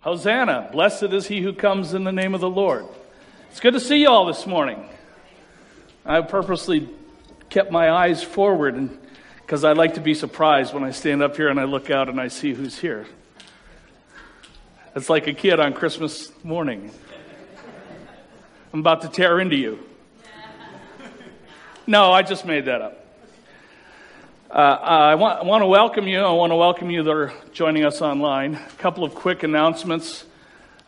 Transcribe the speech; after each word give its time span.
Hosanna. 0.00 0.70
Blessed 0.72 1.12
is 1.12 1.26
he 1.26 1.42
who 1.42 1.52
comes 1.52 1.92
in 1.92 2.04
the 2.04 2.12
name 2.12 2.34
of 2.34 2.40
the 2.40 2.48
Lord. 2.48 2.86
It's 3.50 3.60
good 3.60 3.74
to 3.74 3.80
see 3.80 4.00
you 4.02 4.08
all 4.08 4.24
this 4.24 4.46
morning. 4.46 4.88
I 6.06 6.22
purposely 6.22 6.88
kept 7.50 7.70
my 7.70 7.90
eyes 7.90 8.22
forward 8.22 8.88
because 9.36 9.62
I 9.62 9.72
like 9.72 9.94
to 9.94 10.00
be 10.00 10.14
surprised 10.14 10.72
when 10.72 10.84
I 10.84 10.92
stand 10.92 11.22
up 11.22 11.36
here 11.36 11.48
and 11.48 11.60
I 11.60 11.64
look 11.64 11.90
out 11.90 12.08
and 12.08 12.18
I 12.18 12.28
see 12.28 12.54
who's 12.54 12.78
here. 12.78 13.06
It's 14.96 15.10
like 15.10 15.26
a 15.26 15.34
kid 15.34 15.60
on 15.60 15.74
Christmas 15.74 16.32
morning. 16.42 16.90
I'm 18.72 18.80
about 18.80 19.02
to 19.02 19.08
tear 19.08 19.38
into 19.38 19.56
you. 19.56 19.80
No, 21.86 22.12
I 22.12 22.22
just 22.22 22.46
made 22.46 22.64
that 22.66 22.80
up. 22.80 23.04
Uh, 24.50 24.52
I, 24.52 25.14
want, 25.14 25.44
want, 25.44 25.62
to 25.62 25.66
welcome 25.66 26.08
you. 26.08 26.18
I 26.18 26.32
want 26.32 26.50
to 26.50 26.56
welcome 26.56 26.90
you 26.90 27.04
that 27.04 27.10
are 27.12 27.32
joining 27.52 27.84
us 27.84 28.02
online. 28.02 28.56
A 28.56 28.70
couple 28.78 29.04
of 29.04 29.14
quick 29.14 29.44
announcements. 29.44 30.24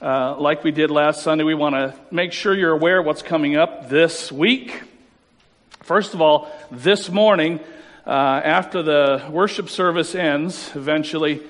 Uh, 0.00 0.34
like 0.36 0.64
we 0.64 0.72
did 0.72 0.90
last 0.90 1.22
Sunday, 1.22 1.44
we 1.44 1.54
want 1.54 1.76
to 1.76 1.94
make 2.10 2.32
sure 2.32 2.56
you're 2.56 2.72
aware 2.72 2.98
of 2.98 3.06
what's 3.06 3.22
coming 3.22 3.54
up 3.54 3.88
this 3.88 4.32
week. 4.32 4.82
First 5.84 6.12
of 6.12 6.20
all, 6.20 6.50
this 6.72 7.08
morning, 7.08 7.60
uh, 8.04 8.10
after 8.10 8.82
the 8.82 9.28
worship 9.30 9.68
service 9.68 10.16
ends, 10.16 10.74
eventually, 10.74 11.40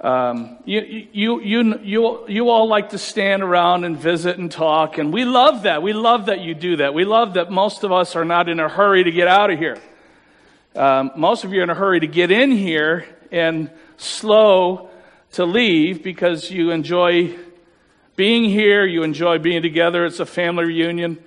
um, 0.00 0.56
you, 0.64 0.80
you, 1.12 1.40
you, 1.40 1.78
you, 1.78 2.24
you 2.26 2.48
all 2.48 2.66
like 2.66 2.90
to 2.90 2.98
stand 2.98 3.44
around 3.44 3.84
and 3.84 3.96
visit 3.96 4.38
and 4.38 4.50
talk, 4.50 4.98
and 4.98 5.12
we 5.12 5.24
love 5.24 5.62
that. 5.62 5.84
We 5.84 5.92
love 5.92 6.26
that 6.26 6.40
you 6.40 6.54
do 6.54 6.78
that. 6.78 6.94
We 6.94 7.04
love 7.04 7.34
that 7.34 7.52
most 7.52 7.84
of 7.84 7.92
us 7.92 8.16
are 8.16 8.24
not 8.24 8.48
in 8.48 8.58
a 8.58 8.68
hurry 8.68 9.04
to 9.04 9.12
get 9.12 9.28
out 9.28 9.52
of 9.52 9.58
here. 9.60 9.78
Um, 10.76 11.12
most 11.14 11.44
of 11.44 11.52
you 11.52 11.60
are 11.60 11.62
in 11.62 11.70
a 11.70 11.74
hurry 11.74 12.00
to 12.00 12.08
get 12.08 12.32
in 12.32 12.50
here 12.50 13.06
and 13.30 13.70
slow 13.96 14.90
to 15.32 15.44
leave 15.44 16.02
because 16.02 16.50
you 16.50 16.72
enjoy 16.72 17.38
being 18.16 18.42
here, 18.44 18.84
you 18.84 19.04
enjoy 19.04 19.38
being 19.38 19.62
together. 19.62 20.04
It's 20.04 20.18
a 20.18 20.26
family 20.26 20.64
reunion, 20.64 21.22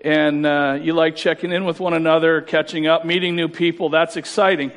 and 0.00 0.44
uh, 0.44 0.80
you 0.82 0.94
like 0.94 1.14
checking 1.14 1.52
in 1.52 1.64
with 1.64 1.78
one 1.78 1.94
another, 1.94 2.40
catching 2.40 2.88
up, 2.88 3.04
meeting 3.04 3.36
new 3.36 3.46
people. 3.46 3.88
That's 3.88 4.16
exciting. 4.16 4.72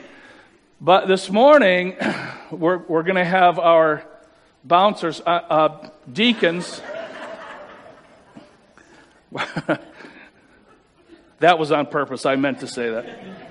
But 0.79 1.07
this 1.07 1.31
morning, 1.31 1.95
we're, 2.51 2.77
we're 2.77 3.03
going 3.03 3.15
to 3.15 3.25
have 3.25 3.57
our 3.57 4.05
bouncers, 4.63 5.19
uh, 5.25 5.29
uh, 5.29 5.89
deacons. 6.13 6.79
that 11.39 11.57
was 11.57 11.71
on 11.71 11.87
purpose. 11.87 12.27
I 12.27 12.35
meant 12.35 12.59
to 12.59 12.67
say 12.67 12.91
that. 12.91 13.50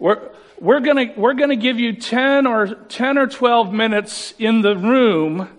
We're, 0.00 0.30
we're 0.58 0.80
going 0.80 1.12
we're 1.14 1.34
gonna 1.34 1.56
give 1.56 1.78
you 1.78 1.92
10 1.92 2.46
or, 2.46 2.68
10 2.68 3.18
or 3.18 3.26
12 3.26 3.70
minutes 3.70 4.32
in 4.38 4.62
the 4.62 4.74
room 4.74 5.50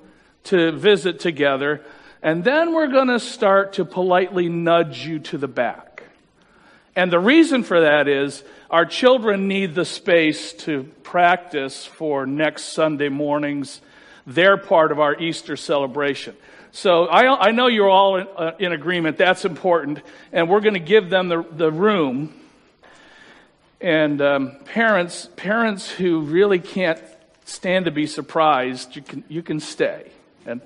to 0.45 0.71
visit 0.71 1.19
together, 1.19 1.85
and 2.23 2.43
then 2.43 2.73
we're 2.73 2.87
going 2.87 3.09
to 3.09 3.19
start 3.19 3.73
to 3.73 3.85
politely 3.85 4.49
nudge 4.49 5.05
you 5.05 5.19
to 5.19 5.37
the 5.37 5.47
back. 5.47 6.03
And 6.95 7.11
the 7.11 7.19
reason 7.19 7.61
for 7.61 7.81
that 7.81 8.07
is 8.07 8.43
our 8.71 8.85
children 8.85 9.47
need 9.47 9.75
the 9.75 9.85
space 9.85 10.53
to 10.53 10.85
practice 11.03 11.85
for 11.85 12.25
next 12.25 12.73
Sunday 12.73 13.09
morning's 13.09 13.79
their 14.25 14.57
part 14.57 14.91
of 14.91 14.99
our 14.99 15.15
Easter 15.19 15.55
celebration. 15.55 16.35
So 16.71 17.05
I, 17.05 17.49
I 17.49 17.51
know 17.51 17.67
you're 17.67 17.89
all 17.89 18.15
in, 18.15 18.27
uh, 18.35 18.51
in 18.57 18.71
agreement. 18.71 19.17
That's 19.17 19.45
important. 19.45 20.01
And 20.31 20.49
we're 20.49 20.61
going 20.61 20.73
to 20.73 20.79
give 20.79 21.11
them 21.11 21.27
the, 21.27 21.45
the 21.51 21.71
room 21.71 22.33
and 23.81 24.21
um, 24.21 24.55
parents, 24.65 25.29
parents 25.35 25.89
who 25.89 26.21
really 26.21 26.59
can't 26.59 27.01
stand 27.45 27.85
to 27.85 27.91
be 27.91 28.05
surprised, 28.05 28.95
you 28.95 29.01
can, 29.01 29.23
you 29.27 29.41
can 29.41 29.59
stay. 29.59 30.11
And 30.45 30.61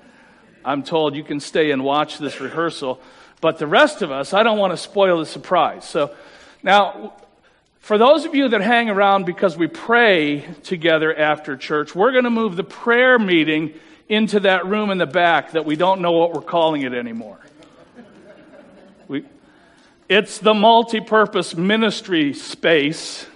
I'm 0.64 0.82
told 0.82 1.16
you 1.16 1.24
can 1.24 1.40
stay 1.40 1.70
and 1.70 1.82
watch 1.82 2.18
this 2.18 2.40
rehearsal. 2.40 3.00
But 3.40 3.58
the 3.58 3.66
rest 3.66 4.02
of 4.02 4.10
us, 4.10 4.34
I 4.34 4.42
don't 4.42 4.58
want 4.58 4.72
to 4.72 4.76
spoil 4.76 5.18
the 5.18 5.26
surprise. 5.26 5.84
So 5.84 6.14
now, 6.62 7.14
for 7.78 7.98
those 7.98 8.24
of 8.24 8.34
you 8.34 8.48
that 8.48 8.60
hang 8.60 8.90
around 8.90 9.26
because 9.26 9.56
we 9.56 9.66
pray 9.66 10.44
together 10.64 11.14
after 11.16 11.56
church, 11.56 11.94
we're 11.94 12.12
going 12.12 12.24
to 12.24 12.30
move 12.30 12.56
the 12.56 12.64
prayer 12.64 13.18
meeting 13.18 13.74
into 14.08 14.40
that 14.40 14.66
room 14.66 14.90
in 14.90 14.98
the 14.98 15.06
back 15.06 15.52
that 15.52 15.64
we 15.64 15.76
don't 15.76 16.00
know 16.00 16.12
what 16.12 16.32
we're 16.32 16.40
calling 16.40 16.82
it 16.82 16.92
anymore. 16.92 17.38
It's 20.08 20.38
the 20.38 20.54
multi-purpose 20.54 21.56
ministry 21.56 22.32
space. 22.32 23.26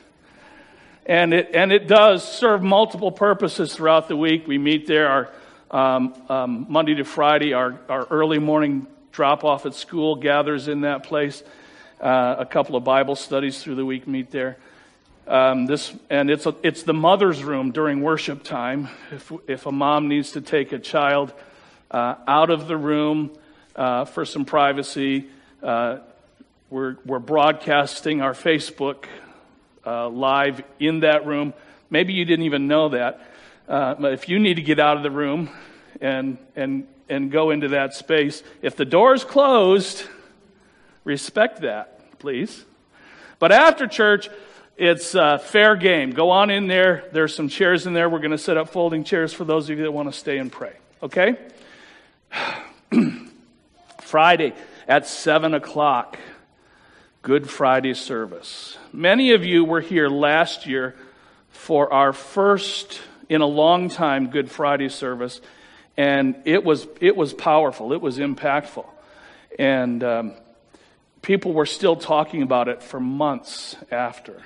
And 1.05 1.35
it, 1.35 1.51
and 1.53 1.73
it 1.73 1.89
does 1.89 2.23
serve 2.23 2.63
multiple 2.63 3.11
purposes 3.11 3.75
throughout 3.75 4.07
the 4.07 4.17
week. 4.17 4.47
We 4.47 4.57
meet 4.57 4.87
there 4.87 5.09
our, 5.09 5.31
um, 5.73 6.15
um, 6.29 6.67
Monday 6.69 6.95
to 6.95 7.05
Friday. 7.05 7.55
Our, 7.55 7.77
our 7.89 8.07
early 8.07 8.39
morning 8.39 8.87
drop 9.11 9.43
off 9.43 9.67
at 9.67 9.75
school 9.75 10.15
gathers 10.15 10.69
in 10.69 10.83
that 10.83 11.03
place. 11.03 11.43
Uh, 12.01 12.37
a 12.39 12.47
couple 12.47 12.77
of 12.77 12.85
Bible 12.85 13.17
studies 13.17 13.61
through 13.61 13.75
the 13.75 13.85
week 13.85 14.07
meet 14.07 14.31
there. 14.31 14.57
Um, 15.27 15.67
this 15.67 15.93
and 16.09 16.31
it's 16.31 16.47
a, 16.47 16.55
it's 16.63 16.85
the 16.85 16.95
mother's 16.95 17.43
room 17.43 17.73
during 17.73 18.01
worship 18.01 18.45
time. 18.45 18.89
If 19.11 19.33
if 19.49 19.67
a 19.67 19.73
mom 19.73 20.09
needs 20.09 20.33
to 20.33 20.41
take 20.41 20.73
a 20.73 20.79
child 20.79 21.33
uh, 21.91 22.15
out 22.27 22.51
of 22.51 22.69
the 22.69 22.77
room 22.77 23.37
uh, 23.77 24.07
for 24.07 24.25
some 24.25 24.45
privacy, 24.45 25.27
uh, 25.63 25.99
we're, 26.71 26.99
we're 27.05 27.19
broadcasting 27.19 28.23
our 28.23 28.33
Facebook 28.33 29.07
uh, 29.85 30.09
live 30.09 30.63
in 30.79 31.01
that 31.01 31.27
room. 31.27 31.53
Maybe 31.91 32.13
you 32.13 32.25
didn't 32.25 32.45
even 32.45 32.69
know 32.69 32.91
that. 32.91 33.29
Uh, 33.69 33.97
but 33.97 34.13
if 34.13 34.29
you 34.29 34.39
need 34.39 34.55
to 34.55 34.63
get 34.63 34.79
out 34.79 34.97
of 34.97 35.03
the 35.03 35.11
room 35.11 35.51
and, 36.01 36.39
and, 36.55 36.87
and 37.09 37.33
go 37.33 37.51
into 37.51 37.69
that 37.69 37.95
space, 37.95 38.45
if 38.63 38.77
the 38.77 38.85
door 38.85 39.15
is 39.15 39.25
closed, 39.25 40.05
respect 41.03 41.63
that, 41.63 42.19
please. 42.21 42.65
But 43.41 43.51
after 43.51 43.89
church, 43.89 44.29
it's 44.77 45.17
uh, 45.17 45.39
fair 45.39 45.75
game. 45.75 46.13
Go 46.13 46.31
on 46.31 46.51
in 46.51 46.69
there. 46.69 47.09
There's 47.13 47.35
some 47.35 47.49
chairs 47.49 47.85
in 47.85 47.95
there. 47.95 48.09
We're 48.09 48.21
going 48.21 48.31
to 48.31 48.39
set 48.39 48.57
up 48.57 48.69
folding 48.69 49.03
chairs 49.03 49.33
for 49.33 49.45
those 49.45 49.69
of 49.69 49.77
you 49.77 49.83
that 49.83 49.93
want 49.93 50.13
to 50.13 50.17
stay 50.17 50.39
and 50.39 50.53
pray. 50.53 50.75
Okay? 51.03 51.37
Friday 54.03 54.55
at 54.87 55.09
7 55.09 55.55
o'clock. 55.55 56.17
Good 57.23 57.51
Friday 57.51 57.93
service. 57.93 58.79
Many 58.95 59.33
of 59.33 59.45
you 59.45 59.63
were 59.63 59.83
here 59.83 60.09
last 60.09 60.67
year 60.67 60.97
for 61.51 61.93
our 61.93 62.15
first 62.15 62.99
in 63.29 63.43
a 63.43 63.47
long 63.47 63.91
time 63.91 64.31
Good 64.31 64.51
Friday 64.51 64.89
service, 64.89 65.43
and 65.99 66.35
it 66.47 66.65
was 66.65 66.87
it 66.99 67.15
was 67.15 67.35
powerful. 67.35 67.93
It 67.93 68.01
was 68.01 68.17
impactful, 68.17 68.87
and 69.59 70.03
um, 70.03 70.33
people 71.21 71.53
were 71.53 71.67
still 71.67 71.95
talking 71.95 72.41
about 72.41 72.69
it 72.69 72.83
for 72.83 72.99
months 72.99 73.77
after, 73.91 74.41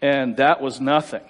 and 0.00 0.38
that 0.38 0.62
was 0.62 0.80
nothing 0.80 1.24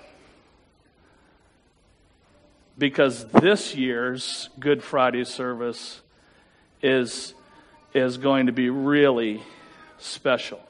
because 2.79 3.25
this 3.25 3.75
year's 3.75 4.51
Good 4.61 4.85
Friday 4.85 5.25
service 5.25 6.01
is 6.81 7.35
is 7.93 8.19
going 8.19 8.47
to 8.47 8.53
be 8.53 8.71
really 8.71 9.43
special. 9.99 10.61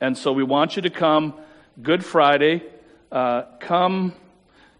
And 0.00 0.16
so 0.16 0.32
we 0.32 0.42
want 0.42 0.76
you 0.76 0.82
to 0.82 0.90
come 0.90 1.34
Good 1.82 2.04
Friday. 2.04 2.62
Uh, 3.10 3.42
come. 3.58 4.14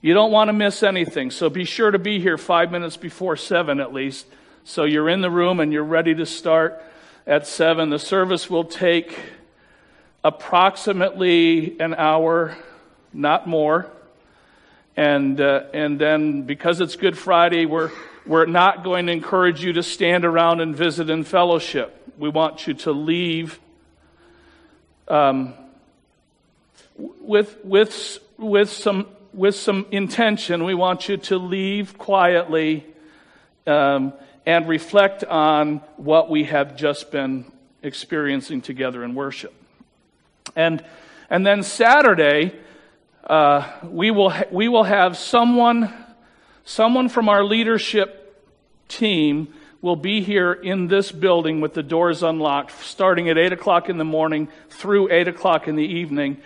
You 0.00 0.14
don't 0.14 0.32
want 0.32 0.48
to 0.48 0.52
miss 0.52 0.82
anything. 0.82 1.30
So 1.30 1.50
be 1.50 1.64
sure 1.64 1.90
to 1.90 1.98
be 1.98 2.20
here 2.20 2.38
five 2.38 2.70
minutes 2.70 2.96
before 2.96 3.36
seven 3.36 3.80
at 3.80 3.92
least. 3.92 4.26
So 4.64 4.84
you're 4.84 5.08
in 5.08 5.20
the 5.20 5.30
room 5.30 5.60
and 5.60 5.72
you're 5.72 5.84
ready 5.84 6.14
to 6.14 6.26
start 6.26 6.82
at 7.26 7.46
seven. 7.46 7.90
The 7.90 7.98
service 7.98 8.48
will 8.48 8.64
take 8.64 9.18
approximately 10.22 11.78
an 11.80 11.94
hour, 11.94 12.56
not 13.12 13.46
more. 13.46 13.90
And, 14.96 15.40
uh, 15.40 15.64
and 15.72 15.98
then 15.98 16.42
because 16.42 16.80
it's 16.80 16.96
Good 16.96 17.16
Friday, 17.16 17.64
we're, 17.66 17.90
we're 18.26 18.46
not 18.46 18.84
going 18.84 19.06
to 19.06 19.12
encourage 19.12 19.64
you 19.64 19.72
to 19.72 19.82
stand 19.82 20.24
around 20.24 20.60
and 20.60 20.76
visit 20.76 21.10
and 21.10 21.26
fellowship 21.26 22.00
we 22.20 22.28
want 22.28 22.66
you 22.66 22.74
to 22.74 22.92
leave 22.92 23.58
um, 25.08 25.54
with, 26.96 27.56
with, 27.64 28.18
with, 28.36 28.68
some, 28.68 29.06
with 29.32 29.54
some 29.54 29.86
intention. 29.90 30.64
We 30.64 30.74
want 30.74 31.08
you 31.08 31.16
to 31.16 31.38
leave 31.38 31.96
quietly 31.96 32.86
um, 33.66 34.12
and 34.44 34.68
reflect 34.68 35.24
on 35.24 35.78
what 35.96 36.28
we 36.28 36.44
have 36.44 36.76
just 36.76 37.10
been 37.10 37.50
experiencing 37.82 38.60
together 38.60 39.02
in 39.02 39.14
worship. 39.14 39.54
And, 40.54 40.84
and 41.30 41.46
then 41.46 41.62
Saturday, 41.62 42.52
uh, 43.24 43.66
we, 43.84 44.10
will 44.10 44.28
ha- 44.28 44.44
we 44.50 44.68
will 44.68 44.84
have 44.84 45.16
someone, 45.16 45.90
someone 46.70 47.08
from 47.08 47.28
our 47.28 47.42
leadership 47.42 48.46
team 48.86 49.52
will 49.82 49.96
be 49.96 50.20
here 50.20 50.52
in 50.52 50.86
this 50.86 51.10
building 51.10 51.60
with 51.60 51.74
the 51.74 51.82
doors 51.82 52.22
unlocked, 52.22 52.70
starting 52.82 53.28
at 53.28 53.36
8 53.36 53.52
o'clock 53.52 53.88
in 53.88 53.98
the 53.98 54.04
morning 54.04 54.48
through 54.68 55.10
8 55.10 55.26
o'clock 55.26 55.66
in 55.66 55.74
the 55.74 55.84
evening. 55.84 56.36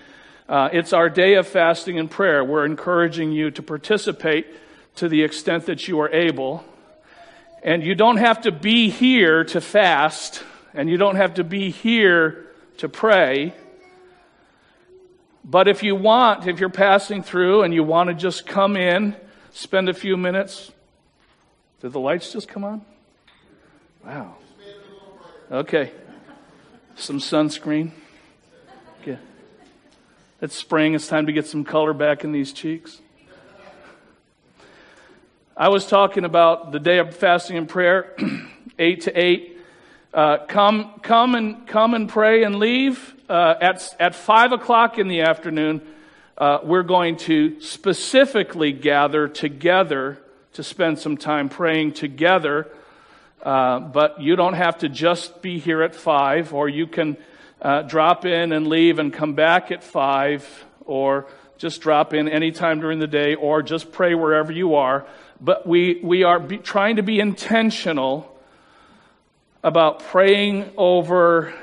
Uh, 0.48 0.70
it's 0.72 0.94
our 0.94 1.10
day 1.10 1.34
of 1.34 1.46
fasting 1.46 1.98
and 1.98 2.10
prayer. 2.10 2.42
We're 2.42 2.64
encouraging 2.64 3.32
you 3.32 3.50
to 3.50 3.62
participate 3.62 4.46
to 4.96 5.10
the 5.10 5.22
extent 5.22 5.66
that 5.66 5.88
you 5.88 6.00
are 6.00 6.10
able. 6.10 6.64
And 7.62 7.82
you 7.82 7.94
don't 7.94 8.16
have 8.16 8.42
to 8.42 8.52
be 8.52 8.88
here 8.88 9.44
to 9.44 9.60
fast, 9.60 10.42
and 10.72 10.88
you 10.88 10.96
don't 10.96 11.16
have 11.16 11.34
to 11.34 11.44
be 11.44 11.70
here 11.70 12.46
to 12.78 12.88
pray. 12.88 13.52
But 15.44 15.68
if 15.68 15.82
you 15.82 15.94
want, 15.96 16.46
if 16.46 16.60
you're 16.60 16.70
passing 16.70 17.22
through 17.22 17.62
and 17.62 17.74
you 17.74 17.84
want 17.84 18.08
to 18.08 18.14
just 18.14 18.46
come 18.46 18.78
in, 18.78 19.16
spend 19.54 19.88
a 19.88 19.94
few 19.94 20.16
minutes. 20.18 20.70
Did 21.80 21.92
the 21.92 22.00
lights 22.00 22.32
just 22.32 22.48
come 22.48 22.64
on? 22.64 22.84
Wow. 24.04 24.34
Okay. 25.50 25.92
Some 26.96 27.18
sunscreen. 27.18 27.92
Okay. 29.00 29.18
It's 30.42 30.54
spring. 30.54 30.94
It's 30.94 31.08
time 31.08 31.26
to 31.26 31.32
get 31.32 31.46
some 31.46 31.64
color 31.64 31.94
back 31.94 32.24
in 32.24 32.32
these 32.32 32.52
cheeks. 32.52 33.00
I 35.56 35.68
was 35.68 35.86
talking 35.86 36.24
about 36.24 36.72
the 36.72 36.80
day 36.80 36.98
of 36.98 37.16
fasting 37.16 37.56
and 37.56 37.68
prayer, 37.68 38.16
8 38.78 39.00
to 39.02 39.18
8. 39.18 39.58
Uh, 40.12 40.38
come, 40.46 41.00
come 41.02 41.34
and 41.36 41.66
come 41.66 41.94
and 41.94 42.08
pray 42.08 42.42
and 42.42 42.56
leave. 42.56 43.14
Uh, 43.28 43.54
at 43.60 43.96
at 43.98 44.14
five 44.14 44.52
o'clock 44.52 44.98
in 44.98 45.08
the 45.08 45.22
afternoon, 45.22 45.80
uh, 46.36 46.58
we're 46.64 46.82
going 46.82 47.16
to 47.16 47.60
specifically 47.60 48.72
gather 48.72 49.28
together 49.28 50.18
to 50.54 50.62
spend 50.62 50.98
some 50.98 51.16
time 51.16 51.48
praying 51.48 51.92
together. 51.92 52.68
Uh, 53.42 53.78
but 53.78 54.20
you 54.20 54.36
don't 54.36 54.54
have 54.54 54.78
to 54.78 54.88
just 54.88 55.42
be 55.42 55.58
here 55.58 55.82
at 55.82 55.94
five, 55.94 56.54
or 56.54 56.68
you 56.68 56.86
can 56.86 57.16
uh, 57.60 57.82
drop 57.82 58.24
in 58.24 58.52
and 58.52 58.66
leave 58.66 58.98
and 58.98 59.12
come 59.12 59.34
back 59.34 59.70
at 59.70 59.84
five, 59.84 60.64
or 60.86 61.26
just 61.58 61.80
drop 61.80 62.14
in 62.14 62.28
anytime 62.28 62.80
during 62.80 62.98
the 62.98 63.06
day, 63.06 63.34
or 63.34 63.62
just 63.62 63.92
pray 63.92 64.14
wherever 64.14 64.50
you 64.50 64.74
are. 64.74 65.06
But 65.40 65.66
we, 65.66 66.00
we 66.02 66.24
are 66.24 66.40
be, 66.40 66.58
trying 66.58 66.96
to 66.96 67.02
be 67.02 67.20
intentional 67.20 68.30
about 69.62 70.00
praying 70.00 70.70
over 70.76 71.54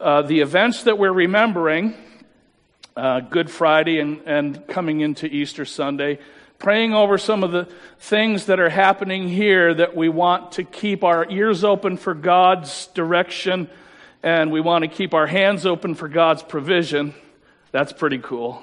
uh, 0.00 0.22
the 0.22 0.40
events 0.40 0.84
that 0.84 0.98
we're 0.98 1.12
remembering, 1.12 1.94
uh, 2.96 3.20
Good 3.20 3.50
Friday 3.50 3.98
and, 3.98 4.20
and 4.26 4.66
coming 4.68 5.00
into 5.00 5.26
Easter 5.26 5.64
Sunday, 5.64 6.18
praying 6.58 6.94
over 6.94 7.18
some 7.18 7.42
of 7.42 7.52
the 7.52 7.68
things 7.98 8.46
that 8.46 8.60
are 8.60 8.70
happening 8.70 9.28
here 9.28 9.74
that 9.74 9.96
we 9.96 10.08
want 10.08 10.52
to 10.52 10.64
keep 10.64 11.02
our 11.04 11.28
ears 11.30 11.64
open 11.64 11.96
for 11.96 12.14
God's 12.14 12.86
direction 12.88 13.68
and 14.22 14.50
we 14.50 14.60
want 14.60 14.82
to 14.82 14.88
keep 14.88 15.12
our 15.12 15.26
hands 15.26 15.66
open 15.66 15.94
for 15.94 16.08
God's 16.08 16.42
provision. 16.42 17.14
That's 17.72 17.92
pretty 17.92 18.18
cool. 18.18 18.62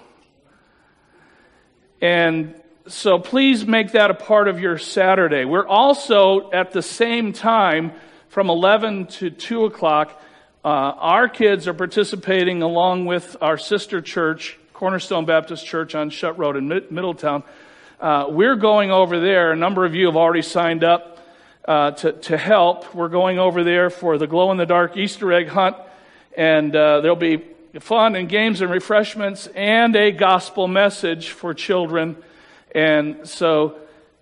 And 2.01 2.59
so 2.87 3.19
please 3.19 3.65
make 3.65 3.91
that 3.91 4.09
a 4.09 4.15
part 4.15 4.47
of 4.47 4.59
your 4.59 4.79
Saturday. 4.79 5.45
We're 5.45 5.67
also 5.67 6.49
at 6.51 6.71
the 6.71 6.81
same 6.81 7.31
time 7.31 7.91
from 8.29 8.49
11 8.49 9.07
to 9.07 9.29
2 9.29 9.65
o'clock. 9.65 10.19
Uh, 10.63 10.93
our 10.99 11.27
kids 11.27 11.67
are 11.67 11.73
participating 11.73 12.61
along 12.61 13.07
with 13.07 13.35
our 13.41 13.57
sister 13.57 13.99
church, 13.99 14.59
Cornerstone 14.73 15.25
Baptist 15.25 15.65
Church 15.65 15.95
on 15.95 16.11
Shutt 16.11 16.37
Road 16.37 16.55
in 16.55 16.67
Mid- 16.67 16.91
Middletown. 16.91 17.41
Uh, 17.99 18.27
we're 18.29 18.55
going 18.55 18.91
over 18.91 19.19
there. 19.19 19.51
A 19.51 19.55
number 19.55 19.85
of 19.85 19.95
you 19.95 20.05
have 20.05 20.15
already 20.15 20.43
signed 20.43 20.83
up 20.83 21.17
uh, 21.65 21.91
to, 21.91 22.11
to 22.11 22.37
help. 22.37 22.93
We're 22.93 23.09
going 23.09 23.39
over 23.39 23.63
there 23.63 23.89
for 23.89 24.19
the 24.19 24.27
glow 24.27 24.51
in 24.51 24.57
the 24.57 24.67
dark 24.67 24.97
Easter 24.97 25.33
egg 25.33 25.47
hunt, 25.47 25.77
and 26.37 26.75
uh, 26.75 27.01
there'll 27.01 27.15
be 27.15 27.43
fun 27.79 28.15
and 28.15 28.29
games 28.29 28.61
and 28.61 28.69
refreshments 28.69 29.47
and 29.55 29.95
a 29.95 30.11
gospel 30.11 30.67
message 30.67 31.31
for 31.31 31.55
children. 31.55 32.17
And 32.75 33.27
so 33.27 33.79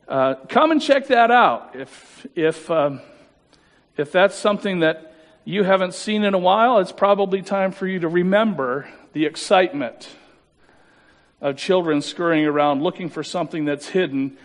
uh, 0.08 0.36
come 0.48 0.72
and 0.72 0.82
check 0.82 1.08
that 1.08 1.32
out 1.32 1.76
if, 1.76 2.26
if, 2.34 2.72
um, 2.72 3.02
if 3.98 4.14
that's 4.14 4.38
something 4.38 4.80
that 4.80 5.09
you 5.50 5.64
haven't 5.64 5.96
seen 5.96 6.24
in 6.24 6.36
a 6.36 6.38
while, 6.38 6.78
it's 6.78 6.92
probably 6.92 7.42
time 7.42 7.72
for 7.72 7.88
you 7.88 8.02
to 8.02 8.08
remember 8.08 8.88
the 9.14 9.26
excitement 9.26 10.08
of 11.42 11.58
children 11.58 12.04
scurrying 12.04 12.46
around 12.46 12.84
looking 12.84 13.10
for 13.10 13.24
something 13.24 13.66
that's 13.66 13.88
hidden, 13.88 14.38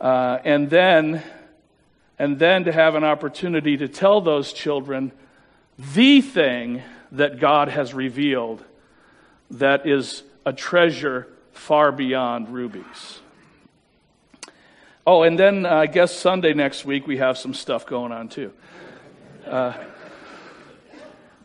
uh, 0.00 0.38
and 0.44 0.70
then 0.70 1.20
and 2.16 2.38
then 2.38 2.62
to 2.62 2.70
have 2.70 2.94
an 2.94 3.02
opportunity 3.02 3.76
to 3.76 3.88
tell 3.88 4.20
those 4.20 4.52
children 4.52 5.10
the 5.78 6.20
thing 6.20 6.80
that 7.10 7.40
God 7.40 7.66
has 7.66 7.92
revealed 7.92 8.64
that 9.50 9.84
is 9.84 10.22
a 10.44 10.52
treasure 10.52 11.26
far 11.50 11.90
beyond 11.90 12.50
rubies. 12.50 13.18
Oh, 15.04 15.24
and 15.24 15.36
then 15.36 15.66
uh, 15.66 15.74
I 15.74 15.86
guess 15.86 16.14
Sunday 16.14 16.54
next 16.54 16.84
week 16.84 17.08
we 17.08 17.16
have 17.16 17.36
some 17.36 17.52
stuff 17.52 17.84
going 17.84 18.12
on 18.12 18.28
too. 18.28 18.52
Uh, 19.44 19.72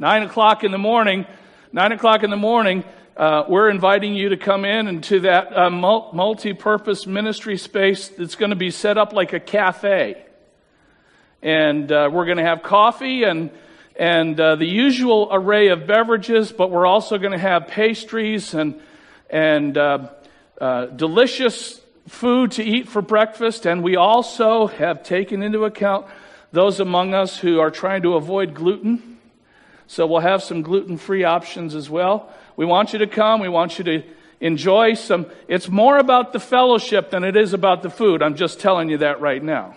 nine 0.01 0.24
o'clock 0.24 0.63
in 0.63 0.71
the 0.71 0.80
morning, 0.80 1.27
nine 1.71 1.92
o'clock 1.92 2.24
in 2.24 2.31
the 2.31 2.36
morning, 2.36 2.83
uh, 3.15 3.44
we're 3.48 3.69
inviting 3.69 4.15
you 4.15 4.30
to 4.30 4.38
come 4.38 4.65
in 4.65 4.88
into 4.88 5.19
that 5.19 5.56
uh, 5.56 5.69
multi 5.69 6.53
purpose 6.53 7.06
ministry 7.06 7.56
space 7.56 8.07
that's 8.07 8.33
going 8.33 8.50
to 8.50 8.56
be 8.56 8.71
set 8.71 8.98
up 8.98 9.13
like 9.13 9.33
a 9.33 9.39
cafe. 9.39 10.25
And 11.44 11.92
uh, 11.92 12.09
we're 12.12 12.25
going 12.25 12.39
to 12.39 12.44
have 12.44 12.63
coffee 12.63 13.25
and, 13.25 13.51
and 13.95 14.39
uh, 14.39 14.56
the 14.56 14.65
usual 14.65 15.30
array 15.31 15.68
of 15.68 15.86
beverages, 15.86 16.51
but 16.51 16.71
we're 16.71 16.88
also 16.88 17.19
going 17.19 17.33
to 17.33 17.38
have 17.38 17.68
pastries 17.68 18.56
and, 18.56 18.81
and 19.30 19.77
uh, 19.77 20.09
uh, 20.59 20.88
delicious 20.88 21.80
food 22.07 22.54
to 22.54 22.63
eat 22.63 22.89
for 22.89 23.04
breakfast. 23.04 23.68
And 23.68 23.83
we 23.83 23.97
also 23.97 24.65
have 24.65 25.04
taken 25.04 25.44
into 25.44 25.65
account 25.65 26.07
those 26.51 26.80
among 26.80 27.13
us 27.13 27.38
who 27.38 27.59
are 27.59 27.69
trying 27.69 28.01
to 28.01 28.15
avoid 28.15 28.56
gluten. 28.56 29.11
So 29.92 30.08
we'll 30.08 30.22
have 30.22 30.42
some 30.42 30.62
gluten 30.62 30.96
free 30.96 31.26
options 31.26 31.76
as 31.76 31.90
well. 31.90 32.30
We 32.56 32.66
want 32.66 32.94
you 32.94 33.00
to 33.00 33.08
come. 33.08 33.42
We 33.42 33.50
want 33.50 33.78
you 33.78 33.84
to 33.84 34.04
enjoy 34.40 34.94
some. 34.94 35.26
It's 35.50 35.68
more 35.68 35.98
about 35.98 36.32
the 36.32 36.40
fellowship 36.40 37.10
than 37.10 37.26
it 37.26 37.36
is 37.36 37.52
about 37.52 37.84
the 37.84 37.90
food. 37.90 38.22
I'm 38.22 38.36
just 38.36 38.62
telling 38.62 38.88
you 38.88 39.00
that 39.00 39.20
right 39.20 39.44
now. 39.44 39.76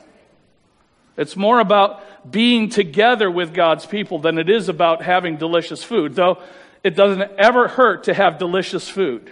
It's 1.17 1.35
more 1.35 1.59
about 1.59 2.31
being 2.31 2.69
together 2.69 3.29
with 3.29 3.53
God's 3.53 3.87
people 3.87 4.21
than 4.21 4.39
it 4.39 4.49
is 4.49 4.69
about 4.69 5.03
having 5.03 5.37
delicious 5.37 5.83
food, 5.83 6.15
though 6.15 6.41
it 6.85 6.95
doesn't 6.95 7.33
ever 7.37 7.67
hurt 7.67 8.05
to 8.05 8.15
have 8.15 8.39
delicious 8.39 8.89
food. 8.89 9.29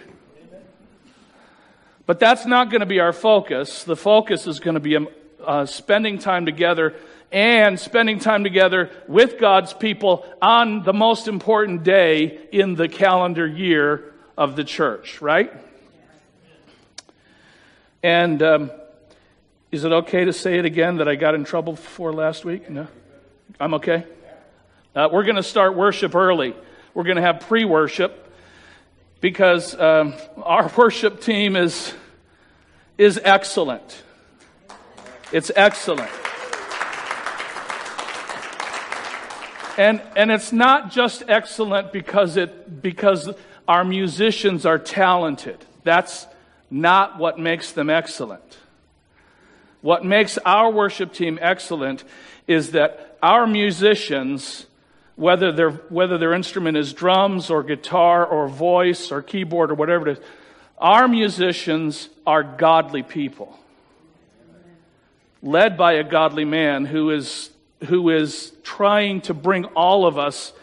But 2.05 2.19
that's 2.19 2.45
not 2.45 2.71
going 2.71 2.81
to 2.81 2.85
be 2.85 2.99
our 2.99 3.13
focus. 3.13 3.85
The 3.85 3.95
focus 3.95 4.47
is 4.47 4.59
going 4.59 4.73
to 4.73 4.81
be 4.81 4.97
uh, 5.41 5.65
spending 5.65 6.17
time 6.17 6.45
together 6.45 6.93
and 7.33 7.79
spending 7.79 8.19
time 8.19 8.43
together 8.43 8.91
with 9.07 9.39
God's 9.39 9.73
people 9.73 10.23
on 10.39 10.83
the 10.83 10.93
most 10.93 11.27
important 11.27 11.83
day 11.83 12.47
in 12.51 12.75
the 12.75 12.87
calendar 12.87 13.47
year 13.47 14.13
of 14.37 14.55
the 14.55 14.63
church, 14.63 15.19
right? 15.19 15.51
And 18.03 18.41
um, 18.43 18.71
is 19.71 19.83
it 19.83 19.91
okay 19.91 20.25
to 20.25 20.31
say 20.33 20.59
it 20.59 20.65
again 20.65 20.97
that 20.97 21.07
I 21.07 21.15
got 21.15 21.33
in 21.33 21.43
trouble 21.43 21.75
for 21.75 22.13
last 22.13 22.45
week? 22.45 22.69
No? 22.69 22.87
I'm 23.59 23.73
okay? 23.75 24.05
Uh, 24.95 25.09
we're 25.11 25.23
going 25.23 25.35
to 25.35 25.43
start 25.43 25.75
worship 25.75 26.13
early. 26.13 26.53
We're 26.93 27.03
going 27.03 27.15
to 27.15 27.23
have 27.23 27.39
pre 27.39 27.65
worship 27.65 28.31
because 29.21 29.73
um, 29.79 30.13
our 30.43 30.71
worship 30.77 31.19
team 31.21 31.55
is, 31.55 31.95
is 32.99 33.19
excellent. 33.23 34.03
It's 35.31 35.49
excellent. 35.55 36.11
And, 39.77 40.01
and 40.15 40.31
it's 40.31 40.51
not 40.51 40.91
just 40.91 41.23
excellent 41.27 41.91
because, 41.91 42.37
it, 42.37 42.81
because 42.81 43.29
our 43.67 43.83
musicians 43.83 44.65
are 44.65 44.77
talented. 44.77 45.57
That's 45.83 46.27
not 46.69 47.17
what 47.17 47.39
makes 47.39 47.71
them 47.71 47.89
excellent. 47.89 48.57
What 49.81 50.05
makes 50.05 50.37
our 50.39 50.71
worship 50.71 51.13
team 51.13 51.39
excellent 51.41 52.03
is 52.47 52.71
that 52.71 53.17
our 53.21 53.47
musicians, 53.47 54.65
whether, 55.15 55.51
their 55.51 55.71
whether 55.71 56.17
their 56.17 56.33
instrument 56.33 56.77
is 56.77 56.93
drums 56.93 57.49
or 57.49 57.63
guitar 57.63 58.25
or 58.25 58.47
voice 58.47 59.11
or 59.11 59.21
keyboard 59.21 59.71
or 59.71 59.75
whatever 59.75 60.09
it 60.09 60.17
is, 60.17 60.23
our 60.77 61.07
musicians 61.07 62.09
are 62.25 62.43
godly 62.43 63.03
people. 63.03 63.57
Led 65.41 65.77
by 65.77 65.93
a 65.93 66.03
godly 66.03 66.45
man 66.45 66.85
who 66.85 67.09
is 67.09 67.49
who 67.83 68.09
is 68.09 68.51
trying 68.63 69.21
to 69.21 69.33
bring 69.33 69.65
all 69.65 70.05
of 70.05 70.17
us 70.17 70.53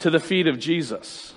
to 0.00 0.10
the 0.10 0.20
feet 0.20 0.46
of 0.46 0.58
Jesus. 0.58 1.32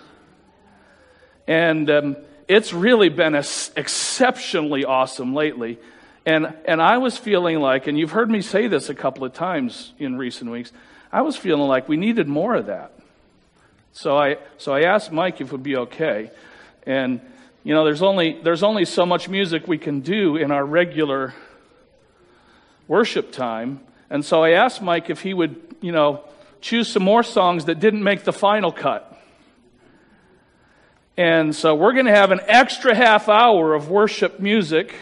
And 1.47 1.89
um, 1.89 2.17
it's 2.47 2.73
really 2.73 3.09
been 3.09 3.35
exceptionally 3.35 4.85
awesome 4.85 5.33
lately. 5.33 5.79
And, 6.25 6.53
and 6.65 6.81
I 6.81 6.97
was 6.97 7.17
feeling 7.17 7.59
like, 7.59 7.87
and 7.87 7.97
you've 7.97 8.11
heard 8.11 8.29
me 8.29 8.41
say 8.41 8.67
this 8.67 8.89
a 8.89 8.95
couple 8.95 9.23
of 9.23 9.33
times 9.33 9.93
in 9.97 10.17
recent 10.17 10.51
weeks, 10.51 10.71
I 11.11 11.21
was 11.21 11.35
feeling 11.35 11.67
like 11.67 11.89
we 11.89 11.97
needed 11.97 12.27
more 12.27 12.55
of 12.55 12.67
that. 12.67 12.93
So 13.93 14.17
I, 14.17 14.37
so 14.57 14.73
I 14.73 14.81
asked 14.81 15.11
Mike 15.11 15.41
if 15.41 15.47
it 15.47 15.51
would 15.51 15.63
be 15.63 15.77
okay. 15.77 16.29
And 16.85 17.21
you 17.63 17.73
know, 17.73 17.83
there's 17.83 18.01
only, 18.01 18.39
there's 18.41 18.63
only 18.63 18.85
so 18.85 19.05
much 19.05 19.27
music 19.27 19.67
we 19.67 19.77
can 19.77 19.99
do 19.99 20.37
in 20.37 20.51
our 20.51 20.65
regular 20.65 21.33
worship 22.87 23.31
time. 23.31 23.81
And 24.09 24.25
so 24.25 24.43
I 24.43 24.51
asked 24.51 24.81
Mike 24.81 25.09
if 25.09 25.21
he 25.21 25.33
would, 25.33 25.55
you 25.81 25.91
know, 25.91 26.23
choose 26.61 26.87
some 26.87 27.03
more 27.03 27.23
songs 27.23 27.65
that 27.65 27.79
didn't 27.79 28.03
make 28.03 28.23
the 28.23 28.33
final 28.33 28.71
cut. 28.71 29.05
And 31.15 31.55
so 31.55 31.75
we're 31.75 31.93
going 31.93 32.05
to 32.05 32.15
have 32.15 32.31
an 32.31 32.39
extra 32.47 32.95
half 32.95 33.29
hour 33.29 33.73
of 33.73 33.89
worship 33.89 34.39
music 34.39 34.95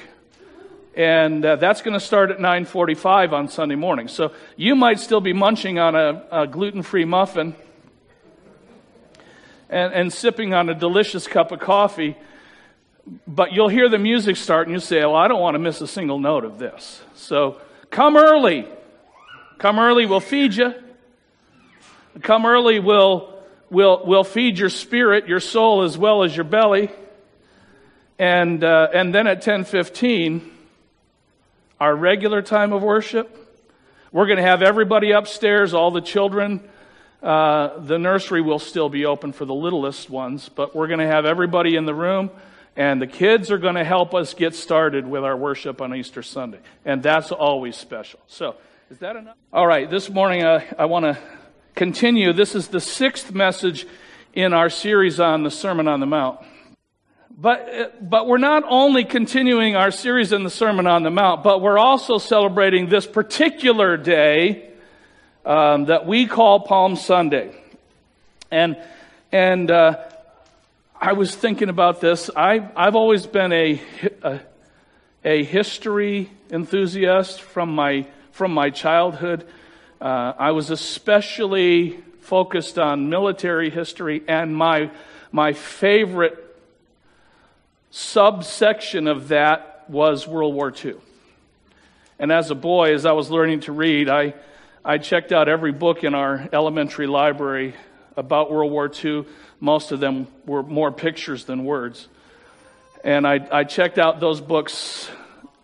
and 0.97 1.45
uh, 1.45 1.57
that's 1.57 1.83
going 1.83 1.93
to 1.93 1.99
start 1.99 2.31
at 2.31 2.39
9:45 2.39 3.31
on 3.31 3.49
Sunday 3.49 3.75
morning. 3.75 4.07
So 4.07 4.33
you 4.55 4.75
might 4.75 4.99
still 4.99 5.21
be 5.21 5.31
munching 5.31 5.77
on 5.77 5.95
a, 5.95 6.23
a 6.31 6.47
gluten-free 6.47 7.05
muffin 7.05 7.55
and, 9.69 9.93
and 9.93 10.11
sipping 10.11 10.55
on 10.55 10.69
a 10.69 10.73
delicious 10.73 11.27
cup 11.27 11.51
of 11.51 11.59
coffee, 11.59 12.17
but 13.27 13.53
you'll 13.53 13.69
hear 13.69 13.89
the 13.89 13.99
music 13.99 14.37
start 14.37 14.65
and 14.65 14.73
you'll 14.73 14.81
say, 14.81 15.01
"Well, 15.01 15.15
I 15.15 15.27
don't 15.27 15.39
want 15.39 15.53
to 15.53 15.59
miss 15.59 15.81
a 15.81 15.87
single 15.87 16.17
note 16.17 16.43
of 16.43 16.57
this." 16.57 17.03
So 17.13 17.61
come 17.91 18.17
early. 18.17 18.67
Come 19.57 19.79
early, 19.79 20.05
we'll 20.05 20.19
feed 20.19 20.53
you. 20.53 20.73
Come 22.21 22.45
early, 22.45 22.79
we'll 22.79 23.33
we'll 23.69 24.05
we'll 24.05 24.23
feed 24.23 24.59
your 24.59 24.69
spirit, 24.69 25.27
your 25.27 25.39
soul, 25.39 25.81
as 25.81 25.97
well 25.97 26.23
as 26.23 26.35
your 26.35 26.43
belly. 26.43 26.91
And 28.19 28.63
uh, 28.63 28.89
and 28.93 29.13
then 29.13 29.25
at 29.25 29.43
10:15 29.43 30.41
our 31.79 31.95
regular 31.95 32.41
time 32.41 32.73
of 32.73 32.81
worship. 32.81 33.33
We're 34.11 34.25
going 34.25 34.37
to 34.37 34.43
have 34.43 34.63
everybody 34.63 35.11
upstairs, 35.11 35.73
all 35.73 35.91
the 35.91 36.01
children. 36.01 36.67
Uh, 37.21 37.79
the 37.79 37.99
nursery 37.99 38.41
will 38.41 38.59
still 38.59 38.89
be 38.89 39.05
open 39.05 39.31
for 39.31 39.45
the 39.45 39.53
littlest 39.53 40.09
ones, 40.09 40.49
but 40.49 40.75
we're 40.75 40.87
going 40.87 40.99
to 40.99 41.07
have 41.07 41.25
everybody 41.25 41.75
in 41.75 41.85
the 41.85 41.93
room, 41.93 42.31
and 42.75 43.01
the 43.01 43.07
kids 43.07 43.51
are 43.51 43.57
going 43.57 43.75
to 43.75 43.83
help 43.83 44.15
us 44.15 44.33
get 44.33 44.55
started 44.55 45.05
with 45.05 45.23
our 45.23 45.35
worship 45.35 45.81
on 45.81 45.93
Easter 45.93 46.23
Sunday. 46.23 46.59
And 46.85 47.03
that's 47.03 47.31
always 47.31 47.75
special. 47.75 48.19
So, 48.27 48.55
is 48.89 48.99
that 48.99 49.17
enough? 49.17 49.35
All 49.51 49.67
right, 49.67 49.89
this 49.89 50.09
morning 50.09 50.43
uh, 50.43 50.61
I 50.79 50.85
want 50.85 51.03
to 51.03 51.17
continue. 51.75 52.31
This 52.31 52.55
is 52.55 52.69
the 52.69 52.79
sixth 52.79 53.33
message 53.33 53.85
in 54.33 54.53
our 54.53 54.69
series 54.69 55.19
on 55.19 55.43
the 55.43 55.51
Sermon 55.51 55.89
on 55.89 55.99
the 55.99 56.05
Mount. 56.05 56.39
But, 57.29 58.09
but 58.09 58.27
we're 58.27 58.37
not 58.37 58.63
only 58.65 59.03
continuing 59.03 59.75
our 59.75 59.91
series 59.91 60.31
in 60.31 60.43
the 60.43 60.49
Sermon 60.49 60.87
on 60.87 61.03
the 61.03 61.09
Mount, 61.09 61.43
but 61.43 61.61
we're 61.61 61.77
also 61.77 62.17
celebrating 62.17 62.87
this 62.87 63.05
particular 63.05 63.97
day 63.97 64.69
um, 65.45 65.85
that 65.85 66.07
we 66.07 66.25
call 66.25 66.61
Palm 66.61 66.95
Sunday. 66.95 67.53
And, 68.51 68.77
and 69.33 69.69
uh, 69.69 69.97
I 70.99 71.11
was 71.11 71.35
thinking 71.35 71.67
about 71.67 71.99
this. 71.99 72.29
I, 72.35 72.69
I've 72.75 72.95
always 72.95 73.25
been 73.25 73.51
a, 73.51 73.81
a, 74.23 74.39
a 75.25 75.43
history 75.43 76.31
enthusiast 76.49 77.41
from 77.41 77.75
my, 77.75 78.07
from 78.37 78.53
my 78.53 78.69
childhood. 78.69 79.47
Uh, 79.99 80.31
I 80.37 80.51
was 80.51 80.69
especially 80.69 81.97
focused 82.19 82.77
on 82.77 83.09
military 83.09 83.71
history, 83.71 84.23
and 84.27 84.55
my, 84.55 84.91
my 85.31 85.53
favorite 85.53 86.37
subsection 87.89 89.07
of 89.07 89.29
that 89.29 89.85
was 89.89 90.27
World 90.27 90.53
War 90.53 90.71
II. 90.71 90.97
And 92.19 92.31
as 92.31 92.51
a 92.51 92.55
boy, 92.55 92.93
as 92.93 93.07
I 93.07 93.13
was 93.13 93.31
learning 93.31 93.61
to 93.61 93.71
read, 93.71 94.07
I, 94.07 94.35
I 94.85 94.99
checked 94.99 95.31
out 95.31 95.49
every 95.49 95.71
book 95.71 96.03
in 96.03 96.13
our 96.13 96.47
elementary 96.53 97.07
library 97.07 97.73
about 98.15 98.51
World 98.51 98.71
War 98.71 98.91
II. 99.03 99.25
Most 99.59 99.91
of 99.91 99.99
them 99.99 100.27
were 100.45 100.61
more 100.61 100.91
pictures 100.91 101.45
than 101.45 101.65
words. 101.65 102.07
And 103.03 103.25
I, 103.25 103.47
I 103.51 103.63
checked 103.63 103.97
out 103.97 104.19
those 104.19 104.41
books, 104.41 105.09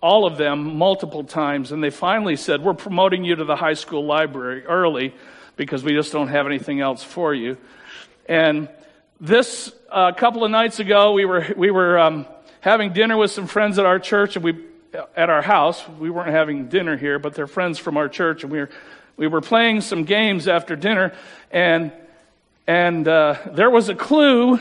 all 0.03 0.25
of 0.25 0.35
them, 0.35 0.77
multiple 0.77 1.23
times. 1.23 1.71
And 1.71 1.81
they 1.81 1.89
finally 1.89 2.35
said, 2.35 2.61
We're 2.61 2.73
promoting 2.73 3.23
you 3.23 3.37
to 3.37 3.45
the 3.45 3.55
high 3.55 3.73
school 3.73 4.05
library 4.05 4.65
early 4.65 5.15
because 5.55 5.81
we 5.81 5.93
just 5.93 6.11
don't 6.11 6.27
have 6.27 6.45
anything 6.45 6.81
else 6.81 7.01
for 7.01 7.33
you. 7.33 7.55
And 8.27 8.67
this 9.21 9.71
a 9.89 9.95
uh, 9.95 10.11
couple 10.11 10.43
of 10.43 10.51
nights 10.51 10.79
ago, 10.79 11.13
we 11.13 11.23
were 11.23 11.47
we 11.55 11.71
were 11.71 11.97
um, 11.97 12.25
having 12.59 12.91
dinner 12.91 13.15
with 13.15 13.31
some 13.31 13.47
friends 13.47 13.79
at 13.79 13.85
our 13.85 13.97
church, 13.97 14.35
and 14.35 14.43
we 14.43 14.57
at 15.15 15.29
our 15.29 15.41
house. 15.41 15.87
We 15.87 16.09
weren't 16.09 16.31
having 16.31 16.67
dinner 16.67 16.97
here, 16.97 17.17
but 17.17 17.33
they're 17.33 17.47
friends 17.47 17.79
from 17.79 17.95
our 17.95 18.09
church, 18.09 18.43
and 18.43 18.51
we 18.51 18.59
were 18.59 18.69
we 19.15 19.27
were 19.27 19.39
playing 19.39 19.79
some 19.79 20.03
games 20.03 20.49
after 20.49 20.75
dinner, 20.75 21.13
and 21.49 21.93
and 22.67 23.07
uh, 23.07 23.37
there 23.53 23.69
was 23.69 23.87
a 23.87 23.95
clue, 23.95 24.59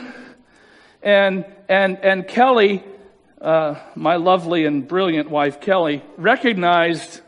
and 1.01 1.43
and 1.67 1.97
and 1.97 2.27
Kelly, 2.29 2.81
uh, 3.43 3.75
my 3.95 4.15
lovely 4.15 4.65
and 4.65 4.87
brilliant 4.87 5.29
wife 5.29 5.61
Kelly, 5.61 6.01
recognized 6.17 7.21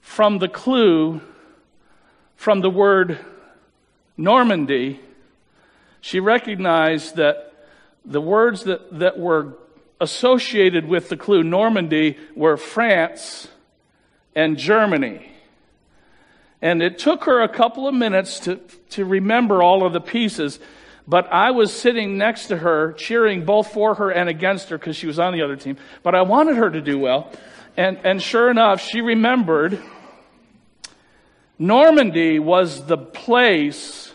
from 0.00 0.38
the 0.38 0.48
clue, 0.48 1.20
from 2.34 2.60
the 2.60 2.70
word 2.70 3.18
Normandy 4.16 5.00
she 6.00 6.20
recognized 6.20 7.16
that 7.16 7.52
the 8.04 8.20
words 8.20 8.64
that, 8.64 8.98
that 8.98 9.18
were 9.18 9.58
associated 10.00 10.86
with 10.86 11.08
the 11.08 11.16
clue 11.16 11.42
Normandy 11.42 12.16
were 12.34 12.56
France 12.56 13.48
and 14.34 14.56
Germany. 14.56 15.30
And 16.62 16.82
it 16.82 16.98
took 16.98 17.24
her 17.24 17.40
a 17.42 17.48
couple 17.48 17.86
of 17.86 17.94
minutes 17.94 18.40
to, 18.40 18.56
to 18.90 19.04
remember 19.04 19.62
all 19.62 19.84
of 19.84 19.92
the 19.92 20.00
pieces, 20.00 20.58
but 21.08 21.32
I 21.32 21.52
was 21.52 21.72
sitting 21.72 22.18
next 22.18 22.48
to 22.48 22.58
her, 22.58 22.92
cheering 22.92 23.46
both 23.46 23.72
for 23.72 23.94
her 23.94 24.10
and 24.10 24.28
against 24.28 24.68
her 24.68 24.76
because 24.76 24.94
she 24.94 25.06
was 25.06 25.18
on 25.18 25.32
the 25.32 25.40
other 25.40 25.56
team. 25.56 25.78
But 26.02 26.14
I 26.14 26.20
wanted 26.20 26.56
her 26.56 26.68
to 26.68 26.82
do 26.82 26.98
well. 26.98 27.32
And, 27.78 27.98
and 28.04 28.20
sure 28.20 28.50
enough, 28.50 28.82
she 28.82 29.00
remembered 29.00 29.82
Normandy 31.58 32.38
was 32.38 32.84
the 32.84 32.98
place 32.98 34.12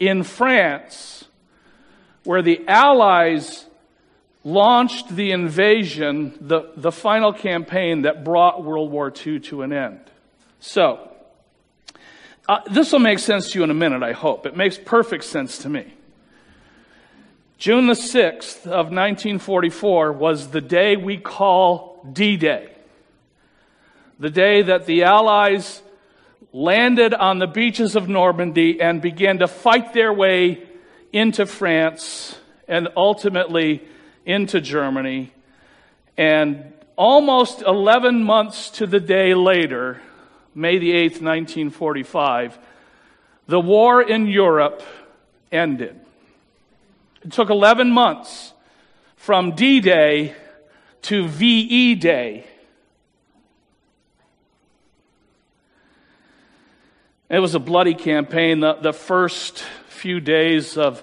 in 0.00 0.24
France 0.24 1.24
where 2.24 2.42
the 2.42 2.66
Allies 2.66 3.64
launched 4.42 5.14
the 5.14 5.30
invasion, 5.30 6.36
the, 6.40 6.72
the 6.76 6.90
final 6.90 7.32
campaign 7.32 8.02
that 8.02 8.24
brought 8.24 8.64
World 8.64 8.90
War 8.90 9.12
II 9.14 9.38
to 9.40 9.62
an 9.62 9.72
end. 9.72 10.00
So, 10.58 11.08
uh, 12.48 12.58
this 12.68 12.90
will 12.90 12.98
make 12.98 13.20
sense 13.20 13.52
to 13.52 13.60
you 13.60 13.64
in 13.64 13.70
a 13.70 13.74
minute, 13.74 14.02
I 14.02 14.12
hope. 14.12 14.44
It 14.44 14.56
makes 14.56 14.76
perfect 14.76 15.22
sense 15.22 15.58
to 15.58 15.68
me. 15.68 15.94
June 17.62 17.86
the 17.86 17.92
6th 17.92 18.66
of 18.66 18.90
1944 18.90 20.10
was 20.10 20.48
the 20.48 20.60
day 20.60 20.96
we 20.96 21.16
call 21.16 22.04
D 22.12 22.36
Day. 22.36 22.72
The 24.18 24.30
day 24.30 24.62
that 24.62 24.86
the 24.86 25.04
Allies 25.04 25.80
landed 26.52 27.14
on 27.14 27.38
the 27.38 27.46
beaches 27.46 27.94
of 27.94 28.08
Normandy 28.08 28.80
and 28.80 29.00
began 29.00 29.38
to 29.38 29.46
fight 29.46 29.92
their 29.92 30.12
way 30.12 30.66
into 31.12 31.46
France 31.46 32.36
and 32.66 32.88
ultimately 32.96 33.84
into 34.26 34.60
Germany. 34.60 35.32
And 36.18 36.72
almost 36.96 37.62
11 37.62 38.24
months 38.24 38.70
to 38.70 38.88
the 38.88 38.98
day 38.98 39.34
later, 39.34 40.02
May 40.52 40.78
the 40.78 40.90
8th, 40.90 41.22
1945, 41.22 42.58
the 43.46 43.60
war 43.60 44.02
in 44.02 44.26
Europe 44.26 44.82
ended. 45.52 46.01
It 47.24 47.30
took 47.30 47.50
11 47.50 47.90
months 47.90 48.52
from 49.16 49.54
D 49.54 49.80
Day 49.80 50.34
to 51.02 51.28
VE 51.28 51.94
Day. 51.94 52.46
It 57.30 57.38
was 57.38 57.54
a 57.54 57.60
bloody 57.60 57.94
campaign. 57.94 58.60
The, 58.60 58.74
the 58.74 58.92
first 58.92 59.64
few 59.88 60.20
days 60.20 60.76
of, 60.76 61.02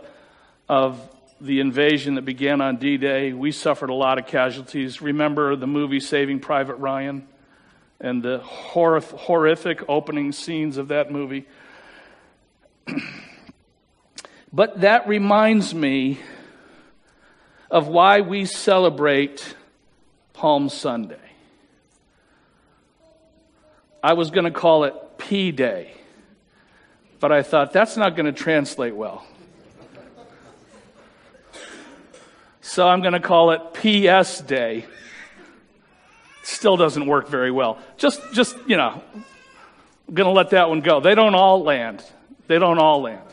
of 0.67 0.99
the 1.39 1.61
invasion 1.61 2.15
that 2.15 2.25
began 2.25 2.59
on 2.59 2.77
D 2.77 2.97
Day, 2.97 3.31
we 3.31 3.53
suffered 3.53 3.89
a 3.89 3.93
lot 3.93 4.19
of 4.19 4.27
casualties. 4.27 5.01
Remember 5.01 5.55
the 5.55 5.67
movie 5.67 6.01
Saving 6.01 6.41
Private 6.41 6.75
Ryan 6.75 7.27
and 8.01 8.21
the 8.21 8.39
horrific 8.39 9.83
opening 9.87 10.33
scenes 10.33 10.77
of 10.77 10.89
that 10.89 11.11
movie? 11.11 11.47
but 14.51 14.81
that 14.81 15.07
reminds 15.07 15.73
me 15.73 16.19
of 17.69 17.87
why 17.87 18.21
we 18.21 18.45
celebrate 18.45 19.55
Palm 20.33 20.69
Sunday. 20.69 21.17
I 24.01 24.13
was 24.13 24.31
going 24.31 24.45
to 24.45 24.51
call 24.51 24.85
it 24.85 24.93
P 25.17 25.51
Day. 25.51 25.93
But 27.19 27.31
I 27.33 27.43
thought, 27.43 27.73
that's 27.73 27.97
not 27.97 28.15
going 28.15 28.27
to 28.27 28.31
translate 28.31 28.95
well. 28.95 29.25
So 32.61 32.87
I'm 32.87 33.01
going 33.01 33.13
to 33.13 33.19
call 33.19 33.51
it 33.51 33.73
PS 33.73 34.39
Day. 34.41 34.85
Still 36.43 36.77
doesn't 36.77 37.05
work 37.05 37.27
very 37.27 37.51
well. 37.51 37.77
Just, 37.97 38.21
just, 38.33 38.55
you 38.67 38.77
know, 38.77 39.03
I'm 40.07 40.13
going 40.13 40.27
to 40.27 40.31
let 40.33 40.51
that 40.51 40.69
one 40.69 40.81
go. 40.81 40.99
They 41.01 41.13
don't 41.13 41.35
all 41.35 41.63
land. 41.63 42.03
They 42.47 42.57
don't 42.57 42.79
all 42.79 43.01
land. 43.01 43.28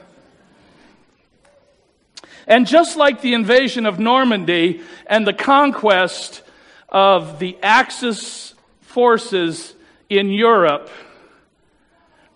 And 2.47 2.67
just 2.67 2.97
like 2.97 3.21
the 3.21 3.35
invasion 3.35 3.87
of 3.87 3.99
Normandy 3.99 4.81
and 5.07 5.27
the 5.27 5.33
conquest 5.33 6.43
of 6.89 7.39
the 7.39 7.59
Axis 7.63 8.55
forces 8.81 9.75
in 10.09 10.31
Europe 10.31 10.89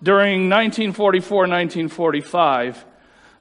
during 0.03 0.49
1944 0.49 1.39
1945, 1.43 2.85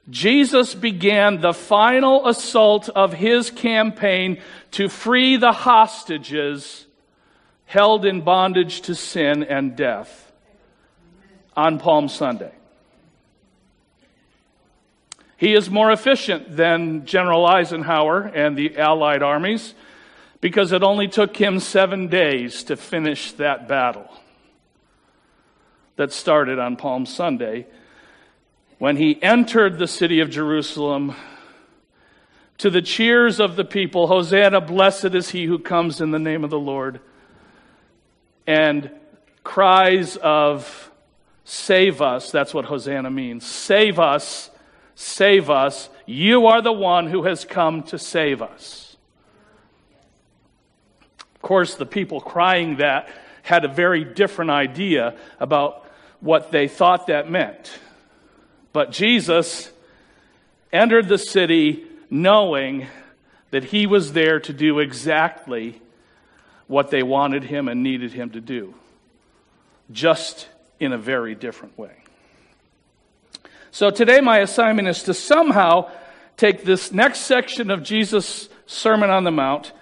Jesus 0.08 0.74
began 0.74 1.40
the 1.40 1.52
final 1.52 2.28
assault 2.28 2.88
of 2.88 3.12
his 3.12 3.50
campaign 3.50 4.40
to 4.72 4.88
free 4.88 5.36
the 5.36 5.52
hostages 5.52 6.86
held 7.66 8.04
in 8.04 8.20
bondage 8.20 8.82
to 8.82 8.94
sin 8.94 9.44
and 9.44 9.76
death 9.76 10.32
on 11.56 11.78
Palm 11.78 12.08
Sunday. 12.08 12.52
He 15.40 15.54
is 15.54 15.70
more 15.70 15.90
efficient 15.90 16.54
than 16.54 17.06
General 17.06 17.46
Eisenhower 17.46 18.24
and 18.26 18.58
the 18.58 18.76
Allied 18.76 19.22
armies 19.22 19.74
because 20.42 20.70
it 20.70 20.82
only 20.82 21.08
took 21.08 21.34
him 21.34 21.60
seven 21.60 22.08
days 22.08 22.62
to 22.64 22.76
finish 22.76 23.32
that 23.32 23.66
battle 23.66 24.06
that 25.96 26.12
started 26.12 26.58
on 26.58 26.76
Palm 26.76 27.06
Sunday 27.06 27.66
when 28.76 28.98
he 28.98 29.18
entered 29.22 29.78
the 29.78 29.86
city 29.86 30.20
of 30.20 30.28
Jerusalem 30.28 31.14
to 32.58 32.68
the 32.68 32.82
cheers 32.82 33.40
of 33.40 33.56
the 33.56 33.64
people 33.64 34.08
Hosanna, 34.08 34.60
blessed 34.60 35.14
is 35.14 35.30
he 35.30 35.46
who 35.46 35.58
comes 35.58 36.02
in 36.02 36.10
the 36.10 36.18
name 36.18 36.44
of 36.44 36.50
the 36.50 36.58
Lord, 36.58 37.00
and 38.46 38.90
cries 39.42 40.18
of 40.18 40.90
save 41.44 42.02
us, 42.02 42.30
that's 42.30 42.52
what 42.52 42.66
Hosanna 42.66 43.10
means. 43.10 43.46
Save 43.46 43.98
us, 43.98 44.49
save 45.00 45.48
us. 45.48 45.88
You 46.04 46.46
are 46.48 46.60
the 46.60 46.72
one 46.72 47.06
who 47.06 47.22
has 47.22 47.46
come 47.46 47.82
to 47.84 47.98
save 47.98 48.42
us. 48.42 48.98
Of 51.34 51.40
course, 51.40 51.74
the 51.74 51.86
people 51.86 52.20
crying 52.20 52.76
that 52.76 53.08
had 53.42 53.64
a 53.64 53.68
very 53.68 54.04
different 54.04 54.50
idea 54.50 55.16
about 55.38 55.86
what 56.20 56.50
they 56.50 56.68
thought 56.68 57.06
that 57.06 57.30
meant. 57.30 57.78
But 58.74 58.92
Jesus 58.92 59.70
entered 60.70 61.08
the 61.08 61.16
city 61.16 61.82
knowing 62.10 62.86
that 63.52 63.64
he 63.64 63.86
was 63.86 64.12
there 64.12 64.38
to 64.40 64.52
do 64.52 64.80
exactly 64.80 65.80
what 66.66 66.90
they 66.90 67.02
wanted 67.02 67.44
him 67.44 67.68
and 67.68 67.82
needed 67.82 68.12
him 68.12 68.30
to 68.30 68.40
do, 68.40 68.74
just 69.90 70.46
in 70.78 70.92
a 70.92 70.98
very 70.98 71.34
different 71.34 71.78
way. 71.78 71.99
So 73.72 73.90
today, 73.90 74.20
my 74.20 74.38
assignment 74.38 74.88
is 74.88 75.04
to 75.04 75.14
somehow 75.14 75.90
take 76.36 76.64
this 76.64 76.90
next 76.90 77.20
section 77.20 77.70
of 77.70 77.84
Jesus' 77.84 78.48
Sermon 78.66 79.10
on 79.10 79.22
the 79.22 79.30
Mount 79.30 79.72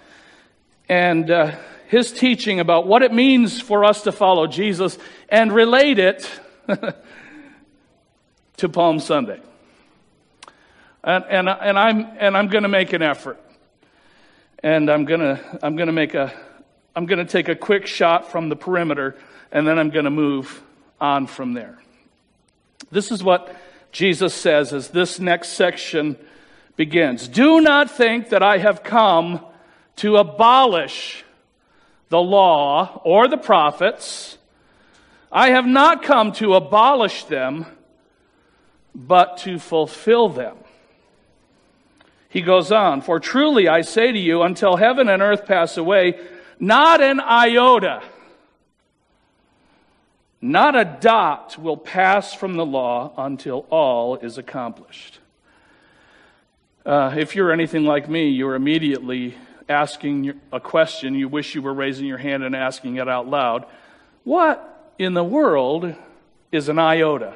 and 0.87 1.29
uh, 1.31 1.55
his 1.87 2.11
teaching 2.11 2.59
about 2.59 2.85
what 2.85 3.01
it 3.01 3.11
means 3.11 3.59
for 3.59 3.83
us 3.83 4.03
to 4.03 4.11
follow 4.11 4.45
Jesus 4.45 4.99
and 5.27 5.51
relate 5.51 5.97
it 5.97 6.29
to 8.57 8.69
Palm 8.69 8.99
Sunday. 8.99 9.41
And, 11.03 11.25
and, 11.27 11.49
and 11.49 11.79
I'm, 11.79 12.05
and 12.19 12.37
I'm 12.37 12.47
going 12.47 12.63
to 12.63 12.69
make 12.69 12.93
an 12.93 13.01
effort. 13.01 13.39
And 14.61 14.91
I'm 14.91 15.05
going 15.05 15.21
to, 15.21 15.59
I'm 15.63 15.75
going 15.75 15.87
to 15.87 15.93
make 15.93 16.13
a, 16.13 16.31
I'm 16.95 17.07
going 17.07 17.25
to 17.25 17.31
take 17.31 17.49
a 17.49 17.55
quick 17.55 17.87
shot 17.87 18.31
from 18.31 18.49
the 18.49 18.55
perimeter 18.55 19.17
and 19.51 19.67
then 19.67 19.79
I'm 19.79 19.89
going 19.89 20.05
to 20.05 20.11
move 20.11 20.61
on 21.01 21.25
from 21.25 21.53
there. 21.53 21.79
This 22.91 23.11
is 23.11 23.23
what 23.23 23.55
Jesus 23.91 24.33
says 24.33 24.73
as 24.73 24.89
this 24.89 25.19
next 25.19 25.49
section 25.49 26.17
begins. 26.75 27.27
Do 27.27 27.61
not 27.61 27.91
think 27.91 28.29
that 28.29 28.43
I 28.43 28.57
have 28.57 28.83
come 28.83 29.45
to 29.97 30.17
abolish 30.17 31.23
the 32.09 32.21
law 32.21 33.01
or 33.03 33.27
the 33.27 33.37
prophets. 33.37 34.37
I 35.31 35.51
have 35.51 35.65
not 35.65 36.03
come 36.03 36.31
to 36.33 36.55
abolish 36.55 37.25
them, 37.25 37.65
but 38.95 39.37
to 39.39 39.59
fulfill 39.59 40.29
them. 40.29 40.55
He 42.29 42.41
goes 42.41 42.71
on, 42.71 43.01
For 43.01 43.19
truly 43.19 43.67
I 43.67 43.81
say 43.81 44.11
to 44.11 44.19
you, 44.19 44.43
until 44.43 44.77
heaven 44.77 45.09
and 45.09 45.21
earth 45.21 45.45
pass 45.45 45.77
away, 45.77 46.19
not 46.59 47.01
an 47.01 47.19
iota, 47.19 48.03
not 50.41 50.75
a 50.75 50.85
dot 50.85 51.57
will 51.57 51.77
pass 51.77 52.33
from 52.33 52.55
the 52.55 52.65
law 52.65 53.11
until 53.17 53.65
all 53.69 54.15
is 54.17 54.37
accomplished. 54.37 55.19
Uh, 56.85 57.13
if 57.17 57.35
you're 57.35 57.51
anything 57.51 57.83
like 57.83 58.09
me, 58.09 58.29
you're 58.29 58.55
immediately 58.55 59.35
asking 59.67 60.39
a 60.51 60.59
question. 60.59 61.13
You 61.13 61.27
wish 61.27 61.55
you 61.55 61.61
were 61.61 61.73
raising 61.73 62.05
your 62.05 62.17
hand 62.17 62.43
and 62.43 62.55
asking 62.55 62.95
it 62.95 63.07
out 63.07 63.27
loud. 63.27 63.65
What 64.23 64.93
in 64.97 65.13
the 65.13 65.23
world 65.23 65.93
is 66.51 66.69
an 66.69 66.79
iota? 66.79 67.35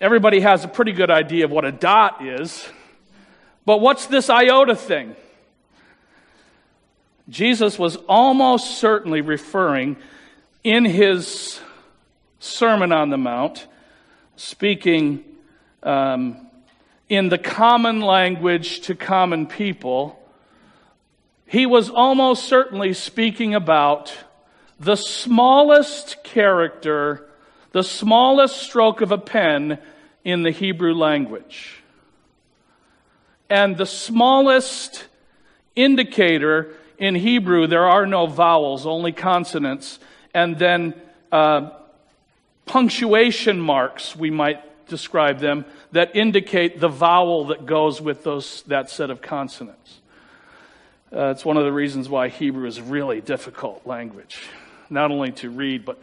Everybody 0.00 0.40
has 0.40 0.64
a 0.64 0.68
pretty 0.68 0.92
good 0.92 1.10
idea 1.10 1.44
of 1.44 1.50
what 1.50 1.64
a 1.64 1.72
dot 1.72 2.24
is. 2.24 2.68
But 3.66 3.80
what's 3.80 4.06
this 4.06 4.30
iota 4.30 4.76
thing? 4.76 5.16
Jesus 7.28 7.78
was 7.78 7.96
almost 8.08 8.78
certainly 8.78 9.20
referring 9.20 9.96
in 10.64 10.84
his 10.84 11.60
Sermon 12.40 12.92
on 12.92 13.10
the 13.10 13.18
Mount, 13.18 13.66
speaking 14.36 15.24
um, 15.82 16.46
in 17.08 17.28
the 17.28 17.38
common 17.38 18.00
language 18.00 18.80
to 18.82 18.94
common 18.94 19.46
people, 19.46 20.18
he 21.46 21.66
was 21.66 21.90
almost 21.90 22.44
certainly 22.44 22.92
speaking 22.92 23.54
about 23.54 24.16
the 24.78 24.96
smallest 24.96 26.22
character 26.22 27.28
the 27.72 27.82
smallest 27.82 28.56
stroke 28.56 29.00
of 29.00 29.12
a 29.12 29.18
pen 29.18 29.78
in 30.24 30.42
the 30.42 30.50
Hebrew 30.50 30.94
language. 30.94 31.82
And 33.50 33.76
the 33.76 33.86
smallest 33.86 35.06
indicator 35.76 36.74
in 36.98 37.14
Hebrew, 37.14 37.66
there 37.66 37.86
are 37.86 38.06
no 38.06 38.26
vowels, 38.26 38.86
only 38.86 39.12
consonants. 39.12 39.98
And 40.34 40.58
then 40.58 40.94
uh, 41.32 41.70
punctuation 42.66 43.60
marks, 43.60 44.16
we 44.16 44.30
might 44.30 44.86
describe 44.88 45.38
them, 45.38 45.64
that 45.92 46.14
indicate 46.14 46.80
the 46.80 46.88
vowel 46.88 47.46
that 47.46 47.66
goes 47.66 48.00
with 48.00 48.24
those, 48.24 48.62
that 48.64 48.90
set 48.90 49.10
of 49.10 49.22
consonants. 49.22 49.98
Uh, 51.12 51.26
it's 51.26 51.44
one 51.44 51.56
of 51.56 51.64
the 51.64 51.72
reasons 51.72 52.08
why 52.08 52.28
Hebrew 52.28 52.66
is 52.66 52.78
a 52.78 52.82
really 52.82 53.20
difficult 53.20 53.86
language, 53.86 54.42
not 54.90 55.10
only 55.10 55.32
to 55.32 55.50
read, 55.50 55.84
but 55.84 55.98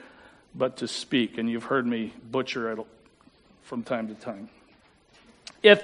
but 0.57 0.77
to 0.77 0.87
speak. 0.87 1.37
And 1.37 1.49
you've 1.49 1.65
heard 1.65 1.85
me 1.85 2.13
butcher 2.31 2.71
it 2.71 2.79
from 3.63 3.83
time 3.83 4.07
to 4.07 4.15
time. 4.15 4.49
If, 5.61 5.83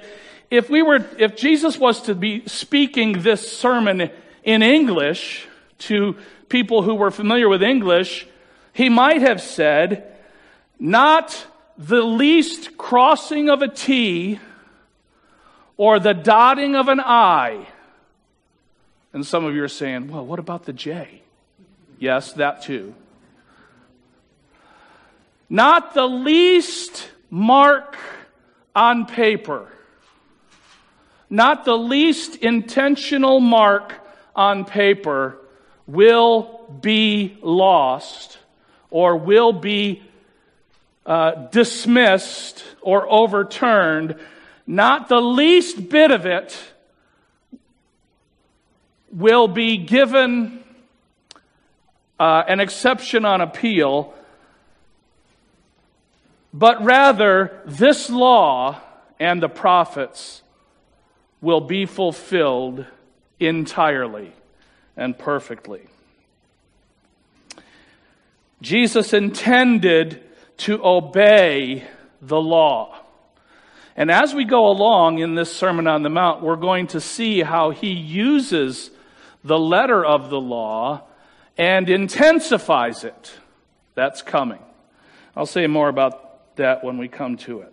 if 0.50 0.70
we 0.70 0.82
were, 0.82 1.04
if 1.18 1.36
Jesus 1.36 1.78
was 1.78 2.02
to 2.02 2.14
be 2.14 2.46
speaking 2.46 3.22
this 3.22 3.52
sermon 3.52 4.10
in 4.42 4.62
English 4.62 5.46
to 5.78 6.16
people 6.48 6.82
who 6.82 6.94
were 6.94 7.10
familiar 7.10 7.48
with 7.48 7.62
English, 7.62 8.26
he 8.72 8.88
might 8.88 9.20
have 9.22 9.40
said, 9.40 10.14
not 10.78 11.46
the 11.78 12.02
least 12.02 12.76
crossing 12.76 13.48
of 13.48 13.62
a 13.62 13.68
T 13.68 14.38
or 15.76 15.98
the 15.98 16.14
dotting 16.14 16.76
of 16.76 16.88
an 16.88 17.00
I. 17.00 17.66
And 19.12 19.26
some 19.26 19.44
of 19.44 19.54
you 19.54 19.62
are 19.62 19.68
saying, 19.68 20.08
well, 20.08 20.24
what 20.24 20.38
about 20.38 20.64
the 20.64 20.72
J? 20.72 21.22
Yes, 21.98 22.32
that 22.34 22.62
too 22.62 22.94
not 25.52 25.92
the 25.92 26.06
least 26.06 27.10
mark 27.28 27.98
on 28.74 29.04
paper, 29.04 29.70
not 31.28 31.66
the 31.66 31.76
least 31.76 32.36
intentional 32.36 33.38
mark 33.38 34.01
on 34.34 34.64
paper 34.64 35.38
will 35.86 36.78
be 36.80 37.36
lost 37.42 38.38
or 38.90 39.16
will 39.16 39.52
be 39.52 40.02
uh, 41.04 41.32
dismissed 41.50 42.64
or 42.80 43.10
overturned. 43.10 44.16
Not 44.66 45.08
the 45.08 45.20
least 45.20 45.88
bit 45.88 46.10
of 46.10 46.26
it 46.26 46.56
will 49.10 49.48
be 49.48 49.76
given 49.76 50.62
uh, 52.18 52.44
an 52.48 52.60
exception 52.60 53.24
on 53.24 53.40
appeal 53.40 54.14
but 56.52 56.84
rather 56.84 57.60
this 57.64 58.10
law 58.10 58.80
and 59.18 59.42
the 59.42 59.48
prophets 59.48 60.42
will 61.40 61.60
be 61.60 61.86
fulfilled 61.86 62.84
entirely 63.46 64.32
and 64.96 65.18
perfectly. 65.18 65.82
Jesus 68.60 69.12
intended 69.12 70.22
to 70.58 70.84
obey 70.84 71.84
the 72.20 72.40
law. 72.40 72.96
And 73.96 74.10
as 74.10 74.34
we 74.34 74.44
go 74.44 74.68
along 74.68 75.18
in 75.18 75.34
this 75.34 75.54
Sermon 75.54 75.86
on 75.86 76.02
the 76.02 76.08
Mount, 76.08 76.42
we're 76.42 76.56
going 76.56 76.86
to 76.88 77.00
see 77.00 77.40
how 77.40 77.70
he 77.70 77.90
uses 77.90 78.90
the 79.44 79.58
letter 79.58 80.04
of 80.04 80.30
the 80.30 80.40
law 80.40 81.02
and 81.58 81.90
intensifies 81.90 83.04
it. 83.04 83.32
That's 83.94 84.22
coming. 84.22 84.60
I'll 85.36 85.46
say 85.46 85.66
more 85.66 85.88
about 85.88 86.56
that 86.56 86.84
when 86.84 86.98
we 86.98 87.08
come 87.08 87.36
to 87.38 87.60
it. 87.60 87.71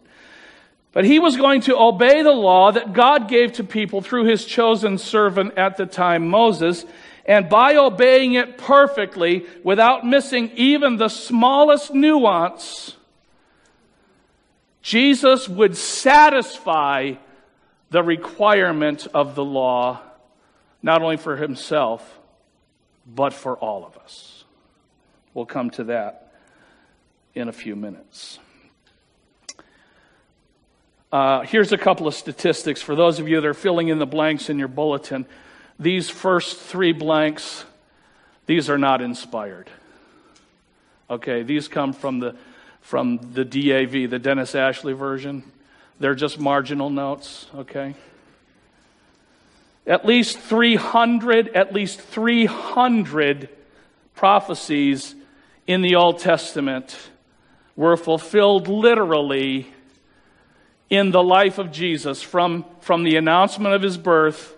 But 0.91 1.05
he 1.05 1.19
was 1.19 1.37
going 1.37 1.61
to 1.61 1.77
obey 1.77 2.23
the 2.23 2.31
law 2.31 2.71
that 2.71 2.93
God 2.93 3.27
gave 3.27 3.53
to 3.53 3.63
people 3.63 4.01
through 4.01 4.25
his 4.25 4.43
chosen 4.45 4.97
servant 4.97 5.57
at 5.57 5.77
the 5.77 5.85
time, 5.85 6.29
Moses. 6.29 6.83
And 7.25 7.47
by 7.47 7.75
obeying 7.75 8.33
it 8.33 8.57
perfectly, 8.57 9.45
without 9.63 10.05
missing 10.05 10.51
even 10.55 10.97
the 10.97 11.09
smallest 11.09 11.93
nuance, 11.93 12.95
Jesus 14.81 15.47
would 15.47 15.77
satisfy 15.77 17.13
the 17.91 18.01
requirement 18.01 19.07
of 19.13 19.35
the 19.35 19.43
law, 19.43 19.99
not 20.81 21.03
only 21.03 21.17
for 21.17 21.35
himself, 21.35 22.19
but 23.05 23.33
for 23.33 23.57
all 23.57 23.85
of 23.85 23.97
us. 23.97 24.43
We'll 25.33 25.45
come 25.45 25.69
to 25.71 25.83
that 25.85 26.33
in 27.35 27.47
a 27.47 27.53
few 27.53 27.75
minutes. 27.75 28.39
Uh, 31.11 31.41
here's 31.41 31.71
a 31.71 31.77
couple 31.77 32.07
of 32.07 32.13
statistics 32.13 32.83
for 32.83 32.95
those 32.95 33.19
of 33.19 33.27
you 33.27 33.41
that 33.41 33.47
are 33.47 33.55
filling 33.55 33.87
in 33.87 33.97
the 33.97 34.05
blanks 34.05 34.49
in 34.49 34.59
your 34.59 34.67
bulletin. 34.67 35.25
These 35.79 36.09
first 36.09 36.59
three 36.59 36.91
blanks, 36.91 37.65
these 38.45 38.69
are 38.69 38.77
not 38.77 39.01
inspired. 39.01 39.69
Okay, 41.09 41.41
these 41.41 41.67
come 41.67 41.93
from 41.93 42.19
the 42.19 42.35
from 42.81 43.19
the 43.33 43.43
DAV, 43.43 44.09
the 44.09 44.19
Dennis 44.19 44.55
Ashley 44.55 44.93
version. 44.93 45.43
They're 45.99 46.15
just 46.15 46.39
marginal 46.39 46.89
notes, 46.89 47.47
okay? 47.53 47.95
At 49.85 50.05
least 50.05 50.39
300, 50.39 51.49
at 51.49 51.73
least 51.73 51.99
300 51.99 53.49
prophecies 54.15 55.13
in 55.67 55.81
the 55.81 55.95
Old 55.95 56.19
Testament 56.19 56.97
were 57.75 57.97
fulfilled 57.97 58.67
literally 58.67 59.67
in 60.89 61.11
the 61.11 61.23
life 61.23 61.57
of 61.57 61.71
Jesus 61.71 62.21
from, 62.21 62.65
from 62.81 63.03
the 63.03 63.15
announcement 63.15 63.73
of 63.75 63.81
his 63.81 63.97
birth 63.97 64.55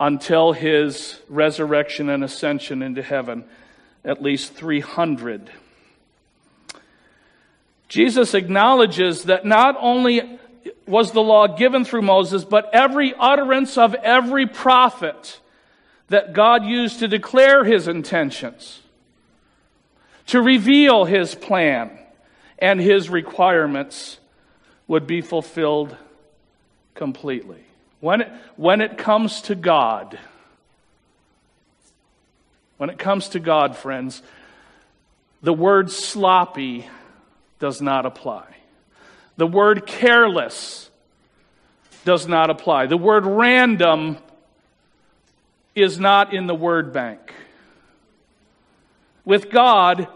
until 0.00 0.52
his 0.52 1.20
resurrection 1.28 2.08
and 2.08 2.24
ascension 2.24 2.82
into 2.82 3.02
heaven. 3.02 3.44
At 4.04 4.22
least 4.22 4.54
300. 4.54 5.50
Jesus 7.88 8.34
acknowledges 8.34 9.24
that 9.24 9.44
not 9.44 9.76
only 9.78 10.38
was 10.86 11.12
the 11.12 11.20
law 11.20 11.46
given 11.46 11.84
through 11.84 12.02
Moses, 12.02 12.44
but 12.44 12.70
every 12.72 13.14
utterance 13.16 13.78
of 13.78 13.94
every 13.94 14.46
prophet 14.46 15.38
that 16.08 16.32
God 16.32 16.64
used 16.64 16.98
to 16.98 17.08
declare 17.08 17.64
his 17.64 17.88
intentions, 17.88 18.80
to 20.26 20.40
reveal 20.40 21.04
his 21.04 21.34
plan 21.34 21.96
and 22.58 22.80
his 22.80 23.08
requirements 23.08 24.18
would 24.92 25.06
be 25.06 25.22
fulfilled 25.22 25.96
completely. 26.94 27.64
When 28.00 28.20
it, 28.20 28.32
when 28.56 28.82
it 28.82 28.98
comes 28.98 29.40
to 29.42 29.54
God, 29.54 30.18
when 32.76 32.90
it 32.90 32.98
comes 32.98 33.30
to 33.30 33.40
God, 33.40 33.74
friends, 33.74 34.20
the 35.42 35.54
word 35.54 35.90
sloppy 35.90 36.86
does 37.58 37.80
not 37.80 38.04
apply. 38.04 38.44
The 39.38 39.46
word 39.46 39.86
careless 39.86 40.90
does 42.04 42.28
not 42.28 42.50
apply. 42.50 42.84
The 42.84 42.98
word 42.98 43.24
random 43.24 44.18
is 45.74 45.98
not 45.98 46.34
in 46.34 46.46
the 46.46 46.54
word 46.54 46.92
bank. 46.92 47.32
With 49.24 49.48
God, 49.48 50.06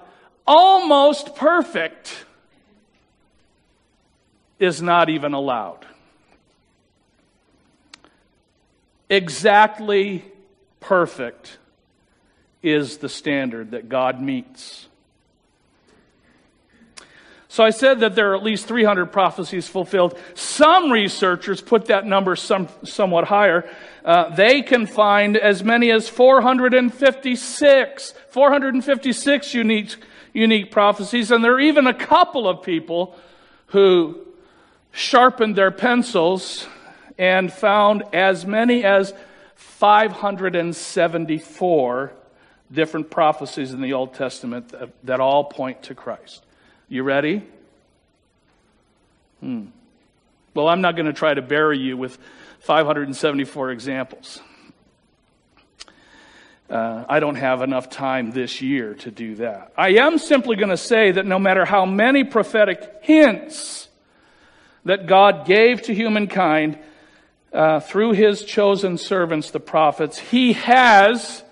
almost 0.46 1.34
perfect 1.34 2.25
is 4.58 4.80
not 4.80 5.08
even 5.08 5.34
allowed. 5.34 5.84
Exactly 9.08 10.24
perfect 10.80 11.58
is 12.62 12.98
the 12.98 13.08
standard 13.08 13.72
that 13.72 13.88
God 13.88 14.20
meets. 14.20 14.88
So 17.48 17.64
I 17.64 17.70
said 17.70 18.00
that 18.00 18.14
there 18.14 18.32
are 18.32 18.36
at 18.36 18.42
least 18.42 18.66
300 18.66 19.06
prophecies 19.06 19.66
fulfilled. 19.66 20.18
Some 20.34 20.92
researchers 20.92 21.62
put 21.62 21.86
that 21.86 22.04
number 22.04 22.36
some, 22.36 22.68
somewhat 22.84 23.24
higher. 23.24 23.66
Uh, 24.04 24.34
they 24.34 24.60
can 24.60 24.86
find 24.86 25.38
as 25.38 25.64
many 25.64 25.90
as 25.90 26.06
456, 26.06 28.14
456 28.28 29.54
unique, 29.54 29.96
unique 30.34 30.70
prophecies. 30.70 31.30
And 31.30 31.42
there 31.42 31.54
are 31.54 31.60
even 31.60 31.86
a 31.86 31.94
couple 31.94 32.46
of 32.46 32.62
people 32.62 33.16
who 33.68 34.25
sharpened 34.96 35.54
their 35.54 35.70
pencils 35.70 36.66
and 37.18 37.52
found 37.52 38.02
as 38.14 38.46
many 38.46 38.82
as 38.82 39.12
574 39.54 42.12
different 42.72 43.10
prophecies 43.10 43.74
in 43.74 43.82
the 43.82 43.92
Old 43.92 44.14
Testament 44.14 44.72
that, 45.04 45.20
all 45.20 45.44
point 45.44 45.82
to 45.84 45.94
Christ. 45.94 46.42
You 46.88 47.02
ready? 47.02 47.42
Hmm. 49.40 49.66
Well, 50.54 50.68
I'm 50.68 50.80
not 50.80 50.96
going 50.96 51.06
to 51.06 51.12
try 51.12 51.34
to 51.34 51.42
bury 51.42 51.78
you 51.78 51.98
with 51.98 52.16
574 52.60 53.72
examples. 53.72 54.40
Uh, 56.70 57.04
I 57.06 57.20
don't 57.20 57.36
have 57.36 57.60
enough 57.60 57.90
time 57.90 58.30
this 58.30 58.62
year 58.62 58.94
to 58.94 59.10
do 59.10 59.34
that. 59.36 59.74
I 59.76 59.96
am 59.96 60.16
simply 60.16 60.56
going 60.56 60.70
to 60.70 60.78
say 60.78 61.12
that 61.12 61.26
no 61.26 61.38
matter 61.38 61.66
how 61.66 61.84
many 61.84 62.24
prophetic 62.24 63.00
hints 63.02 63.85
that 64.86 65.06
God 65.06 65.46
gave 65.46 65.82
to 65.82 65.94
humankind 65.94 66.78
uh, 67.52 67.80
through 67.80 68.12
his 68.12 68.44
chosen 68.44 68.98
servants, 68.98 69.50
the 69.50 69.60
prophets, 69.60 70.18
he 70.18 70.54
has 70.54 71.42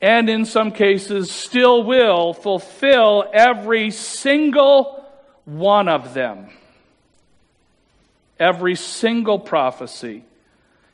and 0.00 0.30
in 0.30 0.46
some 0.46 0.72
cases 0.72 1.30
still 1.30 1.84
will 1.84 2.32
fulfill 2.32 3.24
every 3.32 3.90
single 3.90 5.04
one 5.44 5.88
of 5.88 6.14
them. 6.14 6.48
Every 8.38 8.76
single 8.76 9.38
prophecy 9.38 10.24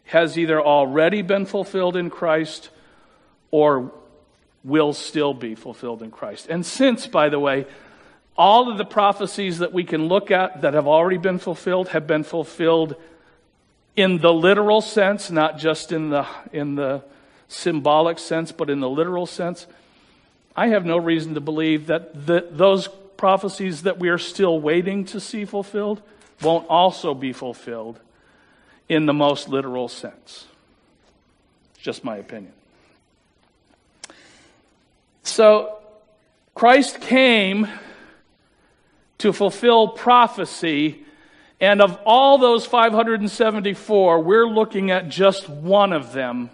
has 0.06 0.36
either 0.36 0.60
already 0.60 1.22
been 1.22 1.46
fulfilled 1.46 1.96
in 1.96 2.10
Christ 2.10 2.70
or 3.52 3.92
will 4.64 4.92
still 4.92 5.32
be 5.32 5.54
fulfilled 5.54 6.02
in 6.02 6.10
Christ. 6.10 6.48
And 6.48 6.66
since, 6.66 7.06
by 7.06 7.28
the 7.28 7.38
way, 7.38 7.66
all 8.38 8.70
of 8.70 8.78
the 8.78 8.84
prophecies 8.84 9.58
that 9.58 9.72
we 9.72 9.84
can 9.84 10.08
look 10.08 10.30
at 10.30 10.62
that 10.62 10.74
have 10.74 10.86
already 10.86 11.16
been 11.16 11.38
fulfilled 11.38 11.88
have 11.88 12.06
been 12.06 12.22
fulfilled 12.24 12.96
in 13.96 14.18
the 14.18 14.32
literal 14.32 14.82
sense, 14.82 15.30
not 15.30 15.58
just 15.58 15.90
in 15.90 16.10
the, 16.10 16.26
in 16.52 16.74
the 16.74 17.02
symbolic 17.48 18.18
sense, 18.18 18.52
but 18.52 18.68
in 18.68 18.80
the 18.80 18.88
literal 18.88 19.26
sense, 19.26 19.66
I 20.54 20.68
have 20.68 20.84
no 20.84 20.98
reason 20.98 21.34
to 21.34 21.40
believe 21.40 21.86
that 21.86 22.26
the, 22.26 22.46
those 22.50 22.88
prophecies 23.16 23.82
that 23.82 23.98
we 23.98 24.10
are 24.10 24.18
still 24.18 24.60
waiting 24.60 25.06
to 25.06 25.20
see 25.20 25.46
fulfilled 25.46 26.02
won't 26.42 26.66
also 26.68 27.14
be 27.14 27.32
fulfilled 27.32 27.98
in 28.88 29.06
the 29.06 29.14
most 29.14 29.48
literal 29.48 29.88
sense. 29.88 30.46
Just 31.78 32.04
my 32.04 32.16
opinion. 32.16 32.52
So, 35.22 35.78
Christ 36.54 37.00
came 37.00 37.68
to 39.18 39.32
fulfill 39.32 39.88
prophecy, 39.88 41.04
and 41.60 41.80
of 41.80 41.98
all 42.04 42.38
those 42.38 42.66
574, 42.66 44.20
we're 44.20 44.46
looking 44.46 44.90
at 44.90 45.08
just 45.08 45.48
one 45.48 45.92
of 45.92 46.12
them 46.12 46.50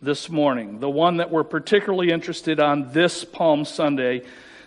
this 0.00 0.30
morning. 0.30 0.78
The 0.78 0.88
one 0.88 1.16
that 1.16 1.30
we're 1.30 1.44
particularly 1.44 2.10
interested 2.10 2.60
on 2.60 2.92
this 2.92 3.24
Palm 3.24 3.64
Sunday 3.64 4.22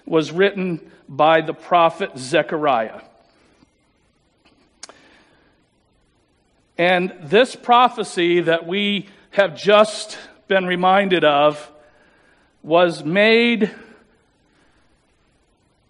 was 0.06 0.32
written 0.32 0.92
by 1.08 1.42
the 1.42 1.54
prophet 1.54 2.18
Zechariah. 2.18 3.02
And 6.78 7.14
this 7.22 7.56
prophecy 7.56 8.42
that 8.42 8.66
we 8.66 9.08
have 9.30 9.56
just 9.56 10.18
been 10.48 10.66
reminded 10.66 11.24
of 11.24 11.72
was 12.64 13.06
made. 13.06 13.72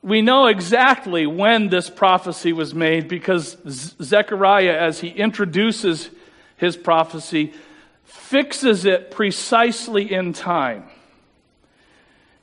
We 0.04 0.24
know 0.24 0.48
exactly 0.48 1.28
when 1.28 1.70
this 1.70 1.90
prophecy 1.90 2.54
was 2.54 2.74
made 2.74 3.08
because 3.08 3.56
Zechariah, 4.02 4.76
as 4.76 5.00
he 5.00 5.10
introduces 5.10 6.10
his 6.58 6.76
prophecy, 6.76 7.54
fixes 8.04 8.86
it 8.86 9.12
precisely 9.12 10.12
in 10.12 10.34
time. 10.34 10.86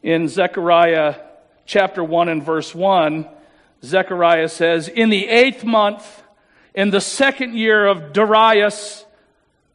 In 0.04 0.28
Zechariah 0.28 1.16
chapter 1.66 2.04
1 2.04 2.28
and 2.28 2.44
verse 2.44 2.72
1, 2.72 3.28
Zechariah 3.84 4.48
says, 4.48 4.86
In 4.86 5.10
the 5.10 5.26
eighth 5.26 5.64
month, 5.64 6.22
in 6.74 6.90
the 6.90 7.00
second 7.00 7.56
year 7.56 7.86
of 7.86 8.12
Darius, 8.12 9.04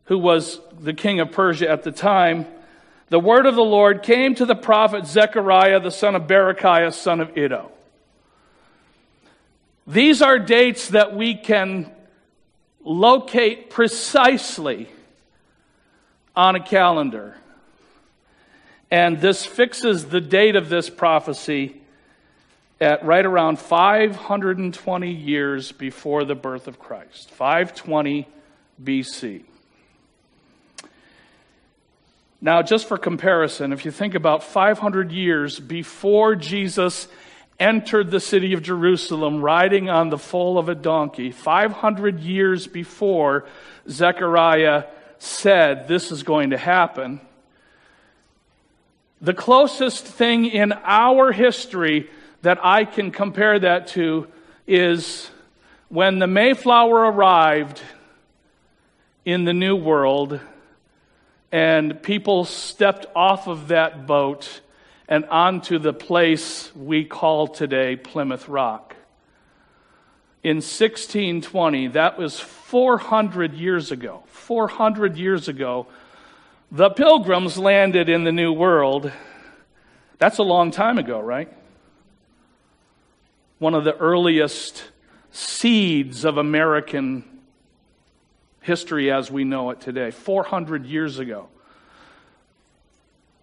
who 0.05 0.17
was 0.17 0.61
the 0.79 0.93
king 0.93 1.19
of 1.19 1.33
Persia 1.33 1.69
at 1.69 1.83
the 1.83 1.91
time, 1.91 2.45
the 3.09 3.19
word 3.19 3.45
of 3.45 3.55
the 3.55 3.61
Lord 3.61 4.03
came 4.03 4.35
to 4.35 4.45
the 4.45 4.55
prophet 4.55 5.05
Zechariah, 5.05 5.81
the 5.81 5.91
son 5.91 6.15
of 6.15 6.23
Berechiah, 6.23 6.93
son 6.93 7.19
of 7.19 7.37
Iddo. 7.37 7.72
These 9.85 10.21
are 10.21 10.39
dates 10.39 10.89
that 10.89 11.15
we 11.15 11.35
can 11.35 11.91
locate 12.83 13.69
precisely 13.69 14.87
on 16.35 16.55
a 16.55 16.63
calendar. 16.63 17.35
And 18.89 19.19
this 19.19 19.45
fixes 19.45 20.05
the 20.05 20.21
date 20.21 20.55
of 20.55 20.69
this 20.69 20.89
prophecy 20.89 21.81
at 22.79 23.03
right 23.05 23.25
around 23.25 23.59
520 23.59 25.11
years 25.11 25.71
before 25.71 26.23
the 26.23 26.35
birth 26.35 26.67
of 26.67 26.79
Christ, 26.79 27.29
520 27.31 28.27
BC. 28.81 29.43
Now, 32.41 32.61
just 32.61 32.87
for 32.87 32.97
comparison, 32.97 33.71
if 33.71 33.85
you 33.85 33.91
think 33.91 34.15
about 34.15 34.43
500 34.43 35.11
years 35.11 35.59
before 35.59 36.35
Jesus 36.35 37.07
entered 37.59 38.11
the 38.11 38.19
city 38.19 38.53
of 38.53 38.61
Jerusalem 38.61 39.41
riding 39.41 39.89
on 39.89 40.09
the 40.09 40.17
foal 40.17 40.57
of 40.57 40.69
a 40.69 40.75
donkey, 40.75 41.31
500 41.31 42.19
years 42.19 42.67
before 42.67 43.45
Zechariah 43.89 44.85
said 45.19 45.87
this 45.87 46.11
is 46.11 46.23
going 46.23 46.49
to 46.49 46.57
happen, 46.57 47.21
the 49.21 49.33
closest 49.33 50.05
thing 50.05 50.45
in 50.45 50.73
our 50.83 51.31
history 51.31 52.09
that 52.41 52.59
I 52.61 52.83
can 52.83 53.11
compare 53.11 53.57
that 53.57 53.87
to 53.89 54.27
is 54.67 55.29
when 55.87 56.19
the 56.19 56.27
Mayflower 56.27 57.09
arrived 57.09 57.81
in 59.23 59.45
the 59.45 59.53
New 59.53 59.77
World 59.77 60.41
and 61.53 62.01
people 62.01 62.43
stepped 62.43 63.05
off 63.15 63.47
of 63.47 63.69
that 63.69 64.05
boat 64.05 64.59
and 65.07 65.25
onto 65.25 65.79
the 65.79 65.93
place 65.93 66.73
we 66.75 67.05
call 67.05 67.47
today 67.47 67.95
Plymouth 67.95 68.47
Rock. 68.47 68.95
In 70.43 70.57
1620, 70.57 71.87
that 71.89 72.17
was 72.17 72.39
400 72.39 73.53
years 73.53 73.91
ago. 73.91 74.23
400 74.27 75.17
years 75.17 75.47
ago, 75.47 75.87
the 76.71 76.89
pilgrims 76.89 77.57
landed 77.57 78.09
in 78.09 78.23
the 78.23 78.31
New 78.31 78.51
World. 78.51 79.11
That's 80.17 80.39
a 80.39 80.43
long 80.43 80.71
time 80.71 80.97
ago, 80.97 81.19
right? 81.19 81.51
One 83.59 83.73
of 83.73 83.83
the 83.83 83.95
earliest 83.95 84.83
seeds 85.31 86.25
of 86.25 86.37
American 86.37 87.23
history 88.61 89.11
as 89.11 89.29
we 89.29 89.43
know 89.43 89.69
it 89.69 89.81
today, 89.81 90.11
400 90.11 90.85
years 90.85 91.19
ago. 91.19 91.49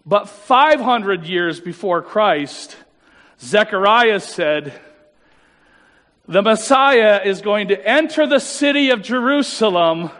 But 0.05 0.29
500 0.29 1.25
years 1.25 1.59
before 1.59 2.01
Christ, 2.01 2.75
Zechariah 3.39 4.19
said, 4.19 4.79
the 6.27 6.41
Messiah 6.41 7.21
is 7.23 7.41
going 7.41 7.69
to 7.69 7.87
enter 7.87 8.25
the 8.25 8.39
city 8.39 8.89
of 8.89 9.01
Jerusalem 9.01 10.11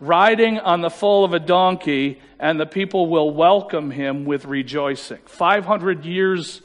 riding 0.00 0.58
on 0.58 0.80
the 0.80 0.90
foal 0.90 1.24
of 1.24 1.32
a 1.32 1.38
donkey, 1.38 2.20
and 2.40 2.58
the 2.58 2.66
people 2.66 3.08
will 3.08 3.30
welcome 3.30 3.90
him 3.90 4.24
with 4.24 4.44
rejoicing. 4.44 5.20
500 5.26 6.04
years 6.04 6.60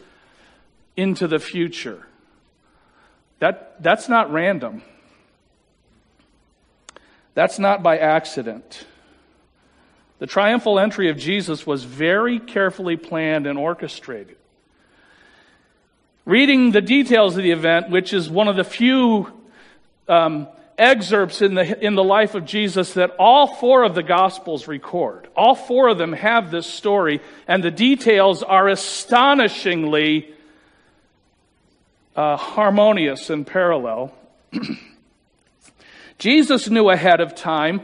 into 0.95 1.27
the 1.27 1.37
future. 1.37 2.07
That, 3.39 3.81
that's 3.83 4.09
not 4.09 4.31
random. 4.31 4.81
That's 7.35 7.59
not 7.59 7.83
by 7.83 7.99
accident. 7.99 8.85
The 10.19 10.27
triumphal 10.27 10.79
entry 10.79 11.09
of 11.09 11.17
Jesus 11.17 11.67
was 11.67 11.83
very 11.83 12.39
carefully 12.39 12.97
planned 12.97 13.45
and 13.45 13.57
orchestrated. 13.57 14.37
Reading 16.25 16.71
the 16.71 16.81
details 16.81 17.37
of 17.37 17.43
the 17.43 17.51
event, 17.51 17.89
which 17.89 18.13
is 18.13 18.29
one 18.29 18.47
of 18.47 18.55
the 18.55 18.63
few 18.63 19.31
um, 20.07 20.47
excerpts 20.77 21.41
in 21.41 21.53
the, 21.53 21.85
in 21.85 21.95
the 21.95 22.03
life 22.03 22.35
of 22.35 22.45
Jesus 22.45 22.93
that 22.93 23.15
all 23.17 23.47
four 23.47 23.83
of 23.83 23.95
the 23.95 24.03
Gospels 24.03 24.67
record. 24.67 25.27
All 25.35 25.55
four 25.55 25.87
of 25.87 25.97
them 25.97 26.13
have 26.13 26.51
this 26.51 26.67
story, 26.67 27.21
and 27.47 27.63
the 27.63 27.71
details 27.71 28.43
are 28.43 28.67
astonishingly 28.67 30.33
uh, 32.15 32.37
harmonious 32.37 33.29
and 33.29 33.45
parallel. 33.45 34.13
Jesus 36.17 36.69
knew 36.69 36.89
ahead 36.89 37.21
of 37.21 37.35
time 37.35 37.81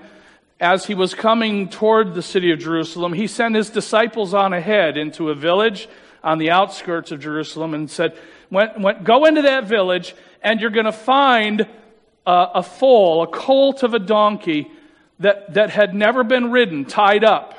as 0.64 0.86
he 0.86 0.96
was 0.96 1.14
coming 1.14 1.68
toward 1.68 2.14
the 2.14 2.22
city 2.22 2.50
of 2.52 2.58
Jerusalem, 2.58 3.12
he 3.12 3.28
sent 3.28 3.54
his 3.54 3.70
disciples 3.70 4.34
on 4.34 4.54
ahead 4.54 4.98
into 4.98 5.30
a 5.30 5.36
village 5.36 5.90
on 6.24 6.38
the 6.38 6.52
outskirts 6.52 7.12
of 7.12 7.20
Jerusalem 7.20 7.74
and 7.74 7.92
said, 7.92 8.18
Go 9.04 9.26
into 9.26 9.42
that 9.42 9.66
village, 9.66 10.16
and 10.42 10.62
you're 10.62 10.70
going 10.70 10.86
to 10.86 10.94
find 10.94 11.68
a, 12.26 12.64
foal, 12.64 13.24
a 13.24 13.28
colt 13.28 13.84
of 13.84 13.94
a 13.94 14.00
donkey 14.00 14.72
that, 15.20 15.54
that 15.56 15.70
had 15.70 15.94
never 15.94 16.24
been 16.24 16.50
ridden, 16.50 16.86
tied 16.86 17.26
up. 17.26 17.56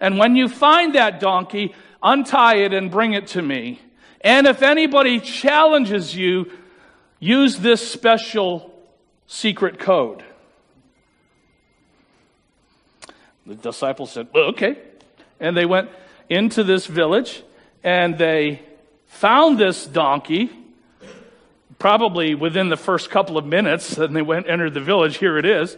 And 0.00 0.18
when 0.18 0.34
you 0.34 0.48
find 0.48 0.96
that 0.96 1.20
donkey, 1.20 1.76
untie 2.02 2.56
it 2.56 2.74
and 2.74 2.90
bring 2.90 3.12
it 3.12 3.28
to 3.28 3.42
me. 3.42 3.80
And 4.20 4.48
if 4.48 4.62
anybody 4.62 5.20
challenges 5.20 6.16
you, 6.16 6.50
use 7.20 7.58
this 7.60 7.88
special 7.88 8.74
secret 9.28 9.78
code. 9.78 10.24
The 13.46 13.54
disciples 13.54 14.12
said, 14.12 14.28
well, 14.34 14.44
okay. 14.46 14.76
And 15.38 15.56
they 15.56 15.66
went 15.66 15.90
into 16.28 16.64
this 16.64 16.86
village 16.86 17.42
and 17.84 18.18
they 18.18 18.60
found 19.06 19.58
this 19.58 19.86
donkey 19.86 20.50
probably 21.78 22.34
within 22.34 22.68
the 22.68 22.76
first 22.76 23.10
couple 23.10 23.38
of 23.38 23.46
minutes 23.46 23.96
and 23.98 24.16
they 24.16 24.22
went 24.22 24.48
entered 24.48 24.74
the 24.74 24.80
village 24.80 25.18
here 25.18 25.38
it 25.38 25.44
is 25.44 25.76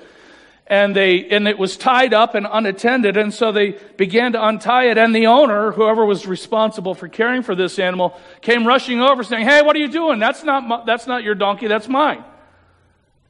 and 0.68 0.94
they 0.94 1.24
and 1.28 1.48
it 1.48 1.59
was 1.59 1.76
tied 1.76 2.14
up 2.14 2.35
and 2.35 2.46
unattended 2.50 3.16
and 3.16 3.35
so 3.35 3.50
they 3.50 3.72
began 3.96 4.33
to 4.33 4.46
untie 4.46 4.85
it 4.85 4.96
and 4.96 5.14
the 5.14 5.26
owner 5.26 5.72
whoever 5.72 6.04
was 6.04 6.26
responsible 6.26 6.94
for 6.94 7.09
caring 7.09 7.42
for 7.42 7.54
this 7.54 7.78
animal 7.78 8.18
came 8.40 8.66
rushing 8.66 9.00
over 9.00 9.22
saying 9.24 9.46
hey 9.46 9.62
what 9.62 9.74
are 9.74 9.81
you 9.81 9.88
doing? 9.88 10.18
That's 10.18 10.44
not 10.44 10.66
my, 10.66 10.85
that's 10.85 11.07
not 11.07 11.22
your 11.22 11.35
donkey 11.35 11.66
that's 11.66 11.88
mine. 11.88 12.24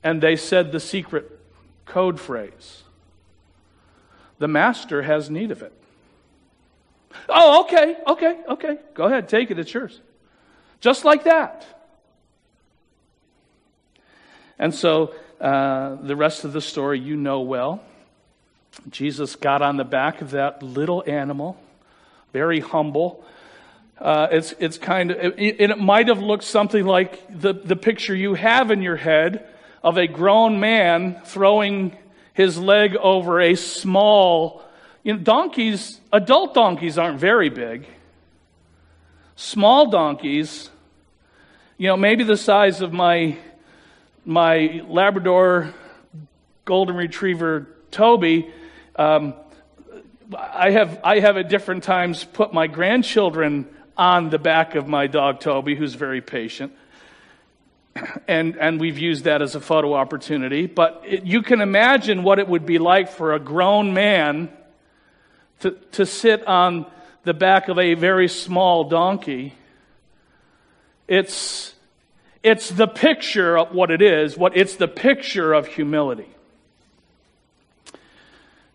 And 0.03 0.21
they 0.21 0.37
said 0.37 0.73
the 0.73 0.81
secret 0.81 1.41
code 1.87 2.21
phrase 2.21 2.83
The 4.39 4.49
master 4.49 5.03
has 5.03 5.31
need 5.31 5.51
of 5.51 5.63
it. 5.63 5.73
Oh, 7.29 7.63
okay, 7.63 7.97
okay, 8.07 8.39
okay. 8.49 8.79
Go 8.95 9.05
ahead, 9.05 9.29
take 9.29 9.51
it, 9.51 9.59
it's 9.59 9.73
yours. 9.73 10.01
Just 10.81 11.05
like 11.05 11.25
that. 11.25 11.67
And 14.59 14.75
so 14.75 15.15
uh, 15.41 15.97
the 15.97 16.17
rest 16.17 16.45
of 16.45 16.53
the 16.53 16.61
story 16.61 16.99
you 16.99 17.17
know 17.17 17.41
well. 17.41 17.83
Jesus 18.91 19.37
got 19.37 19.63
on 19.63 19.77
the 19.77 19.85
back 19.85 20.21
of 20.21 20.33
that 20.33 20.63
little 20.63 21.03
animal, 21.07 21.57
very 22.33 22.61
humble. 22.61 23.25
Uh, 23.99 24.29
it's, 24.31 24.55
it's 24.61 24.79
kind 24.79 25.11
of, 25.11 25.19
it, 25.39 25.61
it 25.61 25.79
might 25.79 26.07
have 26.09 26.21
looked 26.21 26.45
something 26.45 26.85
like 26.85 27.41
the, 27.41 27.53
the 27.53 27.75
picture 27.75 28.15
you 28.15 28.35
have 28.35 28.71
in 28.71 28.83
your 28.83 28.97
head 28.97 29.49
of 29.83 29.97
a 29.97 30.07
grown 30.07 30.61
man 30.61 31.21
throwing 31.25 31.97
his 32.39 32.57
leg 32.57 32.95
over 32.95 33.41
a 33.41 33.57
small, 33.57 34.63
you 35.03 35.13
know, 35.13 35.19
donkeys, 35.19 36.01
adult 36.13 36.55
donkeys 36.55 36.97
aren't 36.97 37.19
very 37.19 37.49
big. 37.49 37.85
Small 39.35 39.91
donkeys, 39.91 40.71
you 41.79 41.89
know, 41.89 41.97
maybe 41.97 42.23
the 42.23 42.37
size 42.37 42.81
of 42.81 42.93
my, 42.93 43.37
my 44.25 44.83
Labrador 44.87 45.75
golden 46.65 46.95
retriever 46.95 47.67
Toby, 47.91 48.49
um, 48.95 49.35
I 50.33 50.71
have, 50.71 51.01
I 51.03 51.19
have 51.19 51.39
at 51.39 51.49
different 51.49 51.83
times 51.83 52.23
put 52.23 52.55
my 52.55 52.69
grandchildren 52.69 53.67
on 53.97 54.31
the 54.31 54.39
back 54.39 54.77
of 54.77 54.87
my 54.87 55.09
dog 55.09 55.41
Toby, 55.41 55.75
who's 55.75 55.95
very 55.95 56.21
patient 56.21 56.73
and, 58.29 58.57
and 58.57 58.81
we've 58.81 58.99
used 58.99 59.25
that 59.25 59.43
as 59.43 59.55
a 59.55 59.61
photo 59.61 59.95
opportunity. 59.95 60.67
But 60.67 61.03
it, 61.07 61.25
you 61.25 61.43
can 61.43 61.61
imagine 61.61 62.23
what 62.23 62.39
it 62.39 62.49
would 62.49 62.67
be 62.67 62.79
like 62.79 63.11
for 63.11 63.35
a 63.35 63.39
grown 63.39 63.95
man 63.95 64.51
to, 65.61 65.73
to 65.93 66.07
sit 66.07 66.47
on 66.47 66.87
the 67.25 67.35
back 67.35 67.69
of 67.69 67.79
a 67.79 67.95
very 67.95 68.29
small 68.29 68.85
donkey. 68.85 69.55
It's, 71.07 71.75
it's 72.43 72.71
the 72.71 72.87
picture 72.87 73.59
of 73.59 73.75
what 73.75 73.91
it 73.91 74.03
is, 74.03 74.37
what, 74.37 74.57
it's 74.57 74.77
the 74.77 74.89
picture 74.89 75.53
of 75.53 75.67
humility. 75.67 76.29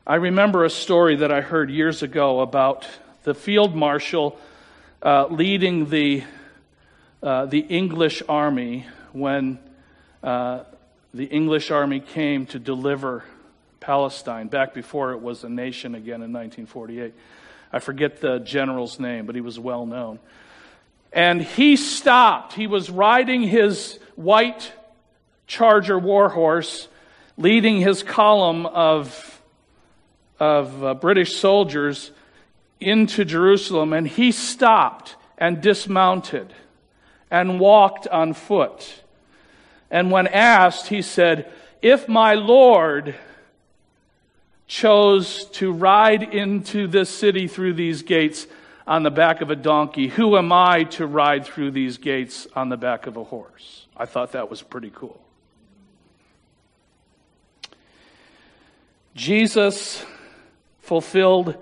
I 0.06 0.16
remember 0.16 0.66
a 0.66 0.70
story 0.70 1.16
that 1.18 1.32
I 1.32 1.42
heard 1.42 1.70
years 1.70 2.04
ago 2.04 2.42
about 2.42 2.88
the 3.24 3.34
field 3.34 3.76
marshal 3.76 4.38
uh, 5.02 5.28
leading 5.28 5.90
the 5.90 6.24
uh, 7.24 7.46
the 7.46 7.60
English 7.60 8.22
army 8.28 8.86
when 9.14 9.60
uh, 10.22 10.64
the 11.14 11.26
English 11.26 11.72
army 11.72 12.00
came 12.00 12.46
to 12.48 12.60
deliver 12.60 13.24
Palestine 13.80 14.48
back 14.48 14.74
before 14.74 15.12
it 15.12 15.22
was 15.22 15.44
a 15.44 15.50
nation 15.50 15.96
again 15.96 16.22
in 16.22 16.34
1948. 16.34 17.14
I 17.72 17.80
forget 17.80 18.22
the 18.22 18.40
general's 18.40 19.00
name, 19.00 19.26
but 19.26 19.36
he 19.36 19.42
was 19.42 19.60
well 19.60 19.86
known. 19.86 20.20
And 21.12 21.42
he 21.42 21.76
stopped. 21.76 22.54
He 22.54 22.66
was 22.66 22.90
riding 22.90 23.44
his 23.44 24.00
white 24.16 24.72
charger 25.48 26.00
warhorse, 26.00 26.88
leading 27.38 27.80
his 27.80 28.02
column 28.02 28.66
of, 28.66 29.42
of 30.40 30.84
uh, 30.84 30.94
British 30.96 31.36
soldiers 31.36 32.12
into 32.80 33.26
Jerusalem, 33.26 33.94
and 33.94 34.08
he 34.08 34.32
stopped 34.32 35.16
and 35.38 35.62
dismounted 35.62 36.54
and 37.30 37.60
walked 37.60 38.08
on 38.08 38.34
foot. 38.34 39.03
And 39.94 40.10
when 40.10 40.26
asked, 40.26 40.88
he 40.88 41.04
said, 41.04 41.52
If 41.84 42.10
my 42.10 42.34
Lord 42.34 43.14
chose 44.66 45.46
to 45.52 45.72
ride 45.72 46.24
into 46.24 46.88
this 46.88 47.12
city 47.12 47.48
through 47.48 47.74
these 47.74 48.02
gates 48.02 48.48
on 48.88 49.04
the 49.04 49.12
back 49.12 49.42
of 49.42 49.52
a 49.52 49.56
donkey, 49.56 50.08
who 50.08 50.36
am 50.36 50.52
I 50.52 50.86
to 50.86 51.06
ride 51.06 51.46
through 51.46 51.72
these 51.72 52.00
gates 52.00 52.48
on 52.56 52.70
the 52.70 52.76
back 52.76 53.06
of 53.06 53.18
a 53.18 53.24
horse? 53.24 53.86
I 53.96 54.08
thought 54.08 54.32
that 54.32 54.50
was 54.50 54.64
pretty 54.64 54.90
cool. 54.90 55.22
Jesus 59.14 60.04
fulfilled 60.80 61.56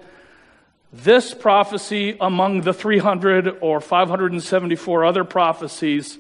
this 0.93 1.33
prophecy 1.33 2.15
among 2.21 2.61
the 2.61 2.73
300 2.73 3.57
or 3.59 3.81
574 3.81 5.03
other 5.03 5.25
prophecies 5.25 6.17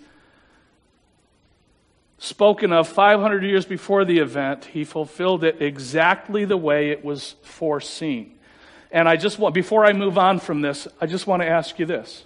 spoken 2.21 2.71
of 2.71 2.87
500 2.87 3.43
years 3.43 3.65
before 3.65 4.05
the 4.05 4.19
event, 4.19 4.65
he 4.65 4.83
fulfilled 4.83 5.43
it 5.43 5.59
exactly 5.59 6.45
the 6.45 6.55
way 6.55 6.91
it 6.91 7.03
was 7.03 7.33
foreseen. 7.41 8.37
And 8.91 9.09
I 9.09 9.15
just 9.15 9.39
want, 9.39 9.55
before 9.55 9.85
I 9.85 9.93
move 9.93 10.19
on 10.19 10.39
from 10.39 10.61
this, 10.61 10.87
I 11.01 11.07
just 11.07 11.25
want 11.25 11.41
to 11.41 11.47
ask 11.47 11.79
you 11.79 11.87
this. 11.87 12.23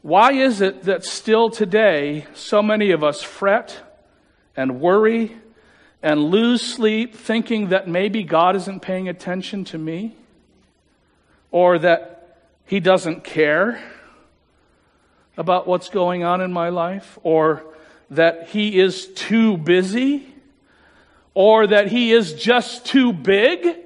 Why 0.00 0.32
is 0.32 0.62
it 0.62 0.84
that 0.84 1.04
still 1.04 1.50
today 1.50 2.26
so 2.32 2.62
many 2.62 2.92
of 2.92 3.04
us 3.04 3.22
fret 3.22 3.78
and 4.56 4.80
worry 4.80 5.36
and 6.02 6.24
lose 6.24 6.62
sleep 6.62 7.14
thinking 7.14 7.68
that 7.68 7.88
maybe 7.88 8.22
God 8.24 8.56
isn't 8.56 8.80
paying 8.80 9.06
attention 9.06 9.64
to 9.64 9.76
me? 9.76 10.16
Or 11.50 11.78
that 11.78 12.38
He 12.64 12.80
doesn't 12.80 13.22
care 13.22 13.82
about 15.36 15.66
what's 15.66 15.90
going 15.90 16.24
on 16.24 16.40
in 16.40 16.54
my 16.54 16.70
life? 16.70 17.18
Or 17.22 17.66
that 18.12 18.48
he 18.48 18.78
is 18.78 19.06
too 19.06 19.56
busy 19.56 20.26
or 21.34 21.66
that 21.66 21.88
he 21.88 22.12
is 22.12 22.34
just 22.34 22.84
too 22.84 23.12
big 23.12 23.76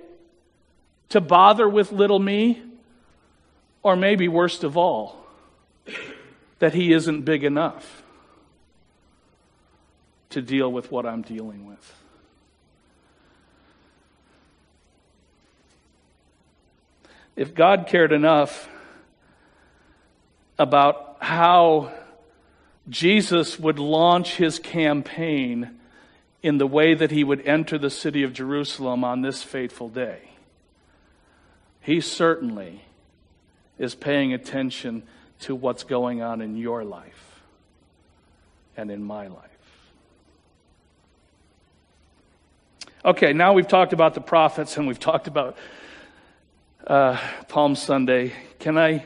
to 1.11 1.21
bother 1.21 1.69
with 1.69 1.93
little 1.93 2.19
me, 2.19 2.61
or 3.85 3.95
maybe 3.95 4.27
worst 4.27 4.65
of 4.65 4.77
all, 4.77 5.25
that 6.59 6.75
he 6.75 6.93
isn't 6.93 7.23
big 7.23 7.45
enough 7.45 8.03
to 10.31 10.43
deal 10.43 10.71
with 10.73 10.91
what 10.91 11.07
I'm 11.07 11.23
dealing 11.23 11.65
with. 11.65 11.95
If 17.37 17.55
God 17.55 17.87
cared 17.87 18.11
enough 18.11 18.69
about 20.59 21.19
how 21.21 21.93
Jesus 22.89 23.59
would 23.59 23.79
launch 23.79 24.37
his 24.37 24.59
campaign 24.59 25.79
in 26.43 26.59
the 26.59 26.67
way 26.67 26.95
that 26.95 27.11
he 27.11 27.25
would 27.25 27.45
enter 27.47 27.79
the 27.79 27.91
city 27.91 28.23
of 28.23 28.33
Jerusalem 28.33 29.03
on 29.03 29.23
this 29.23 29.43
fateful 29.43 29.89
day. 29.89 30.31
He 31.81 32.01
certainly 32.01 32.85
is 33.79 33.95
paying 33.95 34.33
attention 34.33 35.03
to 35.41 35.55
what's 35.55 35.85
going 35.85 36.23
on 36.23 36.41
in 36.41 36.57
your 36.57 36.85
life 36.85 37.41
and 38.77 38.91
in 38.91 39.03
my 39.03 39.27
life. 39.27 39.43
Okay, 43.05 43.33
now 43.33 43.53
we've 43.53 43.69
talked 43.69 43.93
about 43.93 44.15
the 44.15 44.21
prophets 44.21 44.77
and 44.77 44.87
we've 44.87 44.99
talked 44.99 45.29
about 45.29 45.57
uh, 46.87 47.19
Palm 47.49 47.77
Sunday. 47.77 48.33
Can 48.59 48.79
I 48.79 49.05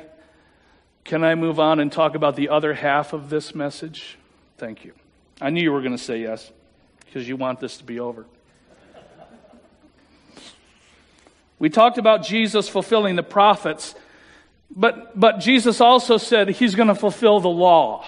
can 1.05 1.25
I 1.25 1.35
move 1.35 1.59
on 1.59 1.81
and 1.81 1.91
talk 1.91 2.15
about 2.15 2.37
the 2.37 2.49
other 2.49 2.75
half 2.75 3.13
of 3.13 3.31
this 3.31 3.55
message? 3.55 4.19
Thank 4.59 4.85
you. 4.85 4.93
I 5.41 5.51
knew 5.51 5.63
you 5.63 5.73
were 5.73 5.81
going 5.81 5.97
to 5.97 6.03
say 6.03 6.21
yes 6.21 6.51
because 7.07 7.27
you 7.27 7.37
want 7.37 7.61
this 7.61 7.79
to 7.79 7.85
be 7.85 7.99
over. 7.99 8.27
We 11.59 11.69
talked 11.69 11.99
about 11.99 12.25
Jesus 12.25 12.69
fulfilling 12.69 13.17
the 13.17 13.23
prophets, 13.23 13.95
but, 14.75 15.19
but 15.19 15.41
Jesus 15.41 15.81
also 15.81 16.17
said 16.17 16.49
he's 16.49 16.75
going 16.75 16.89
to 16.89 16.95
fulfill 16.95 17.41
the 17.41 17.49
law. 17.49 18.07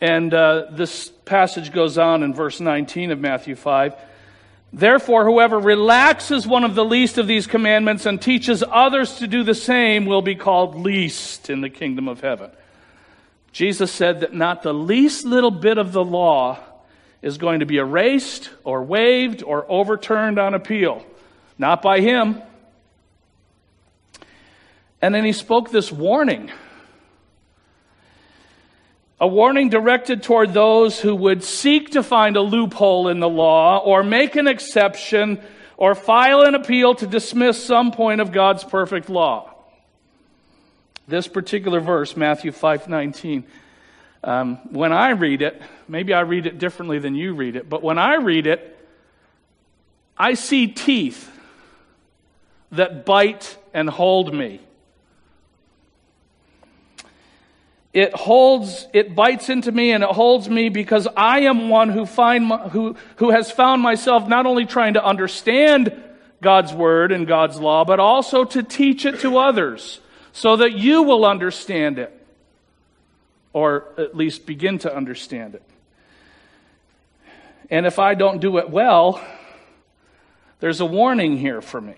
And 0.00 0.34
uh, 0.34 0.66
this 0.70 1.08
passage 1.24 1.72
goes 1.72 1.96
on 1.96 2.22
in 2.22 2.34
verse 2.34 2.60
19 2.60 3.10
of 3.10 3.20
Matthew 3.20 3.54
5. 3.54 3.94
Therefore, 4.76 5.24
whoever 5.24 5.56
relaxes 5.56 6.48
one 6.48 6.64
of 6.64 6.74
the 6.74 6.84
least 6.84 7.16
of 7.16 7.28
these 7.28 7.46
commandments 7.46 8.06
and 8.06 8.20
teaches 8.20 8.64
others 8.68 9.18
to 9.18 9.28
do 9.28 9.44
the 9.44 9.54
same 9.54 10.04
will 10.04 10.20
be 10.20 10.34
called 10.34 10.74
least 10.74 11.48
in 11.48 11.60
the 11.60 11.70
kingdom 11.70 12.08
of 12.08 12.20
heaven. 12.20 12.50
Jesus 13.52 13.92
said 13.92 14.18
that 14.20 14.34
not 14.34 14.64
the 14.64 14.74
least 14.74 15.24
little 15.24 15.52
bit 15.52 15.78
of 15.78 15.92
the 15.92 16.02
law 16.02 16.58
is 17.22 17.38
going 17.38 17.60
to 17.60 17.66
be 17.66 17.76
erased 17.76 18.50
or 18.64 18.82
waived 18.82 19.44
or 19.44 19.64
overturned 19.70 20.40
on 20.40 20.54
appeal. 20.54 21.06
Not 21.56 21.80
by 21.80 22.00
him. 22.00 22.42
And 25.00 25.14
then 25.14 25.24
he 25.24 25.32
spoke 25.32 25.70
this 25.70 25.92
warning 25.92 26.50
a 29.20 29.26
warning 29.26 29.68
directed 29.68 30.22
toward 30.22 30.52
those 30.52 31.00
who 31.00 31.14
would 31.14 31.44
seek 31.44 31.90
to 31.90 32.02
find 32.02 32.36
a 32.36 32.40
loophole 32.40 33.08
in 33.08 33.20
the 33.20 33.28
law 33.28 33.78
or 33.78 34.02
make 34.02 34.36
an 34.36 34.48
exception 34.48 35.40
or 35.76 35.94
file 35.94 36.42
an 36.42 36.54
appeal 36.54 36.94
to 36.96 37.06
dismiss 37.06 37.64
some 37.64 37.92
point 37.92 38.20
of 38.20 38.32
God's 38.32 38.64
perfect 38.64 39.08
law. 39.08 39.50
This 41.06 41.28
particular 41.28 41.80
verse, 41.80 42.16
Matthew 42.16 42.50
5:19, 42.50 43.44
um, 44.22 44.56
when 44.70 44.92
I 44.92 45.10
read 45.10 45.42
it, 45.42 45.60
maybe 45.86 46.14
I 46.14 46.20
read 46.20 46.46
it 46.46 46.58
differently 46.58 46.98
than 46.98 47.14
you 47.14 47.34
read 47.34 47.56
it, 47.56 47.68
but 47.68 47.82
when 47.82 47.98
I 47.98 48.14
read 48.16 48.46
it, 48.46 48.70
I 50.16 50.34
see 50.34 50.66
teeth 50.66 51.30
that 52.72 53.04
bite 53.04 53.56
and 53.72 53.90
hold 53.90 54.32
me. 54.32 54.60
It 57.94 58.12
holds, 58.12 58.88
it 58.92 59.14
bites 59.14 59.48
into 59.48 59.70
me 59.70 59.92
and 59.92 60.02
it 60.02 60.10
holds 60.10 60.48
me 60.48 60.68
because 60.68 61.06
I 61.16 61.42
am 61.42 61.68
one 61.68 61.90
who 61.90 62.06
find, 62.06 62.50
who, 62.70 62.96
who 63.16 63.30
has 63.30 63.52
found 63.52 63.82
myself 63.82 64.26
not 64.26 64.46
only 64.46 64.66
trying 64.66 64.94
to 64.94 65.04
understand 65.04 66.02
God's 66.42 66.74
word 66.74 67.12
and 67.12 67.24
God's 67.24 67.58
law, 67.60 67.84
but 67.84 68.00
also 68.00 68.44
to 68.44 68.64
teach 68.64 69.06
it 69.06 69.20
to 69.20 69.38
others 69.38 70.00
so 70.32 70.56
that 70.56 70.72
you 70.72 71.04
will 71.04 71.24
understand 71.24 72.00
it 72.00 72.12
or 73.52 73.86
at 73.96 74.16
least 74.16 74.44
begin 74.44 74.78
to 74.78 74.94
understand 74.94 75.54
it. 75.54 75.62
And 77.70 77.86
if 77.86 78.00
I 78.00 78.14
don't 78.14 78.40
do 78.40 78.58
it 78.58 78.68
well, 78.68 79.24
there's 80.58 80.80
a 80.80 80.86
warning 80.86 81.38
here 81.38 81.62
for 81.62 81.80
me. 81.80 81.94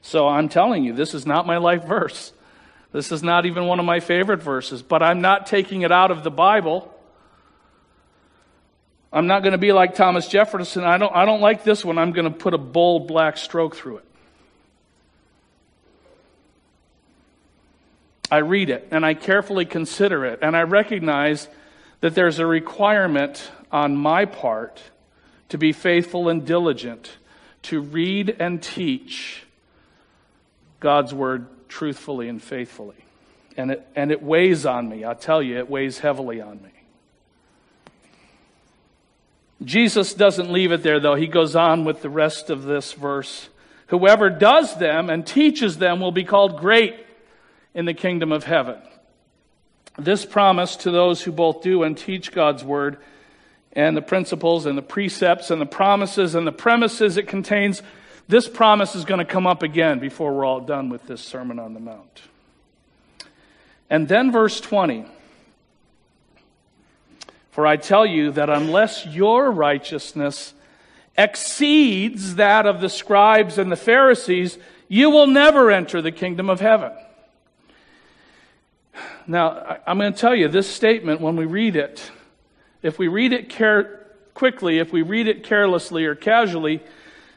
So 0.00 0.26
I'm 0.26 0.48
telling 0.48 0.82
you, 0.82 0.94
this 0.94 1.12
is 1.12 1.26
not 1.26 1.46
my 1.46 1.58
life 1.58 1.84
verse. 1.84 2.32
This 2.94 3.10
is 3.10 3.24
not 3.24 3.44
even 3.44 3.66
one 3.66 3.80
of 3.80 3.84
my 3.84 3.98
favorite 3.98 4.40
verses, 4.40 4.80
but 4.80 5.02
I'm 5.02 5.20
not 5.20 5.48
taking 5.48 5.82
it 5.82 5.90
out 5.90 6.12
of 6.12 6.22
the 6.22 6.30
Bible. 6.30 6.94
I'm 9.12 9.26
not 9.26 9.42
going 9.42 9.50
to 9.50 9.58
be 9.58 9.72
like 9.72 9.96
Thomas 9.96 10.28
Jefferson. 10.28 10.84
I 10.84 10.96
don't, 10.96 11.12
I 11.12 11.24
don't 11.24 11.40
like 11.40 11.64
this 11.64 11.84
one. 11.84 11.98
I'm 11.98 12.12
going 12.12 12.32
to 12.32 12.38
put 12.38 12.54
a 12.54 12.58
bold 12.58 13.08
black 13.08 13.36
stroke 13.36 13.74
through 13.74 13.96
it. 13.96 14.04
I 18.30 18.38
read 18.38 18.70
it 18.70 18.86
and 18.92 19.04
I 19.04 19.14
carefully 19.14 19.64
consider 19.64 20.24
it, 20.24 20.38
and 20.40 20.56
I 20.56 20.62
recognize 20.62 21.48
that 22.00 22.14
there's 22.14 22.38
a 22.38 22.46
requirement 22.46 23.50
on 23.72 23.96
my 23.96 24.24
part 24.24 24.80
to 25.48 25.58
be 25.58 25.72
faithful 25.72 26.28
and 26.28 26.46
diligent, 26.46 27.10
to 27.62 27.80
read 27.80 28.36
and 28.38 28.62
teach 28.62 29.42
God's 30.78 31.12
Word 31.12 31.48
truthfully 31.74 32.28
and 32.28 32.40
faithfully. 32.40 32.94
And 33.56 33.72
it, 33.72 33.86
and 33.96 34.12
it 34.12 34.22
weighs 34.22 34.64
on 34.64 34.88
me. 34.88 35.04
I 35.04 35.14
tell 35.14 35.42
you, 35.42 35.58
it 35.58 35.68
weighs 35.68 35.98
heavily 35.98 36.40
on 36.40 36.62
me. 36.62 36.70
Jesus 39.64 40.14
doesn't 40.14 40.52
leave 40.52 40.70
it 40.70 40.84
there, 40.84 41.00
though. 41.00 41.16
He 41.16 41.26
goes 41.26 41.56
on 41.56 41.84
with 41.84 42.00
the 42.00 42.08
rest 42.08 42.48
of 42.48 42.62
this 42.62 42.92
verse. 42.92 43.48
Whoever 43.88 44.30
does 44.30 44.76
them 44.78 45.10
and 45.10 45.26
teaches 45.26 45.78
them 45.78 46.00
will 46.00 46.12
be 46.12 46.22
called 46.22 46.60
great 46.60 46.94
in 47.74 47.86
the 47.86 47.94
kingdom 47.94 48.30
of 48.30 48.44
heaven. 48.44 48.78
This 49.98 50.24
promise 50.24 50.76
to 50.76 50.92
those 50.92 51.22
who 51.22 51.32
both 51.32 51.62
do 51.62 51.82
and 51.82 51.98
teach 51.98 52.30
God's 52.30 52.62
word 52.62 52.98
and 53.72 53.96
the 53.96 54.02
principles 54.02 54.66
and 54.66 54.78
the 54.78 54.82
precepts 54.82 55.50
and 55.50 55.60
the 55.60 55.66
promises 55.66 56.36
and 56.36 56.46
the 56.46 56.52
premises 56.52 57.16
it 57.16 57.26
contains, 57.26 57.82
this 58.28 58.48
promise 58.48 58.94
is 58.94 59.04
going 59.04 59.18
to 59.18 59.24
come 59.24 59.46
up 59.46 59.62
again 59.62 59.98
before 59.98 60.32
we're 60.34 60.44
all 60.44 60.60
done 60.60 60.88
with 60.88 61.06
this 61.06 61.20
Sermon 61.20 61.58
on 61.58 61.74
the 61.74 61.80
Mount. 61.80 62.22
And 63.90 64.08
then 64.08 64.32
verse 64.32 64.60
20. 64.60 65.06
For 67.50 67.66
I 67.66 67.76
tell 67.76 68.04
you 68.04 68.32
that 68.32 68.50
unless 68.50 69.06
your 69.06 69.50
righteousness 69.50 70.54
exceeds 71.16 72.34
that 72.36 72.66
of 72.66 72.80
the 72.80 72.88
scribes 72.88 73.58
and 73.58 73.70
the 73.70 73.76
Pharisees, 73.76 74.58
you 74.88 75.10
will 75.10 75.26
never 75.26 75.70
enter 75.70 76.02
the 76.02 76.10
kingdom 76.10 76.50
of 76.50 76.60
heaven. 76.60 76.92
Now, 79.26 79.78
I'm 79.86 79.98
going 79.98 80.12
to 80.12 80.18
tell 80.18 80.34
you 80.34 80.48
this 80.48 80.68
statement 80.68 81.20
when 81.20 81.36
we 81.36 81.46
read 81.46 81.76
it, 81.76 82.10
if 82.82 82.98
we 82.98 83.08
read 83.08 83.32
it 83.32 83.48
care- 83.48 84.06
quickly, 84.34 84.78
if 84.78 84.92
we 84.92 85.02
read 85.02 85.28
it 85.28 85.44
carelessly 85.44 86.04
or 86.04 86.14
casually, 86.14 86.82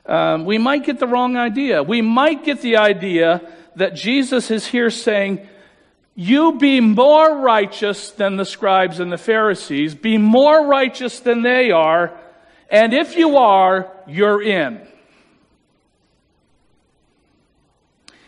um, 0.07 0.45
we 0.45 0.57
might 0.57 0.85
get 0.85 0.99
the 0.99 1.07
wrong 1.07 1.35
idea. 1.35 1.83
We 1.83 2.01
might 2.01 2.43
get 2.43 2.61
the 2.61 2.77
idea 2.77 3.41
that 3.75 3.93
Jesus 3.93 4.49
is 4.49 4.65
here 4.65 4.89
saying, 4.89 5.45
You 6.15 6.57
be 6.57 6.79
more 6.79 7.39
righteous 7.39 8.11
than 8.11 8.37
the 8.37 8.45
scribes 8.45 8.99
and 8.99 9.11
the 9.11 9.17
Pharisees, 9.17 9.95
be 9.95 10.17
more 10.17 10.65
righteous 10.65 11.19
than 11.19 11.41
they 11.41 11.71
are, 11.71 12.17
and 12.69 12.93
if 12.93 13.17
you 13.17 13.37
are, 13.37 13.91
you're 14.07 14.41
in. 14.41 14.85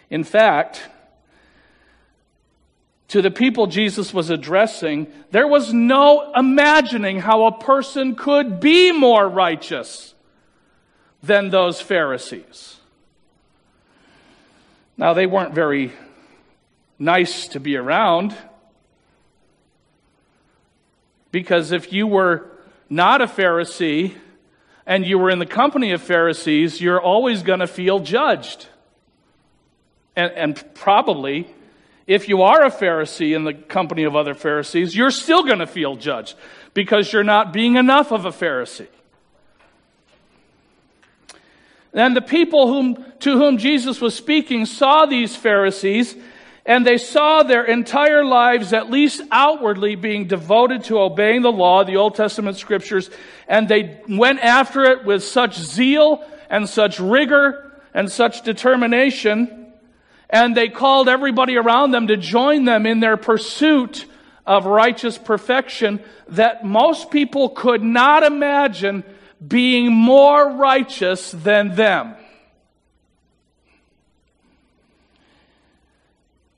In 0.09 0.23
fact, 0.23 0.81
to 3.09 3.21
the 3.21 3.31
people 3.31 3.67
Jesus 3.67 4.13
was 4.13 4.29
addressing, 4.29 5.07
there 5.31 5.47
was 5.47 5.73
no 5.73 6.31
imagining 6.35 7.19
how 7.19 7.45
a 7.45 7.57
person 7.57 8.15
could 8.15 8.59
be 8.59 8.91
more 8.91 9.27
righteous 9.27 10.13
than 11.21 11.49
those 11.49 11.81
Pharisees. 11.81 12.77
Now, 14.97 15.13
they 15.13 15.25
weren't 15.25 15.53
very 15.53 15.93
nice 16.97 17.47
to 17.49 17.59
be 17.59 17.77
around 17.77 18.35
because 21.31 21.71
if 21.71 21.93
you 21.93 22.07
were 22.07 22.51
not 22.89 23.21
a 23.21 23.27
Pharisee 23.27 24.15
and 24.85 25.05
you 25.05 25.17
were 25.17 25.29
in 25.29 25.39
the 25.39 25.45
company 25.45 25.91
of 25.91 26.01
Pharisees, 26.01 26.81
you're 26.81 27.01
always 27.01 27.43
going 27.43 27.59
to 27.59 27.67
feel 27.67 27.99
judged. 27.99 28.67
And, 30.15 30.31
and 30.33 30.73
probably 30.73 31.47
if 32.09 32.27
you 32.27 32.41
are 32.41 32.65
a 32.65 32.71
Pharisee 32.71 33.35
in 33.35 33.43
the 33.43 33.53
company 33.53 34.03
of 34.03 34.15
other 34.15 34.33
Pharisees, 34.33 34.95
you're 34.95 35.11
still 35.11 35.43
going 35.43 35.59
to 35.59 35.67
feel 35.67 35.95
judged 35.95 36.35
because 36.73 37.13
you're 37.13 37.23
not 37.23 37.53
being 37.53 37.75
enough 37.75 38.11
of 38.11 38.25
a 38.25 38.31
Pharisee. 38.31 38.87
And 41.93 42.15
the 42.15 42.21
people 42.21 42.67
whom, 42.67 43.03
to 43.19 43.37
whom 43.37 43.57
Jesus 43.57 43.99
was 43.99 44.15
speaking 44.15 44.65
saw 44.65 45.05
these 45.05 45.35
Pharisees, 45.35 46.15
and 46.65 46.85
they 46.85 46.97
saw 46.97 47.43
their 47.43 47.63
entire 47.63 48.23
lives, 48.23 48.73
at 48.73 48.91
least 48.91 49.21
outwardly, 49.31 49.95
being 49.95 50.27
devoted 50.27 50.83
to 50.85 50.99
obeying 50.99 51.41
the 51.41 51.51
law, 51.51 51.83
the 51.83 51.97
Old 51.97 52.15
Testament 52.15 52.57
scriptures, 52.57 53.09
and 53.47 53.67
they 53.67 54.01
went 54.07 54.39
after 54.39 54.83
it 54.83 55.03
with 55.03 55.23
such 55.23 55.57
zeal 55.57 56.23
and 56.49 56.69
such 56.69 56.99
rigor 56.99 57.71
and 57.93 58.11
such 58.11 58.43
determination 58.43 59.59
and 60.29 60.55
they 60.55 60.69
called 60.69 61.09
everybody 61.09 61.57
around 61.57 61.91
them 61.91 62.07
to 62.07 62.17
join 62.17 62.65
them 62.65 62.85
in 62.85 62.99
their 62.99 63.17
pursuit 63.17 64.05
of 64.45 64.65
righteous 64.65 65.17
perfection 65.17 65.99
that 66.29 66.63
most 66.63 67.09
people 67.09 67.49
could 67.49 67.83
not 67.83 68.23
imagine 68.23 69.03
being 69.45 69.91
more 69.91 70.49
righteous 70.49 71.31
than 71.31 71.75
them. 71.75 72.15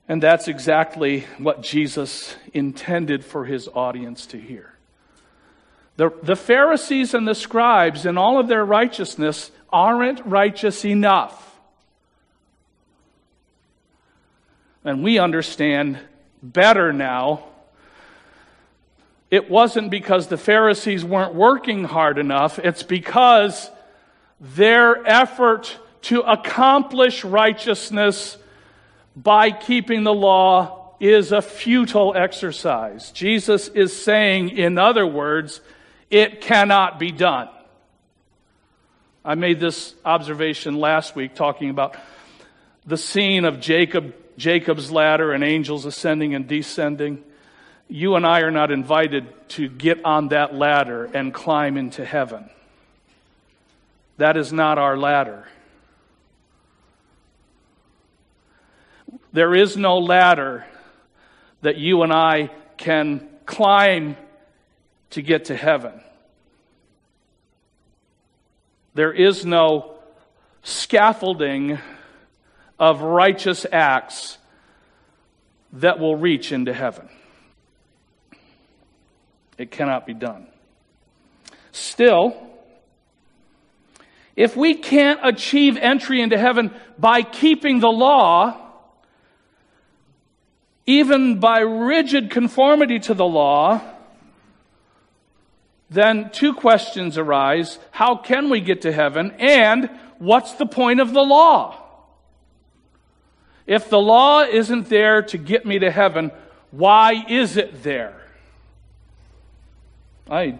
And 0.08 0.22
that's 0.22 0.48
exactly 0.48 1.20
what 1.38 1.62
Jesus 1.62 2.34
intended 2.52 3.24
for 3.24 3.44
his 3.44 3.68
audience 3.68 4.26
to 4.26 4.38
hear. 4.38 4.74
The, 5.96 6.10
the 6.22 6.36
Pharisees 6.36 7.14
and 7.14 7.26
the 7.26 7.34
scribes, 7.34 8.04
in 8.04 8.18
all 8.18 8.38
of 8.38 8.48
their 8.48 8.64
righteousness, 8.64 9.50
aren't 9.72 10.24
righteous 10.26 10.84
enough. 10.84 11.52
and 14.84 15.02
we 15.02 15.18
understand 15.18 15.98
better 16.42 16.92
now. 16.92 17.44
It 19.32 19.48
wasn't 19.48 19.90
because 19.90 20.26
the 20.26 20.36
Pharisees 20.36 21.06
weren't 21.06 21.34
working 21.34 21.84
hard 21.84 22.18
enough, 22.18 22.58
it's 22.58 22.82
because 22.82 23.70
their 24.38 25.04
effort 25.06 25.78
to 26.02 26.20
accomplish 26.20 27.24
righteousness 27.24 28.36
by 29.16 29.50
keeping 29.50 30.04
the 30.04 30.12
law 30.12 30.96
is 31.00 31.32
a 31.32 31.40
futile 31.40 32.12
exercise. 32.14 33.10
Jesus 33.12 33.68
is 33.68 33.96
saying, 33.96 34.50
in 34.50 34.76
other 34.76 35.06
words, 35.06 35.62
it 36.10 36.42
cannot 36.42 36.98
be 36.98 37.10
done. 37.10 37.48
I 39.24 39.34
made 39.34 39.60
this 39.60 39.94
observation 40.04 40.76
last 40.76 41.16
week 41.16 41.34
talking 41.34 41.70
about 41.70 41.96
the 42.84 42.98
scene 42.98 43.46
of 43.46 43.60
Jacob 43.60 44.14
Jacob's 44.36 44.90
ladder 44.90 45.32
and 45.32 45.42
angels 45.42 45.86
ascending 45.86 46.34
and 46.34 46.46
descending. 46.46 47.24
You 47.92 48.16
and 48.16 48.24
I 48.26 48.40
are 48.40 48.50
not 48.50 48.70
invited 48.70 49.26
to 49.50 49.68
get 49.68 50.02
on 50.02 50.28
that 50.28 50.54
ladder 50.54 51.10
and 51.12 51.32
climb 51.32 51.76
into 51.76 52.06
heaven. 52.06 52.48
That 54.16 54.38
is 54.38 54.50
not 54.50 54.78
our 54.78 54.96
ladder. 54.96 55.46
There 59.34 59.54
is 59.54 59.76
no 59.76 59.98
ladder 59.98 60.64
that 61.60 61.76
you 61.76 62.02
and 62.02 62.14
I 62.14 62.50
can 62.78 63.28
climb 63.44 64.16
to 65.10 65.20
get 65.20 65.44
to 65.46 65.54
heaven. 65.54 66.00
There 68.94 69.12
is 69.12 69.44
no 69.44 69.98
scaffolding 70.62 71.78
of 72.78 73.02
righteous 73.02 73.66
acts 73.70 74.38
that 75.74 75.98
will 75.98 76.16
reach 76.16 76.52
into 76.52 76.72
heaven. 76.72 77.10
It 79.62 79.70
cannot 79.70 80.06
be 80.06 80.12
done. 80.12 80.48
Still, 81.70 82.34
if 84.34 84.56
we 84.56 84.74
can't 84.74 85.20
achieve 85.22 85.76
entry 85.76 86.20
into 86.20 86.36
heaven 86.36 86.72
by 86.98 87.22
keeping 87.22 87.78
the 87.78 87.88
law, 87.88 88.56
even 90.84 91.38
by 91.38 91.60
rigid 91.60 92.28
conformity 92.28 92.98
to 92.98 93.14
the 93.14 93.24
law, 93.24 93.80
then 95.90 96.30
two 96.32 96.54
questions 96.54 97.16
arise. 97.16 97.78
How 97.92 98.16
can 98.16 98.50
we 98.50 98.60
get 98.60 98.82
to 98.82 98.90
heaven? 98.90 99.30
And 99.38 99.88
what's 100.18 100.54
the 100.54 100.66
point 100.66 100.98
of 100.98 101.12
the 101.12 101.22
law? 101.22 101.80
If 103.68 103.88
the 103.88 104.00
law 104.00 104.42
isn't 104.42 104.88
there 104.88 105.22
to 105.22 105.38
get 105.38 105.64
me 105.64 105.78
to 105.78 105.90
heaven, 105.92 106.32
why 106.72 107.24
is 107.28 107.56
it 107.56 107.84
there? 107.84 108.21
I 110.32 110.58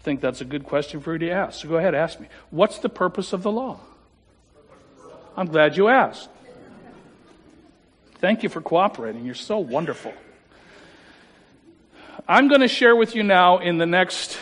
think 0.00 0.20
that's 0.20 0.40
a 0.40 0.44
good 0.44 0.64
question 0.64 1.00
for 1.00 1.14
you 1.14 1.18
to 1.20 1.30
ask. 1.30 1.62
So 1.62 1.68
go 1.68 1.76
ahead, 1.76 1.94
ask 1.94 2.20
me. 2.20 2.28
What's 2.50 2.78
the 2.78 2.88
purpose 2.88 3.32
of 3.32 3.42
the 3.42 3.50
law? 3.50 3.80
I'm 5.36 5.46
glad 5.46 5.76
you 5.76 5.88
asked. 5.88 6.28
Thank 8.16 8.42
you 8.42 8.48
for 8.48 8.60
cooperating. 8.60 9.24
You're 9.24 9.34
so 9.34 9.58
wonderful. 9.58 10.12
I'm 12.28 12.48
going 12.48 12.60
to 12.60 12.68
share 12.68 12.94
with 12.94 13.14
you 13.14 13.22
now 13.22 13.58
in 13.58 13.78
the 13.78 13.86
next 13.86 14.38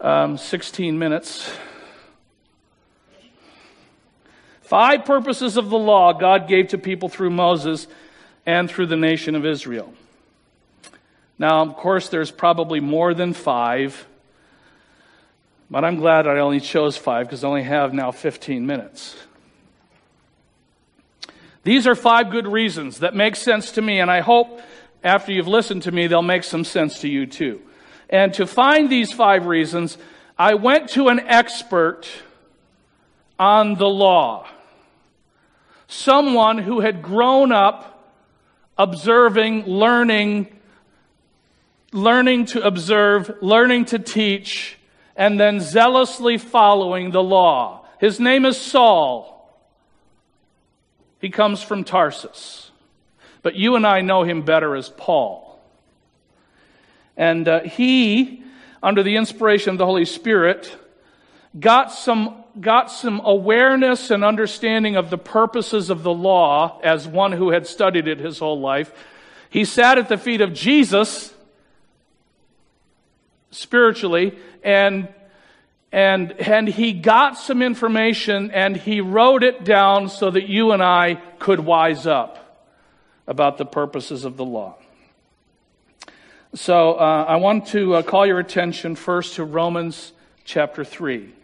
um, 0.00 0.36
16 0.36 0.98
minutes 0.98 1.50
Five 4.68 5.06
purposes 5.06 5.56
of 5.56 5.70
the 5.70 5.78
law 5.78 6.12
God 6.12 6.46
gave 6.46 6.68
to 6.68 6.78
people 6.78 7.08
through 7.08 7.30
Moses 7.30 7.86
and 8.44 8.70
through 8.70 8.88
the 8.88 8.96
nation 8.96 9.34
of 9.34 9.46
Israel. 9.46 9.94
Now, 11.38 11.62
of 11.62 11.76
course, 11.76 12.08
there's 12.08 12.30
probably 12.30 12.80
more 12.80 13.14
than 13.14 13.32
five, 13.32 14.06
but 15.70 15.84
I'm 15.84 15.96
glad 15.96 16.26
I 16.26 16.38
only 16.40 16.60
chose 16.60 16.96
five 16.96 17.26
because 17.26 17.44
I 17.44 17.48
only 17.48 17.62
have 17.62 17.92
now 17.94 18.10
15 18.10 18.66
minutes. 18.66 19.16
These 21.62 21.86
are 21.86 21.94
five 21.94 22.30
good 22.30 22.46
reasons 22.46 23.00
that 23.00 23.14
make 23.14 23.36
sense 23.36 23.72
to 23.72 23.82
me, 23.82 24.00
and 24.00 24.10
I 24.10 24.20
hope 24.20 24.60
after 25.04 25.32
you've 25.32 25.48
listened 25.48 25.82
to 25.82 25.92
me, 25.92 26.06
they'll 26.06 26.22
make 26.22 26.44
some 26.44 26.64
sense 26.64 27.00
to 27.00 27.08
you 27.08 27.26
too. 27.26 27.60
And 28.10 28.34
to 28.34 28.46
find 28.46 28.90
these 28.90 29.12
five 29.12 29.46
reasons, 29.46 29.98
I 30.36 30.54
went 30.54 30.90
to 30.90 31.08
an 31.08 31.20
expert 31.20 32.08
on 33.38 33.74
the 33.74 33.88
law 33.88 34.48
someone 35.88 36.58
who 36.58 36.80
had 36.80 37.02
grown 37.02 37.50
up 37.50 38.14
observing, 38.76 39.64
learning, 39.64 40.46
learning 41.92 42.46
to 42.46 42.62
observe, 42.62 43.30
learning 43.40 43.86
to 43.86 43.98
teach, 43.98 44.76
and 45.16 45.38
then 45.38 45.60
zealously 45.60 46.38
following 46.38 47.10
the 47.10 47.22
law. 47.22 47.84
His 47.98 48.20
name 48.20 48.44
is 48.44 48.60
Saul. 48.60 49.34
He 51.20 51.30
comes 51.30 51.62
from 51.62 51.84
Tarsus. 51.84 52.70
But 53.42 53.56
you 53.56 53.76
and 53.76 53.86
I 53.86 54.02
know 54.02 54.22
him 54.22 54.42
better 54.42 54.76
as 54.76 54.88
Paul. 54.88 55.60
And 57.16 57.48
uh, 57.48 57.60
he, 57.60 58.44
under 58.82 59.02
the 59.02 59.16
inspiration 59.16 59.70
of 59.70 59.78
the 59.78 59.86
Holy 59.86 60.04
Spirit, 60.04 60.76
got 61.58 61.90
some, 61.90 62.44
got 62.60 62.90
some 62.90 63.20
awareness 63.24 64.10
and 64.10 64.24
understanding 64.24 64.96
of 64.96 65.10
the 65.10 65.18
purposes 65.18 65.90
of 65.90 66.04
the 66.04 66.12
law 66.12 66.80
as 66.84 67.08
one 67.08 67.32
who 67.32 67.50
had 67.50 67.66
studied 67.66 68.06
it 68.06 68.18
his 68.18 68.38
whole 68.38 68.60
life. 68.60 68.92
He 69.50 69.64
sat 69.64 69.98
at 69.98 70.08
the 70.08 70.18
feet 70.18 70.40
of 70.40 70.52
Jesus 70.52 71.34
spiritually 73.50 74.38
and 74.62 75.08
and 75.90 76.32
and 76.32 76.68
he 76.68 76.92
got 76.92 77.38
some 77.38 77.62
information 77.62 78.50
and 78.50 78.76
he 78.76 79.00
wrote 79.00 79.42
it 79.42 79.64
down 79.64 80.08
so 80.08 80.30
that 80.30 80.48
you 80.48 80.72
and 80.72 80.82
I 80.82 81.14
could 81.38 81.60
wise 81.60 82.06
up 82.06 82.66
about 83.26 83.58
the 83.58 83.64
purposes 83.64 84.24
of 84.24 84.36
the 84.36 84.44
law. 84.44 84.76
So 86.54 86.94
uh, 86.94 87.26
I 87.28 87.36
want 87.36 87.66
to 87.68 87.96
uh, 87.96 88.02
call 88.02 88.26
your 88.26 88.38
attention 88.38 88.96
first 88.96 89.34
to 89.34 89.44
Romans 89.44 90.12
chapter 90.44 90.84
3. 90.84 91.34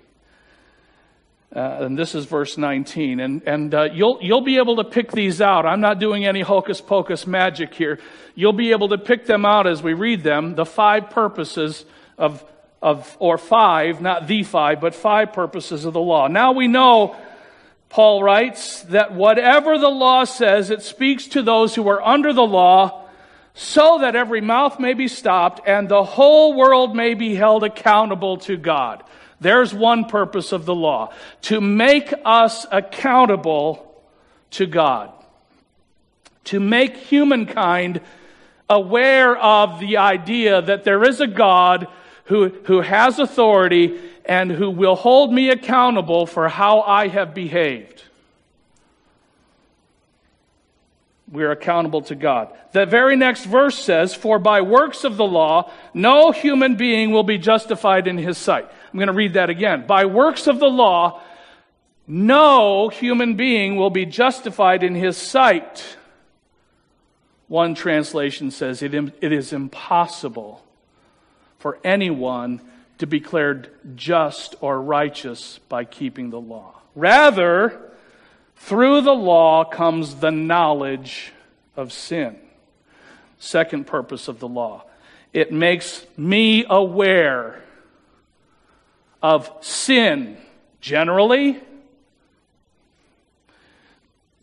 Uh, 1.54 1.84
and 1.84 1.96
this 1.96 2.16
is 2.16 2.24
verse 2.24 2.58
19. 2.58 3.20
And, 3.20 3.42
and 3.46 3.74
uh, 3.74 3.88
you'll, 3.92 4.18
you'll 4.20 4.40
be 4.40 4.56
able 4.56 4.76
to 4.76 4.84
pick 4.84 5.12
these 5.12 5.40
out. 5.40 5.66
I'm 5.66 5.80
not 5.80 6.00
doing 6.00 6.24
any 6.24 6.40
hocus 6.40 6.80
pocus 6.80 7.28
magic 7.28 7.74
here. 7.74 8.00
You'll 8.34 8.52
be 8.52 8.72
able 8.72 8.88
to 8.88 8.98
pick 8.98 9.26
them 9.26 9.44
out 9.44 9.68
as 9.68 9.80
we 9.80 9.92
read 9.92 10.24
them, 10.24 10.56
the 10.56 10.66
five 10.66 11.10
purposes 11.10 11.84
of, 12.18 12.44
of 12.82 13.16
or 13.20 13.38
five, 13.38 14.00
not 14.00 14.26
the 14.26 14.42
five, 14.42 14.80
but 14.80 14.96
five 14.96 15.32
purposes 15.32 15.84
of 15.84 15.92
the 15.92 16.00
law. 16.00 16.26
Now 16.26 16.50
we 16.50 16.66
know, 16.66 17.14
Paul 17.88 18.24
writes, 18.24 18.82
that 18.84 19.14
whatever 19.14 19.78
the 19.78 19.88
law 19.88 20.24
says, 20.24 20.70
it 20.70 20.82
speaks 20.82 21.28
to 21.28 21.42
those 21.42 21.76
who 21.76 21.88
are 21.88 22.02
under 22.02 22.32
the 22.32 22.42
law 22.42 23.04
so 23.54 23.98
that 24.00 24.16
every 24.16 24.40
mouth 24.40 24.80
may 24.80 24.94
be 24.94 25.06
stopped 25.06 25.60
and 25.68 25.88
the 25.88 26.02
whole 26.02 26.54
world 26.54 26.96
may 26.96 27.14
be 27.14 27.36
held 27.36 27.62
accountable 27.62 28.38
to 28.38 28.56
God. 28.56 29.04
There's 29.40 29.74
one 29.74 30.06
purpose 30.06 30.52
of 30.52 30.64
the 30.64 30.74
law 30.74 31.12
to 31.42 31.60
make 31.60 32.12
us 32.24 32.66
accountable 32.70 34.02
to 34.52 34.66
God, 34.66 35.12
to 36.44 36.60
make 36.60 36.96
humankind 36.96 38.00
aware 38.68 39.36
of 39.36 39.80
the 39.80 39.98
idea 39.98 40.62
that 40.62 40.84
there 40.84 41.04
is 41.04 41.20
a 41.20 41.26
God 41.26 41.88
who, 42.24 42.48
who 42.64 42.80
has 42.80 43.18
authority 43.18 44.00
and 44.24 44.50
who 44.50 44.70
will 44.70 44.94
hold 44.94 45.32
me 45.32 45.50
accountable 45.50 46.26
for 46.26 46.48
how 46.48 46.80
I 46.80 47.08
have 47.08 47.34
behaved. 47.34 48.04
we 51.34 51.42
are 51.42 51.50
accountable 51.50 52.02
to 52.02 52.14
God. 52.14 52.54
The 52.72 52.86
very 52.86 53.16
next 53.16 53.44
verse 53.44 53.76
says, 53.76 54.14
For 54.14 54.38
by 54.38 54.60
works 54.60 55.04
of 55.04 55.16
the 55.16 55.24
law, 55.24 55.70
no 55.92 56.30
human 56.30 56.76
being 56.76 57.10
will 57.10 57.24
be 57.24 57.38
justified 57.38 58.06
in 58.06 58.18
his 58.18 58.38
sight. 58.38 58.70
I'm 58.94 58.98
going 58.98 59.08
to 59.08 59.12
read 59.12 59.32
that 59.32 59.50
again. 59.50 59.88
By 59.88 60.04
works 60.04 60.46
of 60.46 60.60
the 60.60 60.68
law, 60.68 61.20
no 62.06 62.88
human 62.90 63.34
being 63.34 63.74
will 63.74 63.90
be 63.90 64.06
justified 64.06 64.84
in 64.84 64.94
his 64.94 65.16
sight. 65.16 65.96
One 67.48 67.74
translation 67.74 68.52
says, 68.52 68.84
it, 68.84 68.94
It 68.94 69.32
is 69.32 69.52
impossible 69.52 70.64
for 71.58 71.80
anyone 71.82 72.60
to 72.98 73.08
be 73.08 73.18
declared 73.18 73.72
just 73.96 74.54
or 74.60 74.80
righteous 74.80 75.58
by 75.68 75.82
keeping 75.82 76.30
the 76.30 76.40
law. 76.40 76.80
Rather, 76.94 77.90
through 78.54 79.00
the 79.00 79.10
law 79.10 79.64
comes 79.64 80.14
the 80.14 80.30
knowledge 80.30 81.32
of 81.74 81.92
sin. 81.92 82.38
Second 83.40 83.88
purpose 83.88 84.28
of 84.28 84.38
the 84.38 84.46
law 84.46 84.84
it 85.32 85.50
makes 85.50 86.06
me 86.16 86.64
aware 86.70 87.63
of 89.24 89.50
sin 89.62 90.36
generally. 90.82 91.58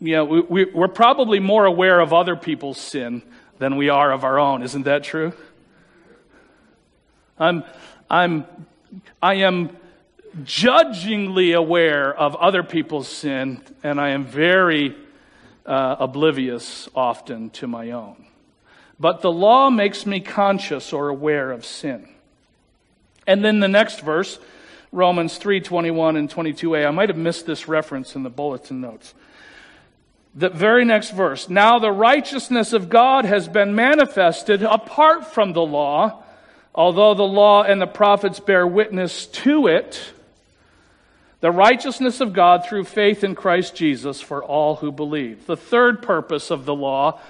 You 0.00 0.16
know, 0.16 0.24
we, 0.24 0.64
we, 0.64 0.72
are 0.74 0.88
probably 0.88 1.38
more 1.38 1.66
aware 1.66 2.00
of 2.00 2.12
other 2.12 2.34
people's 2.34 2.80
sin 2.80 3.22
than 3.60 3.76
we 3.76 3.90
are 3.90 4.10
of 4.10 4.24
our 4.24 4.40
own. 4.40 4.64
Isn't 4.64 4.82
that 4.82 5.04
true? 5.04 5.34
I'm, 7.38 7.62
I'm, 8.10 8.44
I 9.22 9.34
am 9.34 9.76
judgingly 10.42 11.52
aware 11.52 12.12
of 12.12 12.34
other 12.34 12.64
people's 12.64 13.06
sin, 13.06 13.62
and 13.84 14.00
I 14.00 14.08
am 14.08 14.24
very 14.24 14.96
uh, 15.64 15.94
oblivious 16.00 16.88
often 16.92 17.50
to 17.50 17.68
my 17.68 17.92
own. 17.92 18.26
But 18.98 19.20
the 19.20 19.30
law 19.30 19.70
makes 19.70 20.06
me 20.06 20.18
conscious 20.18 20.92
or 20.92 21.08
aware 21.08 21.52
of 21.52 21.64
sin. 21.64 22.08
And 23.28 23.44
then 23.44 23.60
the 23.60 23.68
next 23.68 24.00
verse, 24.00 24.40
Romans 24.92 25.38
3:21 25.38 26.16
and 26.16 26.30
22a. 26.30 26.86
I 26.86 26.90
might 26.90 27.08
have 27.08 27.18
missed 27.18 27.46
this 27.46 27.66
reference 27.66 28.14
in 28.14 28.22
the 28.22 28.30
bulletin 28.30 28.80
notes. 28.80 29.14
The 30.34 30.50
very 30.50 30.84
next 30.84 31.10
verse. 31.10 31.48
Now 31.48 31.78
the 31.78 31.90
righteousness 31.90 32.72
of 32.72 32.88
God 32.88 33.24
has 33.24 33.48
been 33.48 33.74
manifested 33.74 34.62
apart 34.62 35.26
from 35.26 35.54
the 35.54 35.62
law, 35.62 36.22
although 36.74 37.14
the 37.14 37.22
law 37.22 37.62
and 37.62 37.80
the 37.80 37.86
prophets 37.86 38.38
bear 38.38 38.66
witness 38.66 39.26
to 39.26 39.66
it 39.66 40.12
the 41.42 41.50
righteousness 41.50 42.20
of 42.20 42.32
God 42.32 42.64
through 42.64 42.84
faith 42.84 43.24
in 43.24 43.34
Christ 43.34 43.74
Jesus 43.74 44.20
for 44.20 44.44
all 44.44 44.76
who 44.76 44.92
believe. 44.92 45.44
The 45.46 45.56
third 45.56 46.00
purpose 46.00 46.52
of 46.52 46.66
the 46.66 46.74
law 46.74 47.20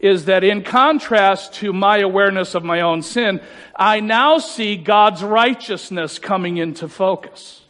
is 0.00 0.26
that 0.26 0.44
in 0.44 0.62
contrast 0.62 1.54
to 1.54 1.72
my 1.72 1.98
awareness 1.98 2.54
of 2.54 2.64
my 2.64 2.80
own 2.80 3.02
sin, 3.02 3.40
I 3.74 4.00
now 4.00 4.38
see 4.38 4.76
God's 4.76 5.22
righteousness 5.22 6.18
coming 6.18 6.56
into 6.56 6.88
focus. 6.88 7.62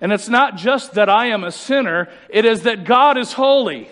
And 0.00 0.12
it's 0.12 0.28
not 0.28 0.56
just 0.56 0.94
that 0.94 1.08
I 1.08 1.26
am 1.26 1.44
a 1.44 1.52
sinner, 1.52 2.08
it 2.28 2.44
is 2.44 2.62
that 2.62 2.84
God 2.84 3.16
is 3.16 3.32
holy. 3.32 3.88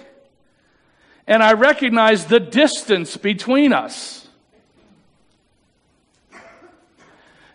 And 1.26 1.42
I 1.42 1.52
recognize 1.52 2.26
the 2.26 2.40
distance 2.40 3.16
between 3.16 3.72
us. 3.72 4.26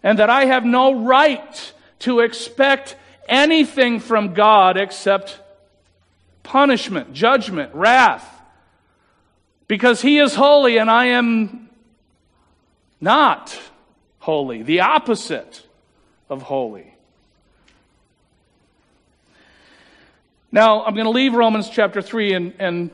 And 0.01 0.19
that 0.19 0.29
I 0.29 0.45
have 0.45 0.63
no 0.63 1.03
right 1.03 1.73
to 1.99 2.21
expect 2.21 2.95
anything 3.27 3.99
from 3.99 4.33
God 4.33 4.77
except 4.77 5.39
punishment, 6.43 7.11
judgment, 7.11 7.75
wrath. 7.75 8.36
Because 9.67 10.01
He 10.01 10.19
is 10.19 10.35
holy 10.35 10.77
and 10.77 10.89
I 10.89 11.07
am 11.07 11.69
not 12.99 13.59
holy, 14.19 14.63
the 14.63 14.81
opposite 14.81 15.65
of 16.29 16.41
holy. 16.41 16.93
Now, 20.51 20.83
I'm 20.83 20.93
going 20.93 21.05
to 21.05 21.11
leave 21.11 21.33
Romans 21.33 21.69
chapter 21.69 22.01
3 22.01 22.33
and, 22.33 22.53
and 22.57 22.89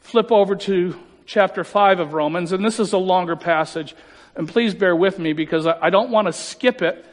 flip 0.00 0.30
over 0.30 0.54
to 0.54 0.98
chapter 1.26 1.64
5 1.64 2.00
of 2.00 2.12
Romans, 2.12 2.52
and 2.52 2.64
this 2.64 2.78
is 2.78 2.92
a 2.92 2.98
longer 2.98 3.36
passage. 3.36 3.94
And 4.36 4.48
please 4.48 4.74
bear 4.74 4.94
with 4.94 5.18
me 5.18 5.32
because 5.32 5.66
I, 5.66 5.78
I 5.80 5.90
don't 5.90 6.10
want 6.10 6.26
to 6.26 6.32
skip 6.32 6.82
it 6.82 7.04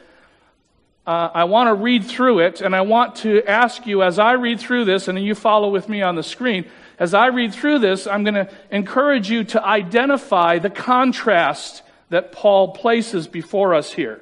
uh, 1.08 1.30
I 1.32 1.44
want 1.44 1.68
to 1.68 1.74
read 1.74 2.04
through 2.04 2.40
it, 2.40 2.60
and 2.60 2.76
I 2.76 2.82
want 2.82 3.16
to 3.16 3.42
ask 3.48 3.86
you 3.86 4.02
as 4.02 4.18
I 4.18 4.32
read 4.32 4.60
through 4.60 4.84
this, 4.84 5.08
and 5.08 5.18
you 5.18 5.34
follow 5.34 5.70
with 5.70 5.88
me 5.88 6.02
on 6.02 6.16
the 6.16 6.22
screen, 6.22 6.66
as 6.98 7.14
I 7.14 7.26
read 7.26 7.54
through 7.54 7.78
this, 7.78 8.06
I'm 8.06 8.24
going 8.24 8.34
to 8.34 8.50
encourage 8.70 9.30
you 9.30 9.44
to 9.44 9.64
identify 9.64 10.58
the 10.58 10.70
contrast 10.70 11.82
that 12.10 12.32
Paul 12.32 12.72
places 12.72 13.28
before 13.28 13.74
us 13.74 13.92
here. 13.92 14.20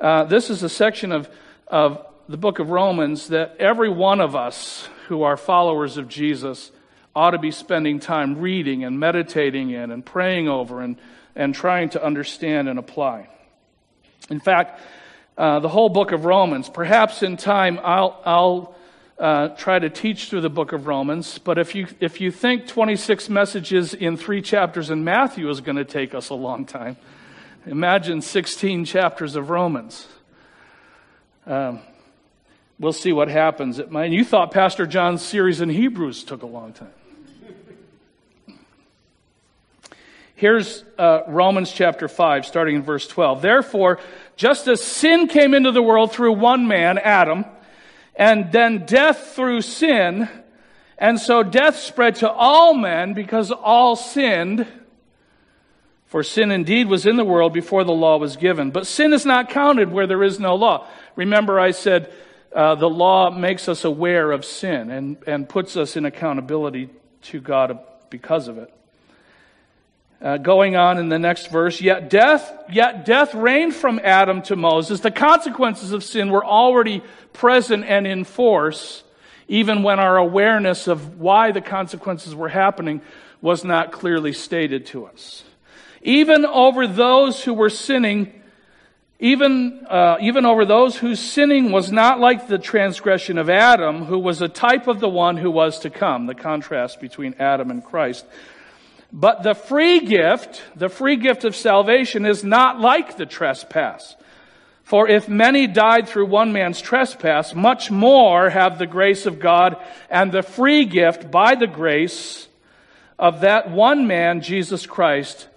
Uh, 0.00 0.24
this 0.24 0.50
is 0.50 0.62
a 0.62 0.68
section 0.68 1.12
of, 1.12 1.28
of 1.66 2.04
the 2.28 2.36
book 2.36 2.58
of 2.58 2.70
Romans 2.70 3.28
that 3.28 3.56
every 3.58 3.88
one 3.88 4.20
of 4.20 4.34
us 4.34 4.88
who 5.06 5.22
are 5.22 5.36
followers 5.36 5.96
of 5.96 6.08
Jesus 6.08 6.70
ought 7.14 7.30
to 7.30 7.38
be 7.38 7.50
spending 7.50 8.00
time 8.00 8.38
reading 8.38 8.84
and 8.84 9.00
meditating 9.00 9.70
in 9.70 9.90
and 9.90 10.04
praying 10.04 10.48
over 10.48 10.80
and, 10.80 10.96
and 11.34 11.54
trying 11.54 11.90
to 11.90 12.04
understand 12.04 12.68
and 12.68 12.78
apply. 12.78 13.28
In 14.30 14.40
fact, 14.40 14.80
uh, 15.36 15.60
the 15.60 15.68
whole 15.68 15.88
book 15.88 16.12
of 16.12 16.24
Romans. 16.24 16.68
Perhaps 16.68 17.22
in 17.22 17.36
time 17.36 17.78
I'll, 17.82 18.20
I'll 18.24 18.74
uh, 19.18 19.48
try 19.48 19.78
to 19.78 19.90
teach 19.90 20.30
through 20.30 20.42
the 20.42 20.50
book 20.50 20.72
of 20.72 20.86
Romans, 20.86 21.38
but 21.38 21.58
if 21.58 21.74
you, 21.74 21.88
if 21.98 22.20
you 22.20 22.30
think 22.30 22.66
26 22.68 23.28
messages 23.28 23.92
in 23.92 24.16
three 24.16 24.40
chapters 24.40 24.90
in 24.90 25.02
Matthew 25.02 25.48
is 25.48 25.60
going 25.60 25.76
to 25.76 25.84
take 25.84 26.14
us 26.14 26.28
a 26.28 26.34
long 26.34 26.64
time, 26.64 26.96
imagine 27.66 28.22
16 28.22 28.84
chapters 28.84 29.34
of 29.34 29.50
Romans. 29.50 30.06
Um, 31.46 31.80
we'll 32.78 32.92
see 32.92 33.12
what 33.12 33.28
happens. 33.28 33.80
It 33.80 33.90
might, 33.90 34.12
you 34.12 34.24
thought 34.24 34.52
Pastor 34.52 34.86
John's 34.86 35.22
series 35.22 35.60
in 35.60 35.68
Hebrews 35.68 36.22
took 36.22 36.42
a 36.42 36.46
long 36.46 36.72
time. 36.72 36.92
Here's 40.36 40.84
uh, 40.96 41.22
Romans 41.26 41.72
chapter 41.72 42.06
5, 42.06 42.46
starting 42.46 42.76
in 42.76 42.82
verse 42.82 43.08
12. 43.08 43.42
Therefore, 43.42 43.98
just 44.36 44.68
as 44.68 44.80
sin 44.80 45.26
came 45.26 45.52
into 45.52 45.72
the 45.72 45.82
world 45.82 46.12
through 46.12 46.34
one 46.34 46.68
man, 46.68 46.98
Adam, 46.98 47.44
and 48.18 48.50
then 48.50 48.84
death 48.84 49.34
through 49.34 49.62
sin, 49.62 50.28
and 50.98 51.20
so 51.20 51.44
death 51.44 51.76
spread 51.76 52.16
to 52.16 52.30
all 52.30 52.74
men 52.74 53.14
because 53.14 53.52
all 53.52 53.94
sinned. 53.94 54.66
For 56.06 56.22
sin 56.22 56.50
indeed 56.50 56.88
was 56.88 57.06
in 57.06 57.16
the 57.16 57.24
world 57.24 57.52
before 57.52 57.84
the 57.84 57.92
law 57.92 58.16
was 58.16 58.36
given. 58.36 58.70
But 58.70 58.86
sin 58.86 59.12
is 59.12 59.24
not 59.24 59.50
counted 59.50 59.92
where 59.92 60.06
there 60.06 60.22
is 60.22 60.40
no 60.40 60.56
law. 60.56 60.88
Remember, 61.16 61.60
I 61.60 61.70
said 61.70 62.12
uh, 62.52 62.74
the 62.74 62.88
law 62.88 63.30
makes 63.30 63.68
us 63.68 63.84
aware 63.84 64.32
of 64.32 64.44
sin 64.44 64.90
and, 64.90 65.18
and 65.26 65.48
puts 65.48 65.76
us 65.76 65.96
in 65.96 66.06
accountability 66.06 66.88
to 67.22 67.40
God 67.40 67.78
because 68.10 68.48
of 68.48 68.58
it. 68.58 68.72
Uh, 70.20 70.36
going 70.36 70.74
on 70.74 70.98
in 70.98 71.08
the 71.08 71.18
next 71.18 71.46
verse, 71.46 71.80
yet 71.80 72.10
death, 72.10 72.52
yet 72.72 73.04
death 73.04 73.36
reigned 73.36 73.72
from 73.72 74.00
Adam 74.02 74.42
to 74.42 74.56
Moses. 74.56 74.98
The 74.98 75.12
consequences 75.12 75.92
of 75.92 76.02
sin 76.02 76.30
were 76.30 76.44
already 76.44 77.04
present 77.32 77.84
and 77.84 78.04
in 78.04 78.24
force, 78.24 79.04
even 79.46 79.84
when 79.84 80.00
our 80.00 80.16
awareness 80.16 80.88
of 80.88 81.20
why 81.20 81.52
the 81.52 81.60
consequences 81.60 82.34
were 82.34 82.48
happening 82.48 83.00
was 83.40 83.62
not 83.62 83.92
clearly 83.92 84.32
stated 84.32 84.86
to 84.86 85.06
us. 85.06 85.44
Even 86.02 86.44
over 86.44 86.88
those 86.88 87.44
who 87.44 87.54
were 87.54 87.70
sinning, 87.70 88.32
even, 89.20 89.86
uh, 89.88 90.16
even 90.20 90.44
over 90.44 90.64
those 90.64 90.96
whose 90.96 91.20
sinning 91.20 91.70
was 91.70 91.92
not 91.92 92.18
like 92.18 92.48
the 92.48 92.58
transgression 92.58 93.38
of 93.38 93.48
Adam, 93.48 94.04
who 94.06 94.18
was 94.18 94.42
a 94.42 94.48
type 94.48 94.88
of 94.88 94.98
the 94.98 95.08
one 95.08 95.36
who 95.36 95.50
was 95.50 95.78
to 95.80 95.90
come, 95.90 96.26
the 96.26 96.34
contrast 96.34 97.00
between 97.00 97.36
Adam 97.38 97.70
and 97.70 97.84
Christ. 97.84 98.26
But 99.12 99.42
the 99.42 99.54
free 99.54 100.00
gift, 100.00 100.62
the 100.76 100.88
free 100.88 101.16
gift 101.16 101.44
of 101.44 101.56
salvation 101.56 102.26
is 102.26 102.44
not 102.44 102.80
like 102.80 103.16
the 103.16 103.26
trespass. 103.26 104.16
For 104.84 105.08
if 105.08 105.28
many 105.28 105.66
died 105.66 106.08
through 106.08 106.26
one 106.26 106.52
man's 106.52 106.80
trespass, 106.80 107.54
much 107.54 107.90
more 107.90 108.48
have 108.48 108.78
the 108.78 108.86
grace 108.86 109.26
of 109.26 109.38
God 109.38 109.76
and 110.08 110.32
the 110.32 110.42
free 110.42 110.84
gift 110.84 111.30
by 111.30 111.54
the 111.54 111.66
grace 111.66 112.48
of 113.18 113.40
that 113.40 113.70
one 113.70 114.06
man, 114.06 114.40
Jesus 114.40 114.86
Christ, 114.86 115.48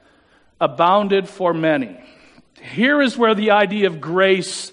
abounded 0.59 1.29
for 1.29 1.53
many. 1.53 1.97
Here 2.61 3.01
is 3.01 3.17
where 3.17 3.35
the 3.35 3.51
idea 3.51 3.87
of 3.87 4.01
grace 4.01 4.71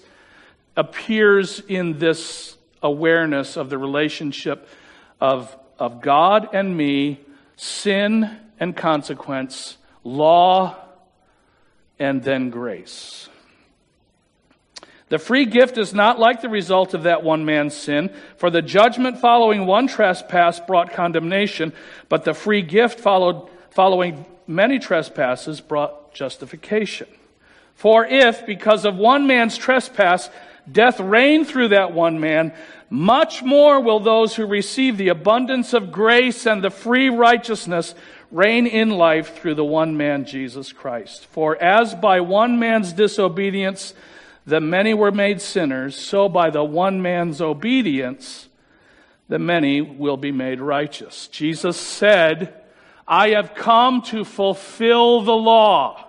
appears 0.75 1.59
in 1.61 1.99
this 1.99 2.57
awareness 2.81 3.57
of 3.57 3.69
the 3.69 3.77
relationship 3.77 4.67
of, 5.19 5.55
of 5.77 6.01
God 6.01 6.49
and 6.53 6.75
me, 6.75 7.19
sin 7.55 8.39
and 8.59 8.75
consequence, 8.75 9.77
law 10.03 10.75
and 11.97 12.23
then 12.23 12.49
grace. 12.49 13.29
The 15.09 15.17
free 15.17 15.45
gift 15.45 15.77
is 15.77 15.93
not 15.93 16.19
like 16.19 16.41
the 16.41 16.49
result 16.49 16.93
of 16.93 17.03
that 17.03 17.23
one 17.23 17.43
man's 17.43 17.75
sin, 17.75 18.13
for 18.37 18.51
the 18.51 18.61
judgment 18.61 19.17
following 19.17 19.65
one 19.65 19.87
trespass 19.87 20.59
brought 20.59 20.93
condemnation, 20.93 21.73
but 22.09 22.25
the 22.25 22.35
free 22.35 22.61
gift 22.61 22.99
followed, 22.99 23.49
following 23.71 24.25
many 24.45 24.77
trespasses 24.77 25.61
brought 25.61 26.13
justification. 26.13 27.07
For 27.73 28.05
if, 28.05 28.45
because 28.45 28.85
of 28.85 28.97
one 28.97 29.25
man's 29.25 29.57
trespass, 29.57 30.29
death 30.71 30.99
reigned 30.99 31.47
through 31.47 31.69
that 31.69 31.91
one 31.91 32.19
man, 32.19 32.53
much 32.91 33.41
more 33.41 33.79
will 33.81 33.99
those 33.99 34.35
who 34.35 34.45
receive 34.45 34.97
the 34.97 35.09
abundance 35.09 35.73
of 35.73 35.91
grace 35.91 36.45
and 36.45 36.63
the 36.63 36.69
free 36.69 37.09
righteousness 37.09 37.95
reign 38.31 38.67
in 38.67 38.91
life 38.91 39.35
through 39.37 39.55
the 39.55 39.65
one 39.65 39.97
man, 39.97 40.25
Jesus 40.25 40.71
Christ. 40.71 41.25
For 41.27 41.61
as 41.61 41.95
by 41.95 42.21
one 42.21 42.59
man's 42.59 42.93
disobedience 42.93 43.93
the 44.45 44.61
many 44.61 44.93
were 44.93 45.11
made 45.11 45.41
sinners, 45.41 45.95
so 45.95 46.27
by 46.27 46.49
the 46.49 46.63
one 46.63 47.01
man's 47.01 47.41
obedience 47.41 48.49
the 49.27 49.39
many 49.39 49.81
will 49.81 50.17
be 50.17 50.31
made 50.31 50.59
righteous. 50.59 51.27
Jesus 51.27 51.77
said, 51.77 52.53
I 53.07 53.29
have 53.29 53.53
come 53.53 54.01
to 54.03 54.25
fulfill 54.25 55.21
the 55.21 55.35
law. 55.35 56.05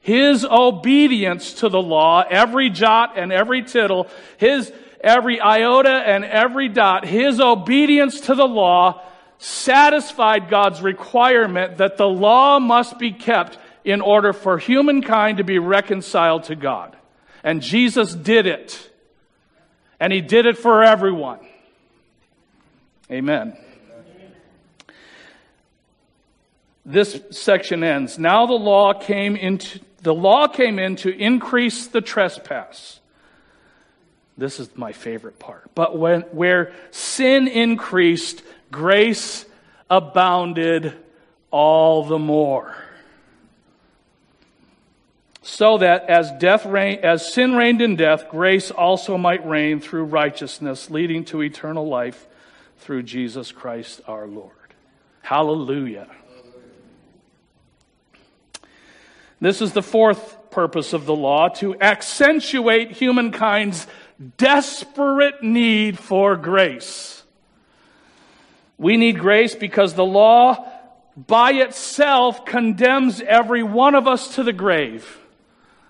His 0.00 0.44
obedience 0.44 1.54
to 1.54 1.68
the 1.68 1.82
law, 1.82 2.24
every 2.28 2.70
jot 2.70 3.18
and 3.18 3.32
every 3.32 3.62
tittle, 3.62 4.08
his 4.38 4.72
every 5.00 5.40
iota 5.40 5.90
and 5.90 6.24
every 6.24 6.68
dot, 6.68 7.04
his 7.04 7.40
obedience 7.40 8.20
to 8.22 8.34
the 8.34 8.46
law 8.46 9.02
satisfied 9.40 10.50
God's 10.50 10.82
requirement 10.82 11.78
that 11.78 11.96
the 11.96 12.06
law 12.06 12.58
must 12.58 12.98
be 12.98 13.10
kept 13.10 13.58
in 13.84 14.02
order 14.02 14.32
for 14.32 14.58
humankind 14.58 15.38
to 15.38 15.44
be 15.44 15.58
reconciled 15.58 16.44
to 16.44 16.54
God. 16.54 16.94
And 17.42 17.62
Jesus 17.62 18.14
did 18.14 18.46
it. 18.46 18.90
And 19.98 20.12
he 20.12 20.20
did 20.20 20.44
it 20.44 20.58
for 20.58 20.84
everyone. 20.84 21.40
Amen. 23.10 23.56
This 26.84 27.20
section 27.30 27.82
ends. 27.82 28.18
Now 28.18 28.46
the 28.46 28.52
law 28.52 28.92
came 28.92 29.36
into 29.36 29.80
the 30.02 30.14
law 30.14 30.48
came 30.48 30.78
in 30.78 30.96
to 30.96 31.10
increase 31.10 31.86
the 31.86 32.00
trespass. 32.00 33.00
This 34.38 34.58
is 34.58 34.74
my 34.74 34.92
favorite 34.92 35.38
part. 35.38 35.70
But 35.74 35.98
when 35.98 36.22
where 36.32 36.72
sin 36.90 37.48
increased, 37.48 38.42
grace 38.70 39.44
abounded 39.88 40.94
all 41.50 42.04
the 42.04 42.18
more. 42.18 42.76
So 45.42 45.78
that 45.78 46.08
as 46.08 46.30
death 46.32 46.66
reign, 46.66 47.00
as 47.02 47.32
sin 47.32 47.56
reigned 47.56 47.80
in 47.80 47.96
death, 47.96 48.28
grace 48.28 48.70
also 48.70 49.16
might 49.16 49.46
reign 49.46 49.80
through 49.80 50.04
righteousness, 50.04 50.90
leading 50.90 51.24
to 51.26 51.42
eternal 51.42 51.88
life 51.88 52.26
through 52.78 53.02
Jesus 53.04 53.50
Christ 53.50 54.00
our 54.06 54.26
Lord. 54.26 54.52
Hallelujah. 55.22 56.08
This 59.40 59.62
is 59.62 59.72
the 59.72 59.82
fourth 59.82 60.50
purpose 60.50 60.92
of 60.92 61.06
the 61.06 61.14
law 61.14 61.48
to 61.48 61.80
accentuate 61.80 62.92
humankind's 62.92 63.86
desperate 64.36 65.42
need 65.42 65.98
for 65.98 66.36
grace. 66.36 67.19
We 68.80 68.96
need 68.96 69.18
grace 69.18 69.54
because 69.54 69.92
the 69.92 70.06
law 70.06 70.66
by 71.14 71.52
itself 71.52 72.46
condemns 72.46 73.20
every 73.20 73.62
one 73.62 73.94
of 73.94 74.08
us 74.08 74.36
to 74.36 74.42
the 74.42 74.54
grave. 74.54 75.18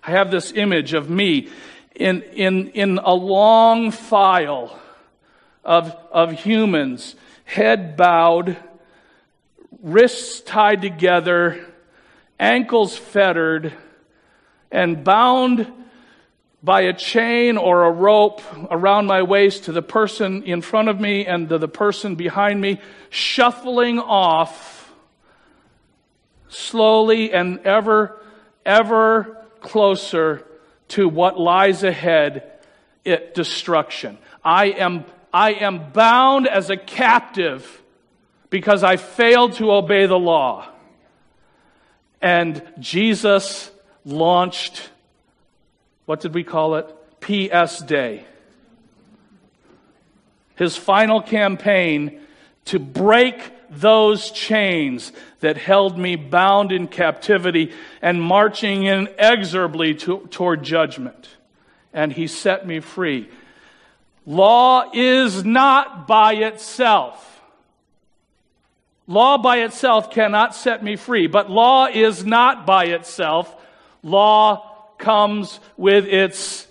I 0.03 0.11
have 0.11 0.33
this 0.33 0.51
image 0.51 0.93
of 0.93 1.09
me 1.09 1.51
in, 1.95 2.23
in, 2.23 2.67
in 2.71 2.99
a 2.99 3.15
long 3.15 3.93
file 3.93 4.77
of, 5.65 5.95
of 6.11 6.33
humans, 6.33 7.15
head 7.45 7.97
bowed, 7.97 8.57
wrists 9.81 10.41
tied 10.41 10.83
together, 10.83 11.65
ankles 12.41 12.97
fettered, 12.97 13.73
and 14.73 15.05
bound 15.05 15.73
by 16.63 16.83
a 16.83 16.93
chain 16.93 17.57
or 17.57 17.85
a 17.85 17.91
rope 17.91 18.43
around 18.71 19.07
my 19.07 19.23
waist 19.23 19.65
to 19.65 19.73
the 19.73 19.83
person 19.83 20.43
in 20.43 20.61
front 20.61 20.89
of 20.89 21.01
me 21.01 21.27
and 21.27 21.49
to 21.49 21.59
the 21.59 21.69
person 21.69 22.17
behind 22.17 22.61
me, 22.61 22.81
shuffling 23.09 23.99
off 23.99 24.93
slowly 26.49 27.33
and 27.33 27.61
ever, 27.61 28.21
ever 28.67 29.39
closer 29.61 30.47
to 30.89 31.09
what 31.09 31.39
lies 31.39 31.83
ahead, 31.83 32.51
it 33.05 33.35
destruction. 33.35 34.19
I 34.45 34.67
am, 34.67 35.05
I 35.33 35.53
am 35.53 35.93
bound 35.93 36.47
as 36.47 36.69
a 36.69 36.77
captive 36.77 37.81
because 38.51 38.83
I 38.83 38.97
failed 38.97 39.55
to 39.55 39.73
obey 39.73 40.07
the 40.07 40.19
law. 40.19 40.69
And 42.21 42.63
Jesus 42.81 43.71
launched 44.05 44.91
what 46.11 46.19
did 46.19 46.35
we 46.35 46.43
call 46.43 46.75
it? 46.75 46.93
PS 47.21 47.79
Day. 47.79 48.25
His 50.57 50.77
final 50.77 51.23
campaign 51.23 52.19
to 52.65 52.81
break 52.81 53.53
those 53.71 54.33
chains 54.33 55.13
that 55.39 55.57
held 55.57 55.97
me 55.97 56.17
bound 56.17 56.73
in 56.73 56.89
captivity 56.89 57.73
and 58.03 58.21
marching 58.21 58.87
inexorably 58.87 59.95
to, 59.95 60.27
toward 60.33 60.65
judgment. 60.65 61.29
And 61.93 62.13
he 62.13 62.27
set 62.27 62.67
me 62.67 62.81
free. 62.81 63.29
Law 64.27 64.91
is 64.93 65.45
not 65.45 66.09
by 66.09 66.35
itself. 66.35 67.41
Law 69.07 69.39
by 69.39 69.59
itself 69.59 70.11
cannot 70.11 70.57
set 70.57 70.83
me 70.83 70.97
free, 70.97 71.29
but 71.29 71.49
law 71.49 71.87
is 71.87 72.27
not 72.27 72.67
by 72.67 72.87
itself. 72.87 73.55
Law 74.03 74.70
comes 75.01 75.59
with 75.77 76.07
its 76.07 76.67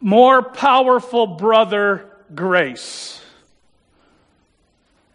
more 0.00 0.42
powerful 0.42 1.26
brother, 1.26 2.08
grace. 2.34 3.20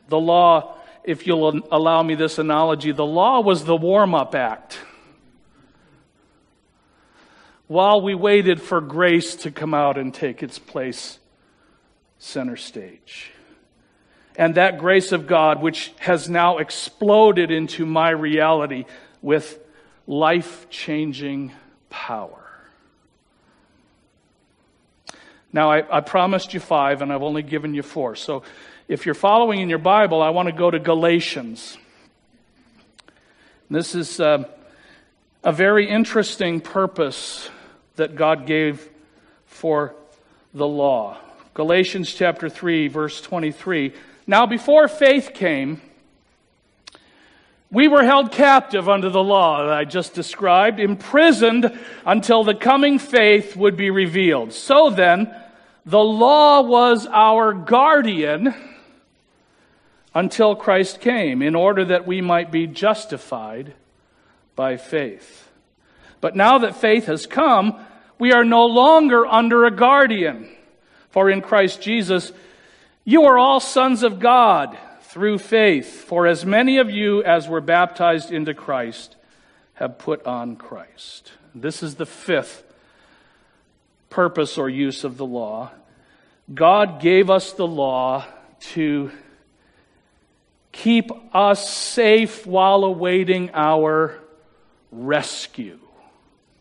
The 0.10 0.20
law 0.20 0.76
if 1.04 1.28
you'll 1.28 1.62
allow 1.72 2.02
me 2.02 2.16
this 2.16 2.38
analogy, 2.40 2.92
the 2.92 3.06
law 3.06 3.42
was 3.42 3.66
the 3.66 3.76
warm 3.76 4.16
up 4.16 4.36
act. 4.36 4.80
While 7.68 8.02
we 8.02 8.16
waited 8.16 8.62
for 8.62 8.82
grace 8.82 9.36
to 9.38 9.52
come 9.52 9.74
out 9.74 9.98
and 9.98 10.14
take 10.14 10.44
its 10.44 10.60
place 10.60 11.20
center 12.20 12.56
stage. 12.56 13.32
And 14.36 14.56
that 14.56 14.80
grace 14.80 15.12
of 15.12 15.28
God, 15.28 15.62
which 15.62 15.92
has 16.00 16.30
now 16.30 16.58
exploded 16.58 17.52
into 17.52 17.86
my 17.86 18.10
reality 18.10 18.86
with 19.22 19.60
life 20.08 20.70
changing 20.70 21.52
power. 21.94 22.44
Now, 25.54 25.70
I, 25.72 25.98
I, 25.98 26.02
promised 26.02 26.56
you 26.56 26.60
five, 26.60 27.04
and 27.04 27.14
I've 27.14 27.22
only 27.22 27.44
given 27.44 27.76
you 27.76 27.84
four. 27.84 28.16
So, 28.16 28.42
if 28.88 29.06
you're 29.06 29.14
following 29.14 29.60
in 29.60 29.70
your 29.70 29.78
Bible, 29.78 30.20
I 30.20 30.32
want 30.32 30.50
to 30.50 30.56
go 30.56 30.72
to 30.72 30.80
Galatians. 30.80 31.78
This 33.70 33.94
is 33.94 34.20
uh, 34.20 34.46
a 35.44 35.52
very 35.52 35.88
interesting 35.88 36.60
purpose 36.62 37.48
that 37.96 38.16
God 38.16 38.48
gave 38.48 38.90
for 39.46 39.94
the 40.52 40.68
law. 40.68 41.18
Galatians 41.54 42.12
chapter 42.12 42.50
3, 42.50 42.88
verse 42.88 43.22
23. 43.22 43.94
Now, 44.26 44.48
before 44.48 44.88
faith 44.88 45.32
came, 45.36 45.80
we 47.74 47.88
were 47.88 48.04
held 48.04 48.32
captive 48.32 48.88
under 48.88 49.10
the 49.10 49.24
law 49.24 49.66
that 49.66 49.74
I 49.74 49.84
just 49.84 50.14
described, 50.14 50.80
imprisoned 50.80 51.76
until 52.06 52.44
the 52.44 52.54
coming 52.54 53.00
faith 53.00 53.56
would 53.56 53.76
be 53.76 53.90
revealed. 53.90 54.54
So 54.54 54.92
then, 54.92 55.36
the 55.84 55.98
law 55.98 56.62
was 56.62 57.08
our 57.08 57.52
guardian 57.52 58.54
until 60.14 60.56
Christ 60.56 61.02
came, 61.02 61.42
in 61.42 61.56
order 61.56 61.84
that 61.86 62.06
we 62.06 62.22
might 62.22 62.52
be 62.52 62.68
justified 62.68 63.74
by 64.56 64.78
faith. 64.78 65.50
But 66.22 66.36
now 66.36 66.60
that 66.60 66.76
faith 66.76 67.08
has 67.08 67.26
come, 67.26 67.84
we 68.20 68.34
are 68.34 68.46
no 68.46 68.68
longer 68.68 69.26
under 69.26 69.66
a 69.66 69.72
guardian. 69.72 70.48
For 71.10 71.28
in 71.28 71.42
Christ 71.42 71.82
Jesus, 71.82 72.32
you 73.04 73.24
are 73.24 73.40
all 73.40 73.60
sons 73.60 74.04
of 74.04 74.20
God 74.20 74.78
through 75.14 75.38
faith. 75.38 76.06
For 76.06 76.26
as 76.26 76.44
many 76.44 76.80
of 76.80 76.90
you 76.90 77.24
as 77.24 77.48
were 77.48 77.62
baptized 77.62 78.32
into 78.32 78.56
Christ 78.56 79.16
have 79.76 80.00
put 80.00 80.26
on 80.26 80.56
Christ. 80.56 81.34
This 81.54 81.84
is 81.84 81.96
the 81.96 82.08
fifth 82.08 82.64
purpose 84.10 84.58
or 84.58 84.68
use 84.68 85.04
of 85.04 85.18
the 85.18 85.26
law. 85.26 85.70
God 86.52 87.00
gave 87.00 87.30
us 87.30 87.54
the 87.54 87.68
law 87.68 88.26
to 88.72 89.12
keep 90.72 91.12
us 91.32 91.72
safe 91.72 92.48
while 92.48 92.84
awaiting 92.84 93.52
our 93.54 94.18
rescue, 94.92 95.78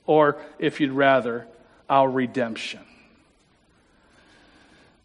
or 0.04 0.36
if 0.58 0.78
you'd 0.78 0.92
rather, 0.92 1.46
our 1.88 2.10
redemption. 2.10 2.80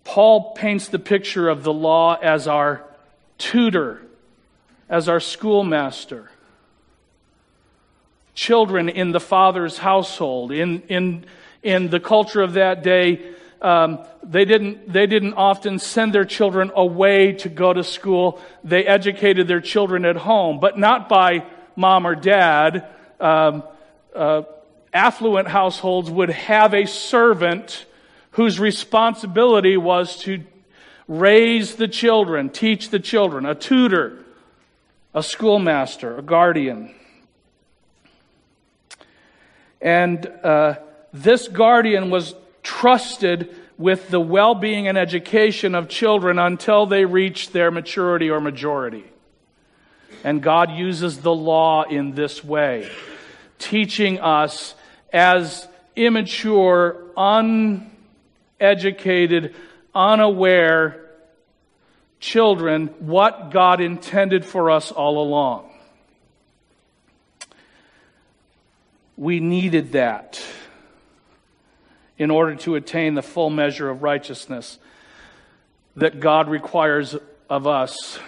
Paul 0.04 0.52
paints 0.52 0.90
the 0.90 1.00
picture 1.00 1.48
of 1.48 1.64
the 1.64 1.74
law 1.74 2.16
as 2.16 2.50
our 2.50 2.87
tutor, 3.38 4.02
as 4.90 5.10
our 5.10 5.20
schoolmaster. 5.20 6.30
Children 8.34 8.90
in 8.90 9.12
the 9.12 9.20
father's 9.20 9.78
household, 9.78 10.52
in, 10.52 10.82
in, 10.84 11.26
in 11.64 11.90
the 11.90 12.00
culture 12.00 12.42
of 12.42 12.54
that 12.54 12.84
day, 12.84 13.34
um, 13.62 14.06
they 14.24 14.46
didn't 14.46 14.92
they 14.92 15.08
didn't 15.08 15.34
often 15.34 15.80
send 15.80 16.14
their 16.14 16.26
children 16.26 16.72
away 16.76 17.34
to 17.34 17.50
go 17.50 17.74
to 17.74 17.84
school. 17.84 18.40
They 18.64 18.86
educated 18.86 19.48
their 19.48 19.62
children 19.62 20.06
at 20.06 20.16
home, 20.16 20.60
but 20.60 20.78
not 20.78 21.10
by 21.10 21.44
mom 21.76 22.06
or 22.06 22.14
dad. 22.14 22.88
Um, 23.20 23.64
uh, 24.16 24.44
affluent 24.94 25.48
households 25.48 26.10
would 26.10 26.30
have 26.30 26.74
a 26.74 26.86
servant 26.86 27.86
whose 28.32 28.60
responsibility 28.60 29.78
was 29.78 30.18
to 30.20 30.44
raise 31.08 31.76
the 31.76 31.88
children, 31.88 32.50
teach 32.50 32.90
the 32.90 33.00
children, 33.00 33.46
a 33.46 33.56
tutor, 33.56 34.24
a 35.14 35.24
schoolmaster, 35.24 36.18
a 36.18 36.22
guardian. 36.22 36.94
And 39.82 40.26
uh, 40.44 40.76
this 41.14 41.48
guardian 41.48 42.10
was 42.10 42.36
trusted 42.64 43.56
with 43.78 44.10
the 44.10 44.20
well 44.20 44.56
being 44.56 44.88
and 44.88 44.98
education 44.98 45.76
of 45.76 45.88
children 45.88 46.40
until 46.40 46.86
they 46.86 47.06
reach 47.06 47.52
their 47.52 47.72
maturity 47.72 48.30
or 48.30 48.42
majority. 48.42 49.06
And 50.24 50.42
God 50.42 50.72
uses 50.72 51.20
the 51.20 51.34
law 51.34 51.84
in 51.84 52.14
this 52.14 52.44
way, 52.44 52.90
teaching 53.60 54.20
us 54.20 54.74
as 55.14 55.68
immature, 55.96 57.04
uneducated, 58.60 59.56
unaware 59.98 61.04
children 62.20 62.88
what 63.00 63.52
God 63.52 63.82
intended 63.82 64.46
for 64.46 64.70
us 64.70 64.92
all 64.92 65.22
along. 65.22 65.72
We 69.18 69.40
needed 69.40 69.94
that 69.94 70.42
in 72.18 72.30
order 72.30 72.56
to 72.56 72.76
attain 72.76 73.16
the 73.16 73.24
full 73.24 73.50
measure 73.50 73.90
of 73.90 74.04
righteousness 74.04 74.78
that 75.96 76.20
God 76.20 76.48
requires 76.50 77.16
of 77.50 77.66
us 77.66 78.20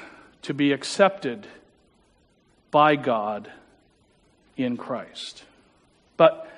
to 0.43 0.53
be 0.53 0.71
accepted 0.71 1.45
by 2.71 2.95
God 2.95 3.51
in 4.57 4.77
Christ. 4.77 5.43
But 6.17 6.49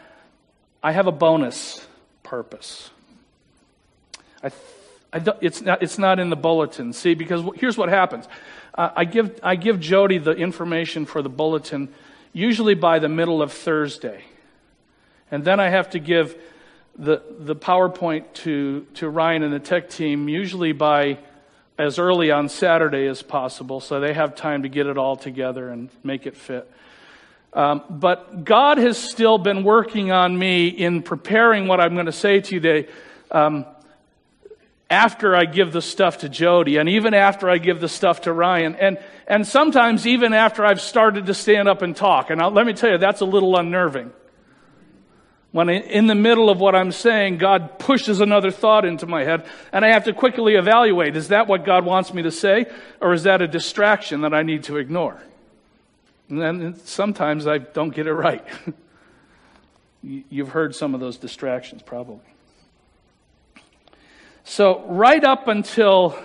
I 0.82 0.94
have 0.94 1.08
a 1.08 1.12
bonus 1.12 1.86
purpose. 2.24 2.90
I, 4.42 4.48
I 4.48 4.52
it's, 5.14 5.62
not, 5.62 5.84
it's 5.84 5.98
not 5.98 6.20
in 6.20 6.30
the 6.30 6.36
bulletin. 6.36 6.94
See, 6.94 7.14
because 7.14 7.44
here's 7.56 7.78
what 7.78 7.90
happens. 7.90 8.28
Uh, 8.74 8.90
I, 8.96 9.06
give, 9.06 9.40
I 9.44 9.56
give 9.56 9.80
Jody 9.80 10.18
the 10.18 10.32
information 10.32 11.06
for 11.06 11.22
the 11.22 11.30
bulletin 11.30 11.90
usually 12.34 12.76
by 12.76 13.00
the 13.00 13.10
middle 13.10 13.42
of 13.42 13.52
Thursday. 13.52 14.24
And 15.30 15.44
then 15.44 15.60
I 15.60 15.70
have 15.70 15.90
to 15.92 16.00
give 16.00 16.38
the, 16.98 17.22
the 17.40 17.56
PowerPoint 17.56 18.34
to, 18.34 18.86
to 18.96 19.10
Ryan 19.10 19.44
and 19.44 19.54
the 19.54 19.60
tech 19.60 19.90
team, 19.90 20.30
usually 20.30 20.72
by 20.72 21.18
as 21.78 21.98
early 21.98 22.32
on 22.32 22.48
Saturday 22.48 23.08
as 23.08 23.22
possible, 23.24 23.80
so 23.80 24.00
they 24.00 24.14
have 24.14 24.36
time 24.36 24.64
to 24.64 24.70
get 24.70 24.86
it 24.86 24.98
all 24.98 25.16
together 25.16 25.70
and 25.70 25.90
make 26.04 26.28
it 26.28 26.38
fit. 26.38 26.70
Um, 27.54 27.82
but 27.90 28.46
God 28.46 28.78
has 28.78 28.98
still 28.98 29.38
been 29.38 29.64
working 29.64 30.12
on 30.12 30.38
me 30.38 30.68
in 30.68 31.02
preparing 31.02 31.68
what 31.68 31.82
I'm 31.82 31.96
going 31.96 32.06
to 32.06 32.12
say 32.12 32.40
to 32.40 32.56
you 32.56 32.62
today. 32.62 32.90
Um, 33.32 33.66
after 34.92 35.34
I 35.34 35.46
give 35.46 35.72
the 35.72 35.82
stuff 35.82 36.20
to 36.20 36.30
Jody, 36.30 36.76
and 36.76 36.90
even 36.90 37.14
after 37.14 37.50
I 37.50 37.58
give 37.58 37.80
the 37.80 37.88
stuff 37.88 38.22
to 38.22 38.34
Ryan, 38.34 38.76
and 38.76 39.00
and 39.26 39.48
sometimes 39.48 40.06
even 40.06 40.34
after 40.34 40.66
I've 40.66 40.82
started 40.82 41.28
to 41.28 41.34
stand 41.34 41.70
up 41.70 41.82
and 41.82 41.96
talk. 41.96 42.30
And 42.30 42.42
I'll, 42.42 42.52
let 42.52 42.66
me 42.66 42.74
tell 42.74 42.92
you, 42.92 42.98
that's 42.98 43.22
a 43.22 43.26
little 43.26 43.56
unnerving. 43.56 44.12
When 45.54 45.70
in 45.70 46.08
the 46.08 46.16
middle 46.16 46.50
of 46.50 46.60
what 46.60 46.76
I'm 46.76 46.92
saying, 46.92 47.38
God 47.38 47.80
pushes 47.80 48.20
another 48.20 48.52
thought 48.52 48.84
into 48.84 49.06
my 49.06 49.24
head, 49.24 49.46
and 49.72 49.86
I 49.86 49.90
have 49.94 50.04
to 50.04 50.14
quickly 50.14 50.56
evaluate 50.56 51.16
is 51.16 51.30
that 51.30 51.48
what 51.48 51.64
God 51.64 51.86
wants 51.86 52.14
me 52.14 52.24
to 52.24 52.32
say, 52.32 52.66
or 53.00 53.14
is 53.14 53.24
that 53.24 53.42
a 53.42 53.48
distraction 53.48 54.22
that 54.22 54.34
I 54.34 54.44
need 54.44 54.66
to 54.66 54.76
ignore? 54.76 55.22
And 56.28 56.42
then 56.42 56.76
sometimes 56.84 57.48
I 57.48 57.60
don't 57.60 57.94
get 57.94 58.08
it 58.08 58.14
right. 58.14 58.46
You've 60.04 60.50
heard 60.50 60.76
some 60.76 60.94
of 60.94 61.00
those 61.00 61.18
distractions, 61.18 61.82
probably. 61.82 62.31
So, 64.44 64.84
right 64.88 65.24
up 65.24 65.48
until 65.48 66.18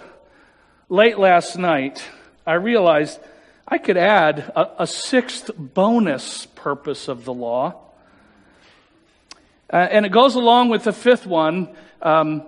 late 0.88 1.18
last 1.18 1.58
night, 1.58 2.04
I 2.46 2.54
realized 2.54 3.20
I 3.68 3.78
could 3.78 3.96
add 3.96 4.38
a, 4.56 4.82
a 4.82 4.86
sixth 4.86 5.50
bonus 5.56 6.46
purpose 6.46 7.08
of 7.08 7.24
the 7.24 7.34
law 7.34 7.86
uh, 9.72 9.76
and 9.76 10.06
it 10.06 10.10
goes 10.10 10.36
along 10.36 10.68
with 10.68 10.84
the 10.84 10.92
fifth 10.92 11.26
one. 11.26 11.68
Um, 12.00 12.46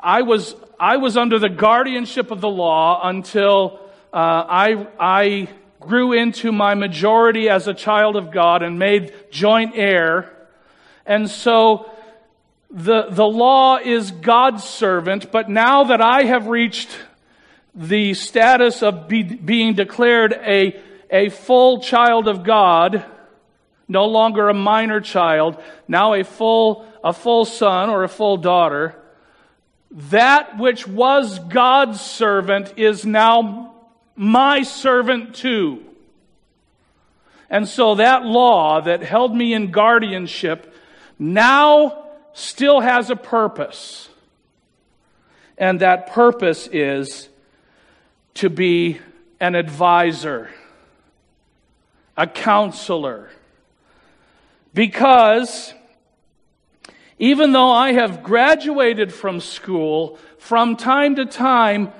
I 0.00 0.22
was 0.22 0.54
I 0.78 0.98
was 0.98 1.16
under 1.16 1.38
the 1.38 1.48
guardianship 1.48 2.30
of 2.30 2.40
the 2.40 2.48
law 2.48 3.00
until 3.02 3.80
uh, 4.12 4.44
I 4.48 4.86
I 4.98 5.48
grew 5.80 6.12
into 6.12 6.52
my 6.52 6.74
majority 6.74 7.48
as 7.48 7.66
a 7.66 7.74
child 7.74 8.14
of 8.14 8.30
God 8.30 8.62
and 8.62 8.78
made 8.78 9.12
joint 9.32 9.72
heir, 9.74 10.32
and 11.04 11.28
so 11.28 11.90
the 12.72 13.06
the 13.10 13.26
law 13.26 13.76
is 13.76 14.10
God's 14.10 14.64
servant. 14.64 15.30
But 15.30 15.48
now 15.48 15.84
that 15.84 16.00
I 16.00 16.24
have 16.24 16.46
reached 16.46 16.88
the 17.74 18.14
status 18.14 18.82
of 18.82 19.08
be, 19.08 19.22
being 19.22 19.74
declared 19.74 20.32
a 20.32 20.80
a 21.10 21.28
full 21.28 21.80
child 21.80 22.26
of 22.26 22.42
God 22.42 23.04
no 23.86 24.06
longer 24.06 24.48
a 24.48 24.54
minor 24.54 25.00
child, 25.00 25.62
now 25.86 26.14
a 26.14 26.24
full, 26.24 26.86
a 27.04 27.12
full 27.12 27.44
son 27.44 27.90
or 27.90 28.02
a 28.02 28.08
full 28.08 28.38
daughter. 28.38 28.96
That 29.90 30.58
which 30.58 30.88
was 30.88 31.38
God's 31.38 32.00
servant 32.00 32.74
is 32.78 33.04
now 33.04 33.74
my 34.16 34.62
servant 34.62 35.34
too. 35.34 35.84
And 37.50 37.68
so 37.68 37.96
that 37.96 38.24
law 38.24 38.80
that 38.80 39.02
held 39.02 39.36
me 39.36 39.52
in 39.52 39.70
guardianship 39.70 40.74
now 41.18 42.01
still 42.32 42.80
has 42.80 43.10
a 43.10 43.16
purpose. 43.16 44.08
And 45.58 45.80
that 45.80 46.08
purpose 46.08 46.66
is 46.66 47.28
to 48.34 48.48
be 48.48 48.98
an 49.40 49.54
advisor, 49.54 50.50
a 52.16 52.26
counselor. 52.26 53.30
Because 54.74 55.74
even 57.18 57.52
though 57.52 57.70
I 57.70 57.92
have 57.92 58.22
graduated 58.22 59.12
from 59.12 59.40
school, 59.40 60.18
from 60.38 60.76
time 60.76 61.16
to 61.16 61.26
time, 61.26 61.92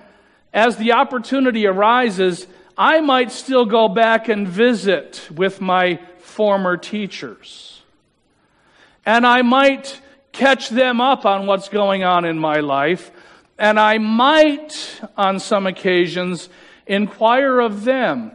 as 0.52 0.76
the 0.76 0.92
opportunity 0.92 1.66
arises, 1.66 2.46
I 2.76 3.00
might 3.00 3.30
still 3.30 3.64
go 3.64 3.88
back 3.88 4.28
and 4.28 4.48
visit 4.48 5.28
with 5.32 5.60
my 5.60 6.00
former 6.18 6.76
teachers. 6.76 7.82
And 9.06 9.26
I 9.26 9.42
might 9.42 10.00
catch 10.32 10.68
them 10.68 11.00
up 11.00 11.24
on 11.24 11.46
what's 11.46 11.68
going 11.68 12.04
on 12.04 12.24
in 12.24 12.38
my 12.38 12.60
life. 12.60 13.10
And 13.58 13.78
I 13.78 13.98
might, 13.98 15.00
on 15.16 15.38
some 15.38 15.66
occasions, 15.66 16.48
inquire 16.86 17.60
of 17.60 17.84
them, 17.84 18.32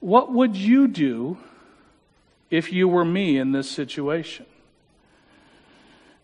what 0.00 0.32
would 0.32 0.56
you 0.56 0.86
do 0.86 1.38
if 2.50 2.72
you 2.72 2.86
were 2.86 3.04
me 3.04 3.38
in 3.38 3.52
this 3.52 3.68
situation? 3.70 4.46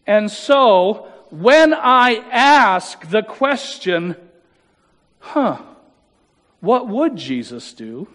And 0.06 0.30
so, 0.30 1.08
when 1.30 1.72
I 1.72 2.16
ask 2.30 3.08
the 3.08 3.22
question, 3.22 4.16
huh, 5.20 5.58
what 6.60 6.88
would 6.88 7.16
Jesus 7.16 7.72
do? 7.72 8.08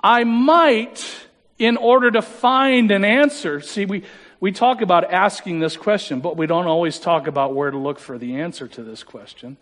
I 0.00 0.24
might, 0.24 1.23
in 1.58 1.76
order 1.76 2.10
to 2.10 2.22
find 2.22 2.90
an 2.90 3.04
answer, 3.04 3.60
see, 3.60 3.84
we, 3.84 4.02
we 4.40 4.52
talk 4.52 4.80
about 4.80 5.12
asking 5.12 5.60
this 5.60 5.76
question, 5.76 6.20
but 6.20 6.36
we 6.36 6.46
don't 6.46 6.66
always 6.66 6.98
talk 6.98 7.26
about 7.26 7.54
where 7.54 7.70
to 7.70 7.78
look 7.78 7.98
for 7.98 8.18
the 8.18 8.36
answer 8.36 8.66
to 8.68 8.82
this 8.82 9.02
question. 9.02 9.56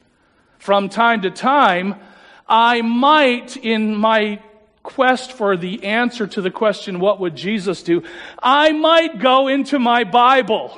From 0.58 0.88
time 0.88 1.22
to 1.22 1.30
time, 1.30 1.96
I 2.48 2.82
might, 2.82 3.56
in 3.56 3.94
my 3.94 4.40
quest 4.82 5.32
for 5.32 5.56
the 5.56 5.84
answer 5.84 6.26
to 6.26 6.40
the 6.40 6.50
question, 6.50 6.98
what 6.98 7.20
would 7.20 7.36
Jesus 7.36 7.82
do? 7.82 8.02
I 8.42 8.72
might 8.72 9.18
go 9.18 9.48
into 9.48 9.78
my 9.78 10.04
Bible. 10.04 10.76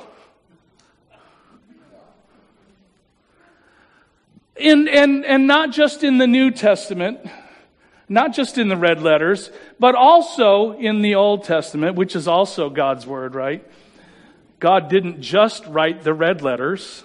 In, 4.55 4.87
and, 4.87 5.25
and 5.25 5.47
not 5.47 5.71
just 5.71 6.03
in 6.03 6.17
the 6.17 6.27
New 6.27 6.51
Testament, 6.51 7.19
not 8.07 8.33
just 8.33 8.57
in 8.57 8.67
the 8.67 8.77
red 8.77 9.01
letters, 9.01 9.49
but 9.79 9.95
also 9.95 10.73
in 10.73 11.01
the 11.01 11.15
Old 11.15 11.43
Testament, 11.43 11.95
which 11.95 12.15
is 12.15 12.27
also 12.27 12.69
God's 12.69 13.07
Word, 13.07 13.35
right? 13.35 13.65
God 14.59 14.89
didn't 14.89 15.21
just 15.21 15.65
write 15.65 16.03
the 16.03 16.13
red 16.13 16.41
letters. 16.41 17.03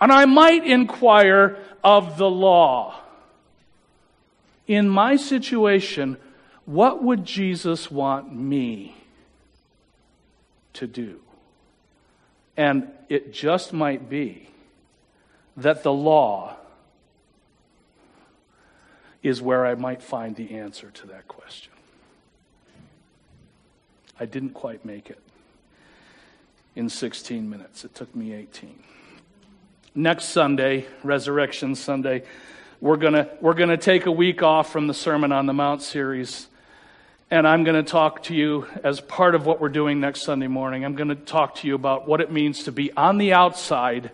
And 0.00 0.12
I 0.12 0.24
might 0.24 0.64
inquire 0.64 1.58
of 1.82 2.16
the 2.16 2.30
law 2.30 3.00
in 4.70 4.88
my 4.88 5.16
situation, 5.16 6.16
what 6.64 7.02
would 7.02 7.24
Jesus 7.24 7.90
want 7.90 8.32
me 8.32 8.96
to 10.74 10.86
do? 10.86 11.18
And 12.56 12.88
it 13.08 13.32
just 13.32 13.72
might 13.72 14.08
be 14.08 14.48
that 15.56 15.82
the 15.82 15.92
law 15.92 16.54
is 19.22 19.42
where 19.42 19.66
I 19.66 19.74
might 19.74 20.02
find 20.02 20.34
the 20.34 20.56
answer 20.56 20.90
to 20.90 21.06
that 21.08 21.28
question. 21.28 21.72
I 24.18 24.26
didn't 24.26 24.50
quite 24.50 24.84
make 24.84 25.10
it 25.10 25.20
in 26.76 26.88
16 26.88 27.48
minutes. 27.48 27.84
It 27.84 27.94
took 27.94 28.14
me 28.14 28.34
18. 28.34 28.78
Next 29.94 30.26
Sunday, 30.26 30.86
Resurrection 31.02 31.74
Sunday, 31.74 32.22
we're 32.80 32.96
going 32.96 33.26
we're 33.40 33.54
going 33.54 33.70
to 33.70 33.76
take 33.76 34.06
a 34.06 34.12
week 34.12 34.42
off 34.42 34.70
from 34.70 34.86
the 34.86 34.94
Sermon 34.94 35.32
on 35.32 35.46
the 35.46 35.52
Mount 35.52 35.82
series. 35.82 36.46
And 37.30 37.46
I'm 37.46 37.62
going 37.62 37.76
to 37.76 37.88
talk 37.88 38.24
to 38.24 38.34
you 38.34 38.66
as 38.82 39.00
part 39.00 39.34
of 39.34 39.46
what 39.46 39.60
we're 39.60 39.68
doing 39.68 40.00
next 40.00 40.22
Sunday 40.22 40.48
morning. 40.48 40.84
I'm 40.84 40.96
going 40.96 41.10
to 41.10 41.14
talk 41.14 41.56
to 41.56 41.68
you 41.68 41.76
about 41.76 42.08
what 42.08 42.20
it 42.20 42.32
means 42.32 42.64
to 42.64 42.72
be 42.72 42.92
on 42.92 43.18
the 43.18 43.32
outside 43.32 44.10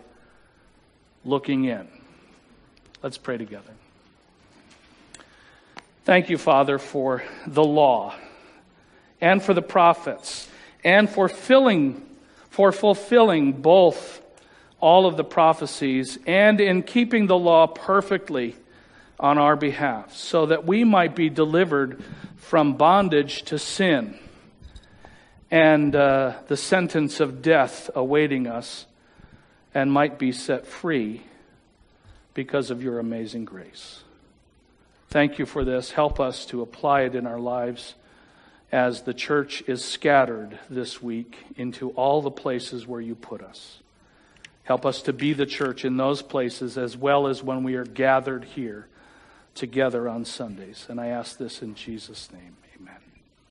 looking 1.25 1.65
in. 1.65 1.87
Let's 3.01 3.17
pray 3.17 3.37
together. 3.37 3.73
Thank 6.07 6.29
you, 6.29 6.37
Father, 6.37 6.79
for 6.79 7.21
the 7.45 7.65
law 7.65 8.15
and 9.19 9.43
for 9.43 9.53
the 9.53 9.61
prophets 9.61 10.47
and 10.81 11.09
for 11.09 11.27
filling 11.27 12.01
for 12.49 12.71
fulfilling 12.71 13.51
both 13.51 14.21
all 14.79 15.05
of 15.05 15.17
the 15.17 15.25
prophecies 15.25 16.17
and 16.25 16.61
in 16.61 16.83
keeping 16.83 17.27
the 17.27 17.37
law 17.37 17.67
perfectly 17.67 18.55
on 19.19 19.37
our 19.37 19.57
behalf, 19.57 20.15
so 20.15 20.45
that 20.45 20.65
we 20.65 20.85
might 20.85 21.13
be 21.13 21.29
delivered 21.29 22.01
from 22.37 22.77
bondage 22.77 23.43
to 23.43 23.59
sin 23.59 24.17
and 25.51 25.93
uh, 25.93 26.37
the 26.47 26.55
sentence 26.55 27.19
of 27.19 27.41
death 27.41 27.89
awaiting 27.95 28.47
us, 28.47 28.85
and 29.73 29.91
might 29.91 30.17
be 30.17 30.31
set 30.31 30.65
free 30.65 31.23
because 32.33 32.71
of 32.71 32.81
your 32.81 32.97
amazing 32.97 33.43
grace. 33.43 34.03
Thank 35.09 35.39
you 35.39 35.45
for 35.45 35.63
this. 35.63 35.91
Help 35.91 36.19
us 36.19 36.45
to 36.47 36.61
apply 36.61 37.01
it 37.01 37.15
in 37.15 37.25
our 37.25 37.39
lives 37.39 37.95
as 38.71 39.03
the 39.03 39.13
church 39.13 39.63
is 39.65 39.83
scattered 39.83 40.59
this 40.69 41.01
week 41.01 41.37
into 41.55 41.91
all 41.91 42.21
the 42.21 42.31
places 42.31 42.85
where 42.85 42.99
you 42.99 43.15
put 43.15 43.41
us. 43.41 43.79
Help 44.63 44.85
us 44.85 45.01
to 45.03 45.13
be 45.13 45.31
the 45.31 45.45
church 45.45 45.85
in 45.85 45.95
those 45.95 46.21
places 46.21 46.77
as 46.77 46.97
well 46.97 47.27
as 47.27 47.41
when 47.41 47.63
we 47.63 47.75
are 47.75 47.85
gathered 47.85 48.43
here 48.43 48.87
together 49.55 50.09
on 50.09 50.25
Sundays. 50.25 50.85
And 50.89 50.99
I 50.99 51.07
ask 51.07 51.37
this 51.37 51.61
in 51.61 51.73
Jesus' 51.73 52.29
name. 52.33 52.57